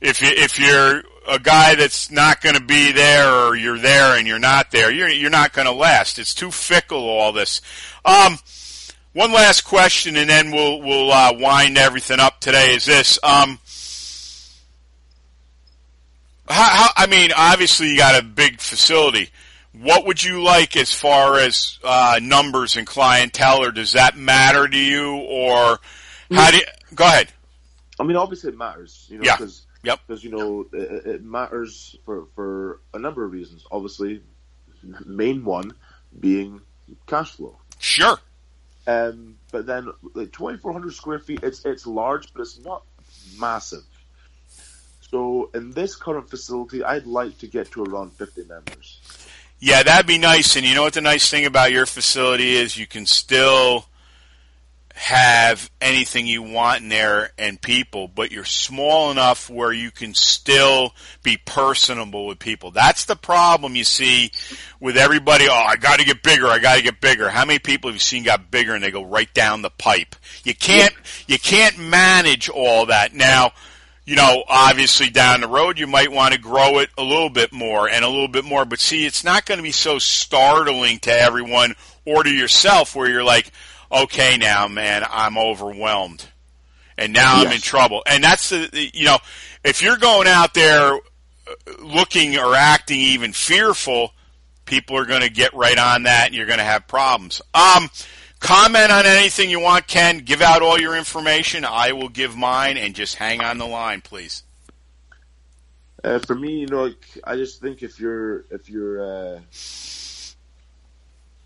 if 0.00 0.20
you 0.22 0.28
if 0.28 0.58
you're 0.58 1.02
a 1.28 1.38
guy 1.38 1.74
that's 1.74 2.10
not 2.10 2.40
going 2.40 2.54
to 2.54 2.62
be 2.62 2.92
there, 2.92 3.28
or 3.30 3.56
you're 3.56 3.78
there 3.78 4.16
and 4.16 4.26
you're 4.26 4.38
not 4.38 4.70
there, 4.70 4.90
you're 4.92 5.08
you're 5.08 5.30
not 5.30 5.52
going 5.52 5.66
to 5.66 5.72
last. 5.72 6.18
It's 6.18 6.34
too 6.34 6.50
fickle. 6.50 7.08
All 7.08 7.32
this. 7.32 7.60
Um, 8.04 8.38
one 9.12 9.32
last 9.32 9.62
question, 9.62 10.16
and 10.16 10.28
then 10.28 10.50
we'll 10.50 10.80
we'll 10.80 11.12
uh, 11.12 11.32
wind 11.38 11.78
everything 11.78 12.20
up 12.20 12.40
today. 12.40 12.74
Is 12.74 12.84
this 12.84 13.18
um. 13.22 13.58
How, 16.48 16.64
how, 16.64 16.88
I 16.96 17.06
mean, 17.06 17.30
obviously 17.36 17.90
you 17.90 17.96
got 17.98 18.20
a 18.20 18.24
big 18.24 18.60
facility. 18.60 19.30
What 19.72 20.06
would 20.06 20.22
you 20.22 20.42
like 20.42 20.76
as 20.76 20.92
far 20.92 21.38
as 21.38 21.78
uh, 21.84 22.18
numbers 22.22 22.76
and 22.76 22.86
clientele, 22.86 23.62
or 23.62 23.72
does 23.72 23.92
that 23.92 24.16
matter 24.16 24.66
to 24.66 24.78
you, 24.78 25.16
or 25.16 25.78
how 26.30 26.50
do 26.50 26.56
you, 26.58 26.62
go 26.94 27.04
ahead? 27.04 27.28
I 28.00 28.04
mean, 28.04 28.16
obviously 28.16 28.50
it 28.52 28.56
matters, 28.58 29.06
you 29.10 29.18
know, 29.18 29.22
because 29.22 29.66
Yeah. 29.82 29.96
because 30.06 30.24
Yep. 30.24 30.32
you 30.32 30.38
know 30.38 30.66
it, 30.72 31.06
it 31.06 31.24
matters 31.24 31.96
for 32.04 32.26
for 32.34 32.80
a 32.94 32.98
number 32.98 33.24
of 33.24 33.32
reasons. 33.32 33.64
Obviously, 33.70 34.22
main 35.04 35.44
one 35.44 35.72
being 36.18 36.60
cash 37.06 37.32
flow. 37.32 37.58
Sure. 37.78 38.18
Um, 38.86 39.36
but 39.52 39.66
then 39.66 39.92
like 40.14 40.32
2,400 40.32 40.94
square 40.94 41.18
feet, 41.18 41.40
it's 41.42 41.64
it's 41.64 41.86
large, 41.86 42.32
but 42.32 42.42
it's 42.42 42.58
not 42.60 42.82
massive. 43.38 43.82
So 45.10 45.50
in 45.54 45.70
this 45.70 45.94
current 45.94 46.28
facility, 46.28 46.82
I'd 46.82 47.06
like 47.06 47.38
to 47.38 47.46
get 47.46 47.70
to 47.72 47.84
around 47.84 48.12
50 48.12 48.44
members. 48.44 49.00
Yeah, 49.58 49.82
that'd 49.82 50.06
be 50.06 50.18
nice. 50.18 50.56
And 50.56 50.66
you 50.66 50.74
know 50.74 50.82
what 50.82 50.94
the 50.94 51.00
nice 51.00 51.30
thing 51.30 51.46
about 51.46 51.72
your 51.72 51.86
facility 51.86 52.56
is? 52.56 52.76
You 52.76 52.86
can 52.86 53.06
still 53.06 53.86
have 54.96 55.70
anything 55.78 56.26
you 56.26 56.42
want 56.42 56.80
in 56.80 56.88
there 56.88 57.30
and 57.36 57.60
people, 57.60 58.08
but 58.08 58.32
you're 58.32 58.46
small 58.46 59.10
enough 59.10 59.50
where 59.50 59.70
you 59.70 59.90
can 59.90 60.14
still 60.14 60.94
be 61.22 61.36
personable 61.36 62.26
with 62.26 62.38
people. 62.38 62.70
That's 62.70 63.04
the 63.04 63.14
problem 63.14 63.76
you 63.76 63.84
see 63.84 64.32
with 64.80 64.96
everybody. 64.96 65.48
Oh, 65.50 65.54
I 65.54 65.76
got 65.76 66.00
to 66.00 66.06
get 66.06 66.22
bigger. 66.22 66.46
I 66.46 66.58
got 66.58 66.76
to 66.76 66.82
get 66.82 67.00
bigger. 67.00 67.28
How 67.28 67.44
many 67.44 67.58
people 67.58 67.90
have 67.90 67.96
you 67.96 68.00
seen 68.00 68.24
got 68.24 68.50
bigger 68.50 68.74
and 68.74 68.82
they 68.82 68.90
go 68.90 69.04
right 69.04 69.32
down 69.34 69.60
the 69.60 69.70
pipe? 69.70 70.16
You 70.44 70.54
can't, 70.54 70.94
you 71.26 71.38
can't 71.38 71.78
manage 71.78 72.48
all 72.48 72.86
that. 72.86 73.14
Now, 73.14 73.52
you 74.06 74.14
know, 74.16 74.44
obviously 74.48 75.10
down 75.10 75.40
the 75.42 75.48
road 75.48 75.78
you 75.78 75.86
might 75.86 76.10
want 76.12 76.32
to 76.32 76.40
grow 76.40 76.78
it 76.78 76.88
a 76.96 77.02
little 77.02 77.28
bit 77.28 77.52
more 77.52 77.88
and 77.88 78.04
a 78.04 78.08
little 78.08 78.28
bit 78.28 78.44
more, 78.44 78.64
but 78.64 78.78
see, 78.80 79.04
it's 79.04 79.24
not 79.24 79.44
going 79.44 79.58
to 79.58 79.62
be 79.64 79.72
so 79.72 79.98
startling 79.98 80.98
to 81.00 81.10
everyone 81.12 81.74
or 82.04 82.22
to 82.22 82.30
yourself 82.30 82.94
where 82.94 83.10
you're 83.10 83.24
like, 83.24 83.50
okay, 83.90 84.36
now, 84.36 84.68
man, 84.68 85.04
I'm 85.10 85.36
overwhelmed. 85.36 86.24
And 86.96 87.12
now 87.12 87.34
I'm 87.42 87.52
in 87.52 87.60
trouble. 87.60 88.02
And 88.06 88.22
that's 88.24 88.48
the, 88.48 88.68
the- 88.72 88.90
you 88.94 89.04
know, 89.04 89.18
if 89.64 89.82
you're 89.82 89.96
going 89.98 90.28
out 90.28 90.54
there 90.54 90.92
uh, 90.94 90.98
looking 91.82 92.38
or 92.38 92.54
acting 92.54 92.98
even 93.00 93.32
fearful, 93.32 94.12
people 94.64 94.96
are 94.96 95.04
going 95.04 95.20
to 95.22 95.28
get 95.30 95.52
right 95.52 95.78
on 95.78 96.04
that 96.04 96.26
and 96.26 96.34
you're 96.34 96.46
going 96.46 96.58
to 96.58 96.64
have 96.64 96.86
problems. 96.88 97.42
Um, 97.54 97.90
comment 98.46 98.92
on 98.92 99.06
anything 99.06 99.50
you 99.50 99.58
want, 99.60 99.88
Ken. 99.88 100.18
Give 100.18 100.40
out 100.40 100.62
all 100.62 100.78
your 100.80 100.96
information. 100.96 101.64
I 101.64 101.92
will 101.92 102.08
give 102.08 102.36
mine 102.36 102.76
and 102.76 102.94
just 102.94 103.16
hang 103.16 103.40
on 103.40 103.58
the 103.58 103.66
line, 103.66 104.00
please. 104.02 104.44
Uh, 106.04 106.20
for 106.20 106.36
me, 106.36 106.60
you 106.60 106.66
know, 106.68 106.84
like, 106.84 107.18
I 107.24 107.34
just 107.36 107.60
think 107.60 107.82
if 107.82 107.98
you're 107.98 108.44
if 108.50 108.70
you're 108.70 109.02
uh, 109.02 109.40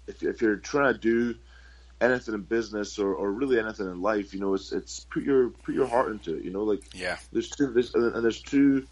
if 0.07 0.23
if 0.23 0.43
you're 0.43 0.57
trying 0.57 0.93
to 0.93 0.99
do 0.99 1.35
anything 2.03 2.35
in 2.35 2.43
business 2.43 2.99
or, 2.99 3.15
or 3.15 3.33
really 3.33 3.59
anything 3.59 3.87
in 3.87 4.03
life, 4.03 4.35
you 4.35 4.41
know, 4.41 4.53
it's 4.55 4.73
it's 4.73 5.01
put 5.11 5.23
your 5.23 5.51
put 5.51 5.75
your 5.75 5.87
heart 5.87 6.11
into 6.13 6.37
it. 6.37 6.45
You 6.45 6.51
know, 6.51 6.65
like 6.65 6.83
Yeah. 6.93 7.17
there's 7.33 7.49
two 7.49 7.69
there's, 7.73 7.95
and 7.95 8.23
there's 8.23 8.43
two 8.43 8.87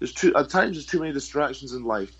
there's 0.00 0.12
too 0.12 0.34
at 0.34 0.48
times 0.50 0.76
there's 0.76 0.86
too 0.86 1.00
many 1.00 1.12
distractions 1.12 1.72
in 1.72 1.84
life 1.84 2.14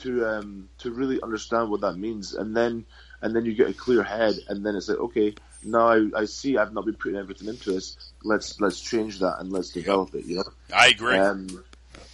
to 0.00 0.24
um 0.26 0.68
to 0.78 0.92
really 0.92 1.20
understand 1.22 1.70
what 1.70 1.80
that 1.80 1.96
means, 1.96 2.34
and 2.34 2.56
then 2.56 2.84
and 3.22 3.34
then 3.34 3.44
you 3.44 3.54
get 3.54 3.68
a 3.70 3.74
clear 3.74 4.02
head, 4.02 4.34
and 4.48 4.64
then 4.64 4.76
it's 4.76 4.88
like 4.88 4.98
okay, 4.98 5.34
now 5.64 5.88
I, 5.88 6.08
I 6.14 6.24
see 6.24 6.56
I've 6.56 6.72
not 6.72 6.84
been 6.84 6.94
putting 6.94 7.18
everything 7.18 7.48
into 7.48 7.72
this. 7.72 7.96
Let's 8.22 8.60
let's 8.60 8.80
change 8.80 9.20
that 9.20 9.36
and 9.40 9.52
let's 9.52 9.70
develop 9.70 10.14
it. 10.14 10.24
You 10.24 10.36
know. 10.36 10.44
I 10.74 10.88
agree. 10.88 11.16
Um, 11.16 11.64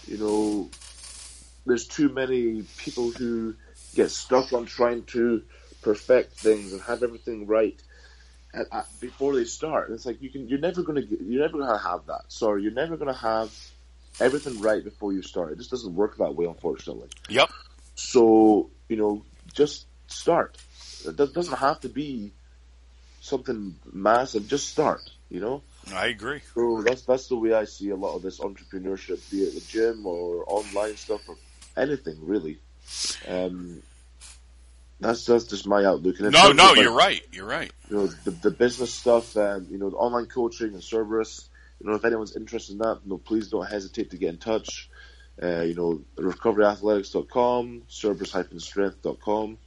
you 0.06 0.18
know, 0.18 0.70
there's 1.66 1.86
too 1.86 2.08
many 2.08 2.62
people 2.78 3.10
who 3.10 3.54
get 3.94 4.10
stuck 4.10 4.52
on 4.52 4.66
trying 4.66 5.04
to 5.04 5.42
perfect 5.82 6.34
things 6.34 6.72
and 6.72 6.80
have 6.82 7.02
everything 7.02 7.46
right 7.46 7.80
at, 8.54 8.66
at, 8.72 9.00
before 9.00 9.34
they 9.34 9.44
start. 9.44 9.88
And 9.88 9.96
it's 9.96 10.06
like 10.06 10.22
you 10.22 10.30
can, 10.30 10.48
you're 10.48 10.58
never 10.58 10.82
gonna, 10.82 11.02
get, 11.02 11.20
you're 11.20 11.42
never 11.42 11.58
gonna 11.58 11.78
have 11.78 12.06
that. 12.06 12.22
Sorry, 12.28 12.62
you're 12.62 12.72
never 12.72 12.96
gonna 12.96 13.12
have 13.12 13.54
everything 14.20 14.60
right 14.60 14.82
before 14.82 15.12
you 15.12 15.22
start. 15.22 15.52
It 15.52 15.58
just 15.58 15.70
doesn't 15.70 15.94
work 15.94 16.16
that 16.18 16.34
way, 16.34 16.46
unfortunately. 16.46 17.08
yep. 17.28 17.50
So 17.94 18.70
you 18.88 18.96
know, 18.96 19.24
just 19.52 19.86
start. 20.06 20.58
It 21.06 21.16
doesn't 21.16 21.58
have 21.58 21.80
to 21.80 21.88
be 21.88 22.32
something 23.20 23.74
massive. 23.92 24.48
Just 24.48 24.68
start. 24.68 25.10
You 25.30 25.40
know. 25.40 25.62
I 25.92 26.06
agree. 26.06 26.40
So 26.54 26.82
that's 26.82 27.02
that's 27.02 27.28
the 27.28 27.36
way 27.36 27.52
I 27.54 27.64
see 27.64 27.90
a 27.90 27.96
lot 27.96 28.14
of 28.14 28.22
this 28.22 28.38
entrepreneurship, 28.38 29.30
be 29.30 29.42
it 29.42 29.54
the 29.54 29.60
gym 29.60 30.06
or 30.06 30.44
online 30.46 30.96
stuff 30.96 31.28
or 31.28 31.36
anything 31.76 32.18
really. 32.22 32.58
Um, 33.28 33.82
that's 35.02 35.26
that's 35.26 35.44
just 35.44 35.66
my 35.66 35.84
outlook. 35.84 36.20
And 36.20 36.32
No, 36.32 36.52
no, 36.52 36.74
you're 36.74 36.94
right. 36.94 37.22
You're 37.32 37.46
right. 37.46 37.72
You 37.90 37.96
know 37.96 38.06
the, 38.06 38.30
the 38.30 38.50
business 38.50 38.94
stuff, 38.94 39.36
um, 39.36 39.66
you 39.70 39.78
know 39.78 39.90
the 39.90 39.96
online 39.96 40.26
coaching 40.26 40.74
and 40.74 40.82
Cerberus. 40.82 41.48
You 41.80 41.90
know 41.90 41.96
if 41.96 42.04
anyone's 42.04 42.36
interested 42.36 42.74
in 42.74 42.78
that, 42.78 43.00
you 43.04 43.10
know, 43.10 43.18
please 43.18 43.48
don't 43.48 43.68
hesitate 43.68 44.10
to 44.12 44.16
get 44.16 44.28
in 44.30 44.38
touch. 44.38 44.88
Uh, 45.42 45.62
you 45.62 45.74
know 45.74 46.00
recoveryathletics.com, 46.16 47.82
Cerberus-strength.com, 47.88 49.58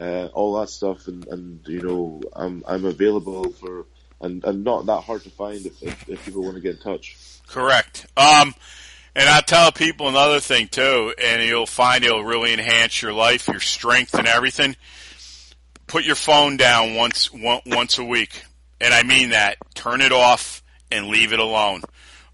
uh, 0.00 0.26
all 0.32 0.60
that 0.60 0.68
stuff, 0.68 1.08
and, 1.08 1.26
and 1.28 1.60
you 1.66 1.82
know 1.82 2.20
I'm 2.34 2.64
I'm 2.66 2.84
available 2.84 3.50
for 3.52 3.86
and, 4.20 4.44
and 4.44 4.64
not 4.64 4.86
that 4.86 5.02
hard 5.02 5.22
to 5.22 5.30
find 5.30 5.64
if, 5.64 5.82
if, 5.82 6.08
if 6.08 6.24
people 6.24 6.42
want 6.42 6.56
to 6.56 6.60
get 6.60 6.76
in 6.76 6.82
touch. 6.82 7.16
Correct. 7.46 8.06
Um, 8.16 8.54
and 9.14 9.28
I 9.28 9.40
tell 9.40 9.72
people 9.72 10.08
another 10.08 10.40
thing 10.40 10.68
too, 10.68 11.14
and 11.22 11.42
you'll 11.42 11.66
find 11.66 12.04
it'll 12.04 12.24
really 12.24 12.52
enhance 12.52 13.00
your 13.02 13.12
life, 13.12 13.48
your 13.48 13.60
strength, 13.60 14.14
and 14.14 14.26
everything. 14.26 14.76
Put 15.86 16.04
your 16.04 16.16
phone 16.16 16.56
down 16.56 16.94
once 16.94 17.32
one, 17.32 17.60
once 17.66 17.98
a 17.98 18.04
week, 18.04 18.42
and 18.80 18.92
I 18.92 19.02
mean 19.02 19.30
that. 19.30 19.56
Turn 19.74 20.00
it 20.00 20.12
off 20.12 20.62
and 20.90 21.08
leave 21.08 21.32
it 21.32 21.38
alone. 21.38 21.82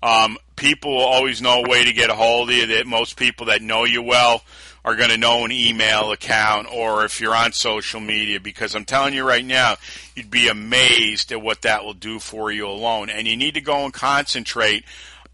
Um, 0.04 0.36
people 0.54 0.96
will 0.96 1.02
always 1.02 1.40
know 1.40 1.62
a 1.64 1.68
way 1.68 1.84
to 1.86 1.92
get 1.92 2.10
a 2.10 2.14
hold 2.14 2.50
of 2.50 2.54
you. 2.54 2.66
That 2.66 2.86
most 2.86 3.16
people 3.16 3.46
that 3.46 3.62
know 3.62 3.84
you 3.84 4.02
well 4.02 4.42
are 4.84 4.96
going 4.96 5.08
to 5.08 5.16
know 5.16 5.46
an 5.46 5.50
email 5.50 6.12
account 6.12 6.68
or 6.70 7.06
if 7.06 7.18
you're 7.18 7.34
on 7.34 7.52
social 7.52 8.00
media 8.00 8.38
because 8.38 8.74
I'm 8.74 8.84
telling 8.84 9.14
you 9.14 9.26
right 9.26 9.44
now, 9.44 9.76
you'd 10.14 10.30
be 10.30 10.48
amazed 10.48 11.32
at 11.32 11.40
what 11.40 11.62
that 11.62 11.84
will 11.84 11.94
do 11.94 12.18
for 12.18 12.52
you 12.52 12.66
alone. 12.66 13.08
And 13.08 13.26
you 13.26 13.34
need 13.34 13.54
to 13.54 13.62
go 13.62 13.86
and 13.86 13.94
concentrate 13.94 14.84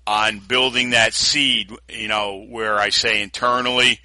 on 0.06 0.38
building 0.38 0.90
that 0.90 1.14
seed, 1.14 1.72
you 1.88 2.06
know, 2.06 2.46
where 2.48 2.78
I 2.78 2.90
say 2.90 3.20
internally 3.22 3.98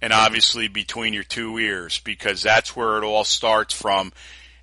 and 0.00 0.12
obviously 0.12 0.68
between 0.68 1.12
your 1.12 1.24
two 1.24 1.58
ears 1.58 1.98
because 1.98 2.40
that's 2.40 2.76
where 2.76 2.96
it 2.98 3.04
all 3.04 3.24
starts 3.24 3.74
from 3.74 4.12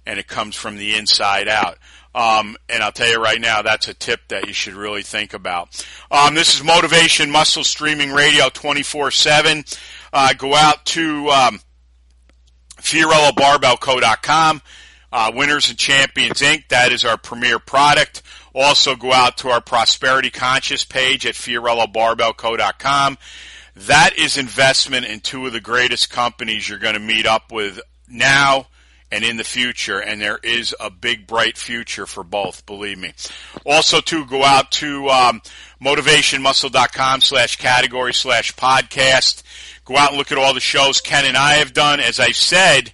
and 0.06 0.18
it 0.18 0.28
comes 0.28 0.56
from 0.56 0.78
the 0.78 0.96
inside 0.96 1.50
out. 1.50 1.78
Um, 2.14 2.58
and 2.68 2.84
I'll 2.84 2.92
tell 2.92 3.10
you 3.10 3.22
right 3.22 3.40
now, 3.40 3.62
that's 3.62 3.88
a 3.88 3.94
tip 3.94 4.28
that 4.28 4.48
you 4.48 4.54
should 4.54 4.74
really 4.74 5.04
think 5.04 5.34
about. 5.34 5.86
Um, 6.12 6.36
this 6.36 6.54
is 6.56 6.64
Motivation 6.64 7.32
Muscle 7.32 7.64
Streaming 7.64 8.12
Radio 8.12 8.50
24-7 8.50 9.78
uh, 10.14 10.34
go 10.34 10.56
out 10.56 10.86
to 10.86 11.30
um, 11.30 11.62
FiorilloBarbellCo.com. 12.78 14.62
Uh, 15.14 15.32
Winners 15.36 15.70
and 15.70 15.78
Champions 15.78 16.40
Inc. 16.40 16.70
That 16.70 16.94
is 16.94 17.04
our 17.04 17.18
premier 17.18 17.60
product. 17.60 18.22
Also 18.54 18.96
go 18.96 19.12
out 19.12 19.38
to 19.40 19.50
our 19.50 19.62
Prosperity 19.62 20.30
Conscious 20.30 20.86
page 20.86 21.26
at 21.26 21.36
FiorilloBarbellCo.com. 21.36 23.18
That 23.76 24.18
is 24.18 24.38
investment 24.38 25.06
in 25.06 25.20
two 25.20 25.46
of 25.46 25.54
the 25.54 25.62
greatest 25.62 26.10
companies 26.10 26.68
you're 26.68 26.80
going 26.80 26.94
to 26.94 27.00
meet 27.00 27.26
up 27.26 27.52
with 27.52 27.80
now 28.08 28.68
and 29.12 29.24
in 29.24 29.38
the 29.38 29.44
future, 29.44 30.00
and 30.00 30.22
there 30.22 30.40
is 30.42 30.74
a 30.80 30.90
big 30.90 31.28
bright 31.28 31.58
future 31.58 32.06
for 32.06 32.24
both, 32.24 32.66
believe 32.66 32.98
me. 32.98 33.14
Also, 33.66 34.00
to 34.02 34.26
go 34.26 34.44
out 34.44 34.72
to 34.72 35.10
um, 35.10 35.42
motivationmuscle.com 35.82 37.22
slash 37.22 37.58
category 37.58 38.14
slash 38.14 38.56
podcast. 38.56 39.44
Go 39.84 39.98
out 39.98 40.10
and 40.10 40.18
look 40.18 40.32
at 40.32 40.38
all 40.38 40.54
the 40.54 40.60
shows 40.60 41.02
Ken 41.02 41.26
and 41.26 41.36
I 41.36 41.56
have 41.56 41.74
done. 41.74 42.00
As 42.00 42.20
I 42.20 42.32
said, 42.32 42.94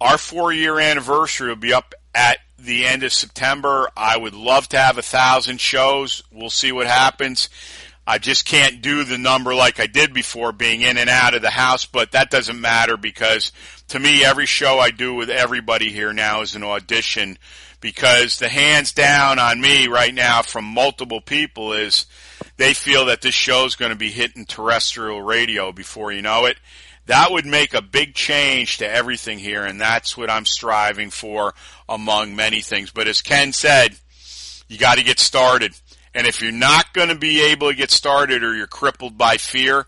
our 0.00 0.18
four 0.18 0.52
year 0.52 0.80
anniversary 0.80 1.48
will 1.48 1.56
be 1.56 1.72
up 1.72 1.94
at 2.14 2.38
the 2.58 2.86
end 2.86 3.02
of 3.02 3.12
September. 3.12 3.90
I 3.96 4.16
would 4.16 4.34
love 4.34 4.68
to 4.70 4.78
have 4.78 4.98
a 4.98 5.02
thousand 5.02 5.60
shows. 5.60 6.22
We'll 6.32 6.50
see 6.50 6.72
what 6.72 6.86
happens. 6.86 7.48
I 8.08 8.16
just 8.16 8.46
can't 8.46 8.80
do 8.80 9.04
the 9.04 9.18
number 9.18 9.54
like 9.54 9.78
I 9.78 9.86
did 9.86 10.14
before, 10.14 10.50
being 10.50 10.80
in 10.80 10.96
and 10.96 11.10
out 11.10 11.34
of 11.34 11.42
the 11.42 11.50
house, 11.50 11.84
but 11.84 12.12
that 12.12 12.30
doesn't 12.30 12.58
matter 12.58 12.96
because 12.96 13.52
to 13.88 13.98
me, 13.98 14.24
every 14.24 14.46
show 14.46 14.78
I 14.78 14.90
do 14.90 15.12
with 15.12 15.28
everybody 15.28 15.92
here 15.92 16.14
now 16.14 16.40
is 16.40 16.54
an 16.54 16.62
audition 16.62 17.36
because 17.82 18.38
the 18.38 18.48
hands 18.48 18.92
down 18.92 19.38
on 19.38 19.60
me 19.60 19.88
right 19.88 20.14
now 20.14 20.40
from 20.40 20.64
multiple 20.64 21.20
people 21.20 21.74
is 21.74 22.06
they 22.56 22.72
feel 22.72 23.04
that 23.04 23.20
this 23.20 23.34
show 23.34 23.66
is 23.66 23.76
going 23.76 23.92
to 23.92 23.98
be 23.98 24.10
hitting 24.10 24.46
terrestrial 24.46 25.20
radio 25.20 25.70
before 25.70 26.10
you 26.10 26.22
know 26.22 26.46
it. 26.46 26.56
That 27.04 27.30
would 27.30 27.44
make 27.44 27.74
a 27.74 27.82
big 27.82 28.14
change 28.14 28.78
to 28.78 28.90
everything 28.90 29.38
here, 29.38 29.64
and 29.66 29.78
that's 29.78 30.16
what 30.16 30.30
I'm 30.30 30.46
striving 30.46 31.10
for 31.10 31.52
among 31.86 32.34
many 32.34 32.62
things. 32.62 32.90
But 32.90 33.06
as 33.06 33.20
Ken 33.20 33.52
said, 33.52 33.98
you 34.66 34.78
got 34.78 34.96
to 34.96 35.04
get 35.04 35.18
started. 35.18 35.74
And 36.18 36.26
if 36.26 36.42
you're 36.42 36.50
not 36.50 36.92
going 36.94 37.10
to 37.10 37.14
be 37.14 37.40
able 37.52 37.70
to 37.70 37.76
get 37.76 37.92
started 37.92 38.42
or 38.42 38.52
you're 38.52 38.66
crippled 38.66 39.16
by 39.16 39.36
fear, 39.36 39.86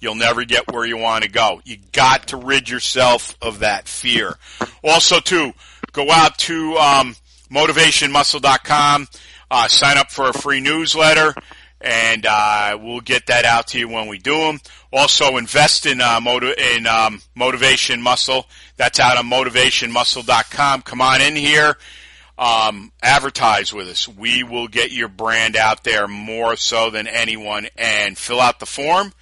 you'll 0.00 0.16
never 0.16 0.44
get 0.44 0.72
where 0.72 0.84
you 0.84 0.96
want 0.96 1.22
to 1.22 1.30
go. 1.30 1.62
You 1.64 1.76
got 1.92 2.26
to 2.28 2.36
rid 2.36 2.68
yourself 2.68 3.36
of 3.40 3.60
that 3.60 3.86
fear. 3.86 4.36
Also, 4.82 5.20
too, 5.20 5.52
go 5.92 6.10
out 6.10 6.36
to 6.38 6.74
um, 6.78 7.14
motivationmuscle.com, 7.52 9.06
uh, 9.52 9.68
sign 9.68 9.98
up 9.98 10.10
for 10.10 10.28
a 10.28 10.32
free 10.32 10.60
newsletter, 10.60 11.32
and 11.80 12.26
uh, 12.26 12.76
we'll 12.82 13.00
get 13.00 13.26
that 13.26 13.44
out 13.44 13.68
to 13.68 13.78
you 13.78 13.88
when 13.88 14.08
we 14.08 14.18
do 14.18 14.36
them. 14.36 14.58
Also, 14.92 15.36
invest 15.36 15.86
in 15.86 16.00
uh, 16.00 16.18
motiv- 16.20 16.58
in 16.58 16.88
um, 16.88 17.22
Motivation 17.36 18.02
Muscle. 18.02 18.46
That's 18.78 18.98
out 18.98 19.16
on 19.16 19.26
motivationmuscle.com. 19.26 20.82
Come 20.82 21.00
on 21.00 21.20
in 21.20 21.36
here 21.36 21.76
um, 22.38 22.92
advertise 23.02 23.72
with 23.72 23.88
us. 23.88 24.08
We 24.08 24.44
will 24.44 24.68
get 24.68 24.92
your 24.92 25.08
brand 25.08 25.56
out 25.56 25.84
there 25.84 26.08
more 26.08 26.56
so 26.56 26.88
than 26.90 27.06
anyone 27.06 27.66
and 27.76 28.16
fill 28.16 28.40
out 28.40 28.60
the 28.60 28.66
form 28.66 29.12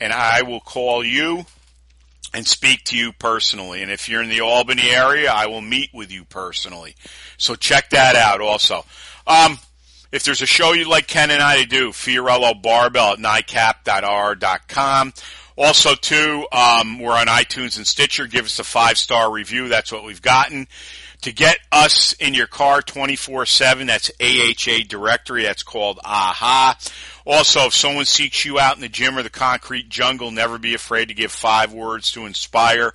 and 0.00 0.12
I 0.12 0.42
will 0.42 0.60
call 0.60 1.04
you 1.04 1.46
and 2.34 2.46
speak 2.46 2.84
to 2.84 2.96
you 2.96 3.12
personally. 3.12 3.82
And 3.82 3.90
if 3.90 4.08
you're 4.08 4.22
in 4.22 4.28
the 4.28 4.40
Albany 4.40 4.90
area, 4.90 5.30
I 5.30 5.46
will 5.46 5.60
meet 5.60 5.90
with 5.92 6.12
you 6.12 6.24
personally. 6.24 6.94
So 7.36 7.54
check 7.54 7.90
that 7.90 8.16
out 8.16 8.40
also. 8.40 8.84
Um, 9.26 9.58
if 10.12 10.24
there's 10.24 10.42
a 10.42 10.46
show 10.46 10.72
you'd 10.72 10.88
like 10.88 11.06
Ken 11.06 11.30
and 11.30 11.42
I 11.42 11.62
to 11.62 11.66
do, 11.66 11.90
Fiorillo 11.90 12.60
Barbell 12.60 13.14
at 13.14 13.18
NICAP.R.com. 13.18 15.12
Also, 15.56 15.94
too, 15.94 16.46
um, 16.52 17.00
we're 17.00 17.16
on 17.16 17.26
iTunes 17.26 17.76
and 17.76 17.86
Stitcher. 17.86 18.26
Give 18.26 18.44
us 18.44 18.58
a 18.58 18.64
five 18.64 18.96
star 18.96 19.30
review. 19.30 19.68
That's 19.68 19.90
what 19.90 20.04
we've 20.04 20.22
gotten. 20.22 20.68
To 21.22 21.32
get 21.32 21.58
us 21.72 22.12
in 22.14 22.34
your 22.34 22.46
car 22.46 22.80
24-7, 22.80 23.86
that's 23.86 24.10
AHA 24.20 24.86
directory, 24.88 25.42
that's 25.42 25.64
called 25.64 25.98
AHA. 26.04 26.78
Also, 27.26 27.66
if 27.66 27.74
someone 27.74 28.04
seeks 28.04 28.44
you 28.44 28.58
out 28.58 28.76
in 28.76 28.80
the 28.80 28.88
gym 28.88 29.18
or 29.18 29.22
the 29.22 29.30
concrete 29.30 29.88
jungle, 29.88 30.30
never 30.30 30.58
be 30.58 30.74
afraid 30.74 31.08
to 31.08 31.14
give 31.14 31.32
five 31.32 31.72
words 31.72 32.12
to 32.12 32.24
inspire. 32.24 32.94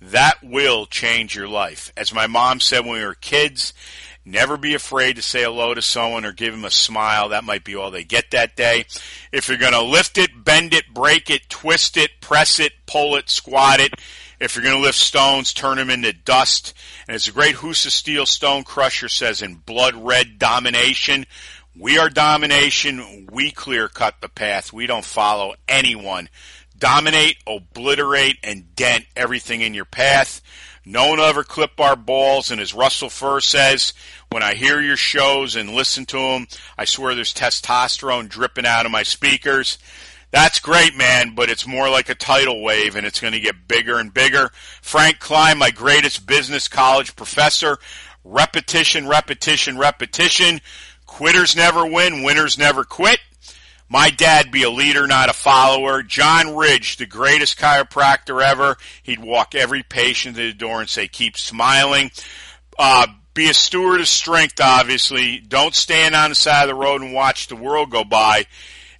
That 0.00 0.42
will 0.42 0.86
change 0.86 1.34
your 1.34 1.48
life. 1.48 1.92
As 1.96 2.14
my 2.14 2.26
mom 2.26 2.60
said 2.60 2.84
when 2.84 2.98
we 2.98 3.04
were 3.04 3.14
kids, 3.14 3.74
never 4.24 4.56
be 4.56 4.74
afraid 4.74 5.16
to 5.16 5.22
say 5.22 5.42
hello 5.42 5.74
to 5.74 5.82
someone 5.82 6.24
or 6.24 6.32
give 6.32 6.52
them 6.52 6.64
a 6.64 6.70
smile. 6.70 7.30
That 7.30 7.44
might 7.44 7.64
be 7.64 7.74
all 7.74 7.90
they 7.90 8.04
get 8.04 8.30
that 8.30 8.56
day. 8.56 8.86
If 9.32 9.48
you're 9.48 9.58
going 9.58 9.72
to 9.72 9.82
lift 9.82 10.16
it, 10.18 10.44
bend 10.44 10.74
it, 10.74 10.92
break 10.92 11.30
it, 11.30 11.48
twist 11.48 11.96
it, 11.96 12.20
press 12.20 12.60
it, 12.60 12.72
pull 12.86 13.16
it, 13.16 13.28
squat 13.28 13.80
it, 13.80 13.94
if 14.44 14.54
you're 14.54 14.64
going 14.64 14.76
to 14.76 14.82
lift 14.82 14.98
stones, 14.98 15.54
turn 15.54 15.78
them 15.78 15.88
into 15.88 16.12
dust. 16.12 16.74
And 17.08 17.14
as 17.14 17.24
the 17.24 17.32
great 17.32 17.56
Husa 17.56 17.90
Steel 17.90 18.26
Stone 18.26 18.64
Crusher 18.64 19.08
says 19.08 19.40
in 19.40 19.54
Blood 19.54 19.94
Red 19.94 20.38
Domination, 20.38 21.24
we 21.78 21.98
are 21.98 22.10
domination. 22.10 23.26
We 23.32 23.50
clear 23.50 23.88
cut 23.88 24.16
the 24.20 24.28
path. 24.28 24.72
We 24.72 24.86
don't 24.86 25.04
follow 25.04 25.54
anyone. 25.66 26.28
Dominate, 26.78 27.38
obliterate, 27.46 28.36
and 28.42 28.74
dent 28.76 29.06
everything 29.16 29.62
in 29.62 29.72
your 29.72 29.86
path. 29.86 30.42
No 30.84 31.08
one 31.08 31.20
ever 31.20 31.42
clip 31.42 31.80
our 31.80 31.96
balls. 31.96 32.50
And 32.50 32.60
as 32.60 32.74
Russell 32.74 33.08
Furr 33.08 33.40
says, 33.40 33.94
when 34.30 34.42
I 34.42 34.54
hear 34.54 34.80
your 34.80 34.96
shows 34.96 35.56
and 35.56 35.70
listen 35.70 36.04
to 36.06 36.18
them, 36.18 36.46
I 36.76 36.84
swear 36.84 37.14
there's 37.14 37.32
testosterone 37.32 38.28
dripping 38.28 38.66
out 38.66 38.84
of 38.84 38.92
my 38.92 39.04
speakers. 39.04 39.78
That's 40.34 40.58
great, 40.58 40.96
man, 40.96 41.36
but 41.36 41.48
it's 41.48 41.64
more 41.64 41.88
like 41.88 42.08
a 42.08 42.14
tidal 42.16 42.60
wave 42.60 42.96
and 42.96 43.06
it's 43.06 43.20
going 43.20 43.34
to 43.34 43.40
get 43.40 43.68
bigger 43.68 44.00
and 44.00 44.12
bigger. 44.12 44.50
Frank 44.82 45.20
Klein, 45.20 45.58
my 45.58 45.70
greatest 45.70 46.26
business 46.26 46.66
college 46.66 47.14
professor. 47.14 47.78
Repetition, 48.24 49.06
repetition, 49.06 49.78
repetition. 49.78 50.60
Quitters 51.06 51.54
never 51.54 51.86
win, 51.86 52.24
winners 52.24 52.58
never 52.58 52.82
quit. 52.82 53.20
My 53.88 54.10
dad 54.10 54.50
be 54.50 54.64
a 54.64 54.70
leader, 54.70 55.06
not 55.06 55.30
a 55.30 55.32
follower. 55.32 56.02
John 56.02 56.56
Ridge, 56.56 56.96
the 56.96 57.06
greatest 57.06 57.56
chiropractor 57.56 58.42
ever. 58.44 58.76
He'd 59.04 59.22
walk 59.22 59.54
every 59.54 59.84
patient 59.84 60.34
to 60.34 60.48
the 60.48 60.52
door 60.52 60.80
and 60.80 60.90
say, 60.90 61.06
keep 61.06 61.36
smiling. 61.36 62.10
Uh, 62.76 63.06
be 63.34 63.50
a 63.50 63.54
steward 63.54 64.00
of 64.00 64.08
strength, 64.08 64.60
obviously. 64.60 65.38
Don't 65.38 65.76
stand 65.76 66.16
on 66.16 66.30
the 66.30 66.34
side 66.34 66.64
of 66.64 66.70
the 66.70 66.74
road 66.74 67.02
and 67.02 67.14
watch 67.14 67.46
the 67.46 67.54
world 67.54 67.92
go 67.92 68.02
by 68.02 68.46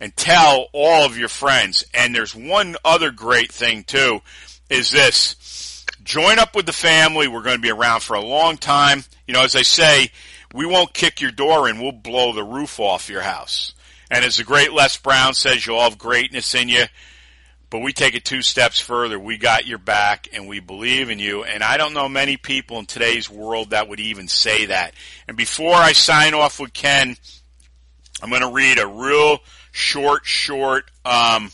and 0.00 0.16
tell 0.16 0.68
all 0.72 1.04
of 1.04 1.18
your 1.18 1.28
friends. 1.28 1.84
And 1.94 2.14
there's 2.14 2.34
one 2.34 2.76
other 2.84 3.10
great 3.10 3.52
thing 3.52 3.84
too, 3.84 4.20
is 4.68 4.90
this. 4.90 5.84
Join 6.02 6.38
up 6.38 6.54
with 6.54 6.66
the 6.66 6.72
family. 6.72 7.28
We're 7.28 7.42
going 7.42 7.56
to 7.56 7.62
be 7.62 7.70
around 7.70 8.00
for 8.00 8.14
a 8.14 8.24
long 8.24 8.58
time. 8.58 9.04
You 9.26 9.34
know, 9.34 9.42
as 9.42 9.56
I 9.56 9.62
say, 9.62 10.10
we 10.52 10.66
won't 10.66 10.92
kick 10.92 11.20
your 11.20 11.30
door 11.30 11.68
in. 11.68 11.80
We'll 11.80 11.92
blow 11.92 12.32
the 12.32 12.44
roof 12.44 12.78
off 12.78 13.08
your 13.08 13.22
house. 13.22 13.74
And 14.10 14.24
as 14.24 14.36
the 14.36 14.44
great 14.44 14.72
Les 14.72 14.96
Brown 14.98 15.34
says, 15.34 15.66
you'll 15.66 15.80
have 15.80 15.98
greatness 15.98 16.54
in 16.54 16.68
you. 16.68 16.84
But 17.70 17.80
we 17.80 17.92
take 17.92 18.14
it 18.14 18.24
two 18.24 18.42
steps 18.42 18.78
further. 18.78 19.18
We 19.18 19.36
got 19.36 19.66
your 19.66 19.78
back 19.78 20.28
and 20.32 20.46
we 20.46 20.60
believe 20.60 21.10
in 21.10 21.18
you. 21.18 21.42
And 21.42 21.64
I 21.64 21.76
don't 21.76 21.94
know 21.94 22.08
many 22.08 22.36
people 22.36 22.78
in 22.78 22.86
today's 22.86 23.28
world 23.28 23.70
that 23.70 23.88
would 23.88 23.98
even 23.98 24.28
say 24.28 24.66
that. 24.66 24.94
And 25.26 25.36
before 25.36 25.74
I 25.74 25.92
sign 25.92 26.34
off 26.34 26.60
with 26.60 26.72
Ken, 26.72 27.16
I'm 28.22 28.30
going 28.30 28.42
to 28.42 28.52
read 28.52 28.78
a 28.78 28.86
real 28.86 29.38
short, 29.74 30.24
short, 30.24 30.88
um, 31.04 31.50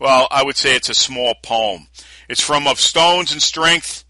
well, 0.00 0.26
I 0.30 0.42
would 0.42 0.56
say 0.56 0.74
it's 0.74 0.88
a 0.88 0.94
small 0.94 1.34
poem. 1.42 1.86
It's 2.28 2.42
from 2.42 2.66
Of 2.66 2.80
Stones 2.80 3.32
and 3.32 3.40
Strength, 3.40 4.04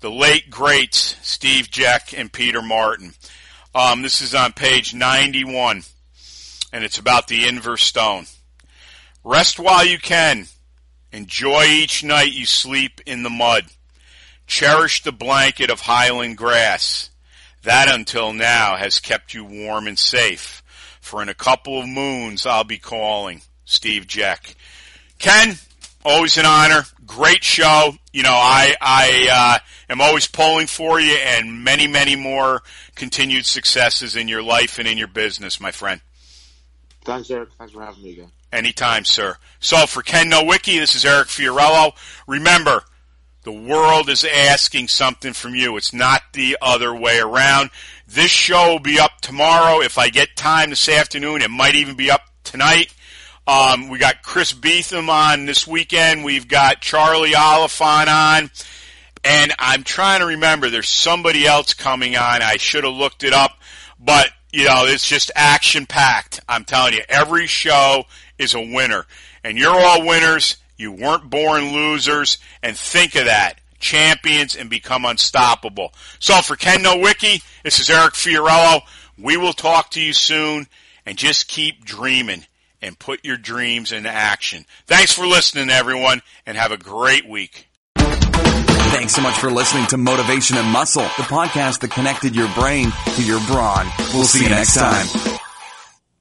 the 0.00 0.10
late 0.10 0.50
greats 0.50 1.16
Steve 1.20 1.68
Jeck 1.68 2.16
and 2.16 2.32
Peter 2.32 2.62
Martin. 2.62 3.12
Um, 3.74 4.02
this 4.02 4.22
is 4.22 4.34
on 4.34 4.52
page 4.52 4.94
91, 4.94 5.82
and 6.72 6.84
it's 6.84 6.98
about 6.98 7.26
the 7.26 7.42
Inver 7.42 7.76
stone. 7.78 8.26
Rest 9.24 9.58
while 9.58 9.84
you 9.84 9.98
can. 9.98 10.46
Enjoy 11.10 11.64
each 11.64 12.04
night 12.04 12.32
you 12.32 12.46
sleep 12.46 13.00
in 13.04 13.24
the 13.24 13.30
mud. 13.30 13.64
Cherish 14.46 15.02
the 15.02 15.12
blanket 15.12 15.70
of 15.70 15.80
highland 15.80 16.36
grass. 16.36 17.10
That 17.64 17.92
until 17.92 18.32
now 18.32 18.76
has 18.76 19.00
kept 19.00 19.34
you 19.34 19.44
warm 19.44 19.88
and 19.88 19.98
safe. 19.98 20.62
For 21.06 21.22
in 21.22 21.28
a 21.28 21.34
couple 21.34 21.78
of 21.78 21.86
moons 21.86 22.46
I'll 22.46 22.64
be 22.64 22.78
calling 22.78 23.42
Steve 23.64 24.08
Jeck. 24.08 24.56
Ken, 25.20 25.54
always 26.04 26.36
an 26.36 26.46
honor. 26.46 26.82
Great 27.06 27.44
show. 27.44 27.92
You 28.12 28.24
know, 28.24 28.34
I 28.34 28.74
I 28.80 29.28
uh, 29.32 29.92
am 29.92 30.00
always 30.00 30.26
pulling 30.26 30.66
for 30.66 30.98
you, 30.98 31.14
and 31.14 31.62
many 31.62 31.86
many 31.86 32.16
more 32.16 32.60
continued 32.96 33.46
successes 33.46 34.16
in 34.16 34.26
your 34.26 34.42
life 34.42 34.80
and 34.80 34.88
in 34.88 34.98
your 34.98 35.06
business, 35.06 35.60
my 35.60 35.70
friend. 35.70 36.00
Thanks, 37.04 37.30
Eric. 37.30 37.50
Thanks 37.56 37.72
for 37.72 37.82
having 37.82 38.02
me 38.02 38.14
again. 38.14 38.32
Anytime, 38.52 39.04
sir. 39.04 39.36
So 39.60 39.86
for 39.86 40.02
Ken 40.02 40.28
Nowicki, 40.28 40.80
this 40.80 40.96
is 40.96 41.04
Eric 41.04 41.28
Fiorillo. 41.28 41.92
Remember, 42.26 42.82
the 43.46 43.52
world 43.52 44.10
is 44.10 44.24
asking 44.24 44.88
something 44.88 45.32
from 45.32 45.54
you. 45.54 45.76
It's 45.76 45.92
not 45.92 46.20
the 46.32 46.58
other 46.60 46.92
way 46.92 47.20
around. 47.20 47.70
This 48.08 48.32
show 48.32 48.72
will 48.72 48.80
be 48.80 48.98
up 48.98 49.20
tomorrow. 49.20 49.80
If 49.80 49.98
I 49.98 50.08
get 50.08 50.34
time 50.34 50.70
this 50.70 50.88
afternoon, 50.88 51.42
it 51.42 51.50
might 51.50 51.76
even 51.76 51.94
be 51.94 52.10
up 52.10 52.22
tonight. 52.42 52.92
Um, 53.46 53.88
we 53.88 53.98
got 53.98 54.24
Chris 54.24 54.52
Beetham 54.52 55.08
on 55.08 55.46
this 55.46 55.64
weekend. 55.64 56.24
We've 56.24 56.48
got 56.48 56.80
Charlie 56.80 57.36
Oliphant 57.36 58.08
on. 58.08 58.50
And 59.22 59.54
I'm 59.60 59.84
trying 59.84 60.20
to 60.20 60.26
remember, 60.26 60.68
there's 60.68 60.88
somebody 60.88 61.46
else 61.46 61.72
coming 61.72 62.16
on. 62.16 62.42
I 62.42 62.56
should 62.56 62.82
have 62.82 62.94
looked 62.94 63.22
it 63.22 63.32
up. 63.32 63.52
But, 64.00 64.28
you 64.52 64.64
know, 64.64 64.86
it's 64.86 65.06
just 65.06 65.30
action 65.36 65.86
packed. 65.86 66.40
I'm 66.48 66.64
telling 66.64 66.94
you, 66.94 67.02
every 67.08 67.46
show 67.46 68.06
is 68.38 68.54
a 68.54 68.60
winner. 68.60 69.06
And 69.44 69.56
you're 69.56 69.70
all 69.70 70.04
winners 70.04 70.56
you 70.76 70.92
weren't 70.92 71.30
born 71.30 71.72
losers, 71.72 72.38
and 72.62 72.76
think 72.76 73.14
of 73.14 73.26
that. 73.26 73.60
Champions 73.78 74.56
and 74.56 74.70
become 74.70 75.04
unstoppable. 75.04 75.92
So 76.18 76.40
for 76.40 76.56
Ken 76.56 76.82
Nowicki, 76.82 77.42
this 77.62 77.78
is 77.78 77.90
Eric 77.90 78.14
Fiorillo. 78.14 78.80
We 79.18 79.36
will 79.36 79.52
talk 79.52 79.90
to 79.92 80.00
you 80.00 80.12
soon, 80.12 80.66
and 81.04 81.16
just 81.18 81.48
keep 81.48 81.84
dreaming 81.84 82.46
and 82.82 82.98
put 82.98 83.24
your 83.24 83.36
dreams 83.36 83.92
into 83.92 84.10
action. 84.10 84.64
Thanks 84.86 85.12
for 85.12 85.26
listening, 85.26 85.70
everyone, 85.70 86.22
and 86.46 86.56
have 86.56 86.72
a 86.72 86.76
great 86.76 87.28
week. 87.28 87.68
Thanks 87.96 89.14
so 89.14 89.20
much 89.20 89.38
for 89.38 89.50
listening 89.50 89.86
to 89.88 89.96
Motivation 89.96 90.56
and 90.56 90.68
Muscle, 90.68 91.02
the 91.02 91.24
podcast 91.24 91.80
that 91.80 91.90
connected 91.90 92.34
your 92.34 92.48
brain 92.54 92.92
to 93.16 93.22
your 93.22 93.40
brawn. 93.46 93.86
We'll 94.14 94.24
see 94.24 94.44
you 94.44 94.50
next 94.50 94.74
time. 94.74 95.06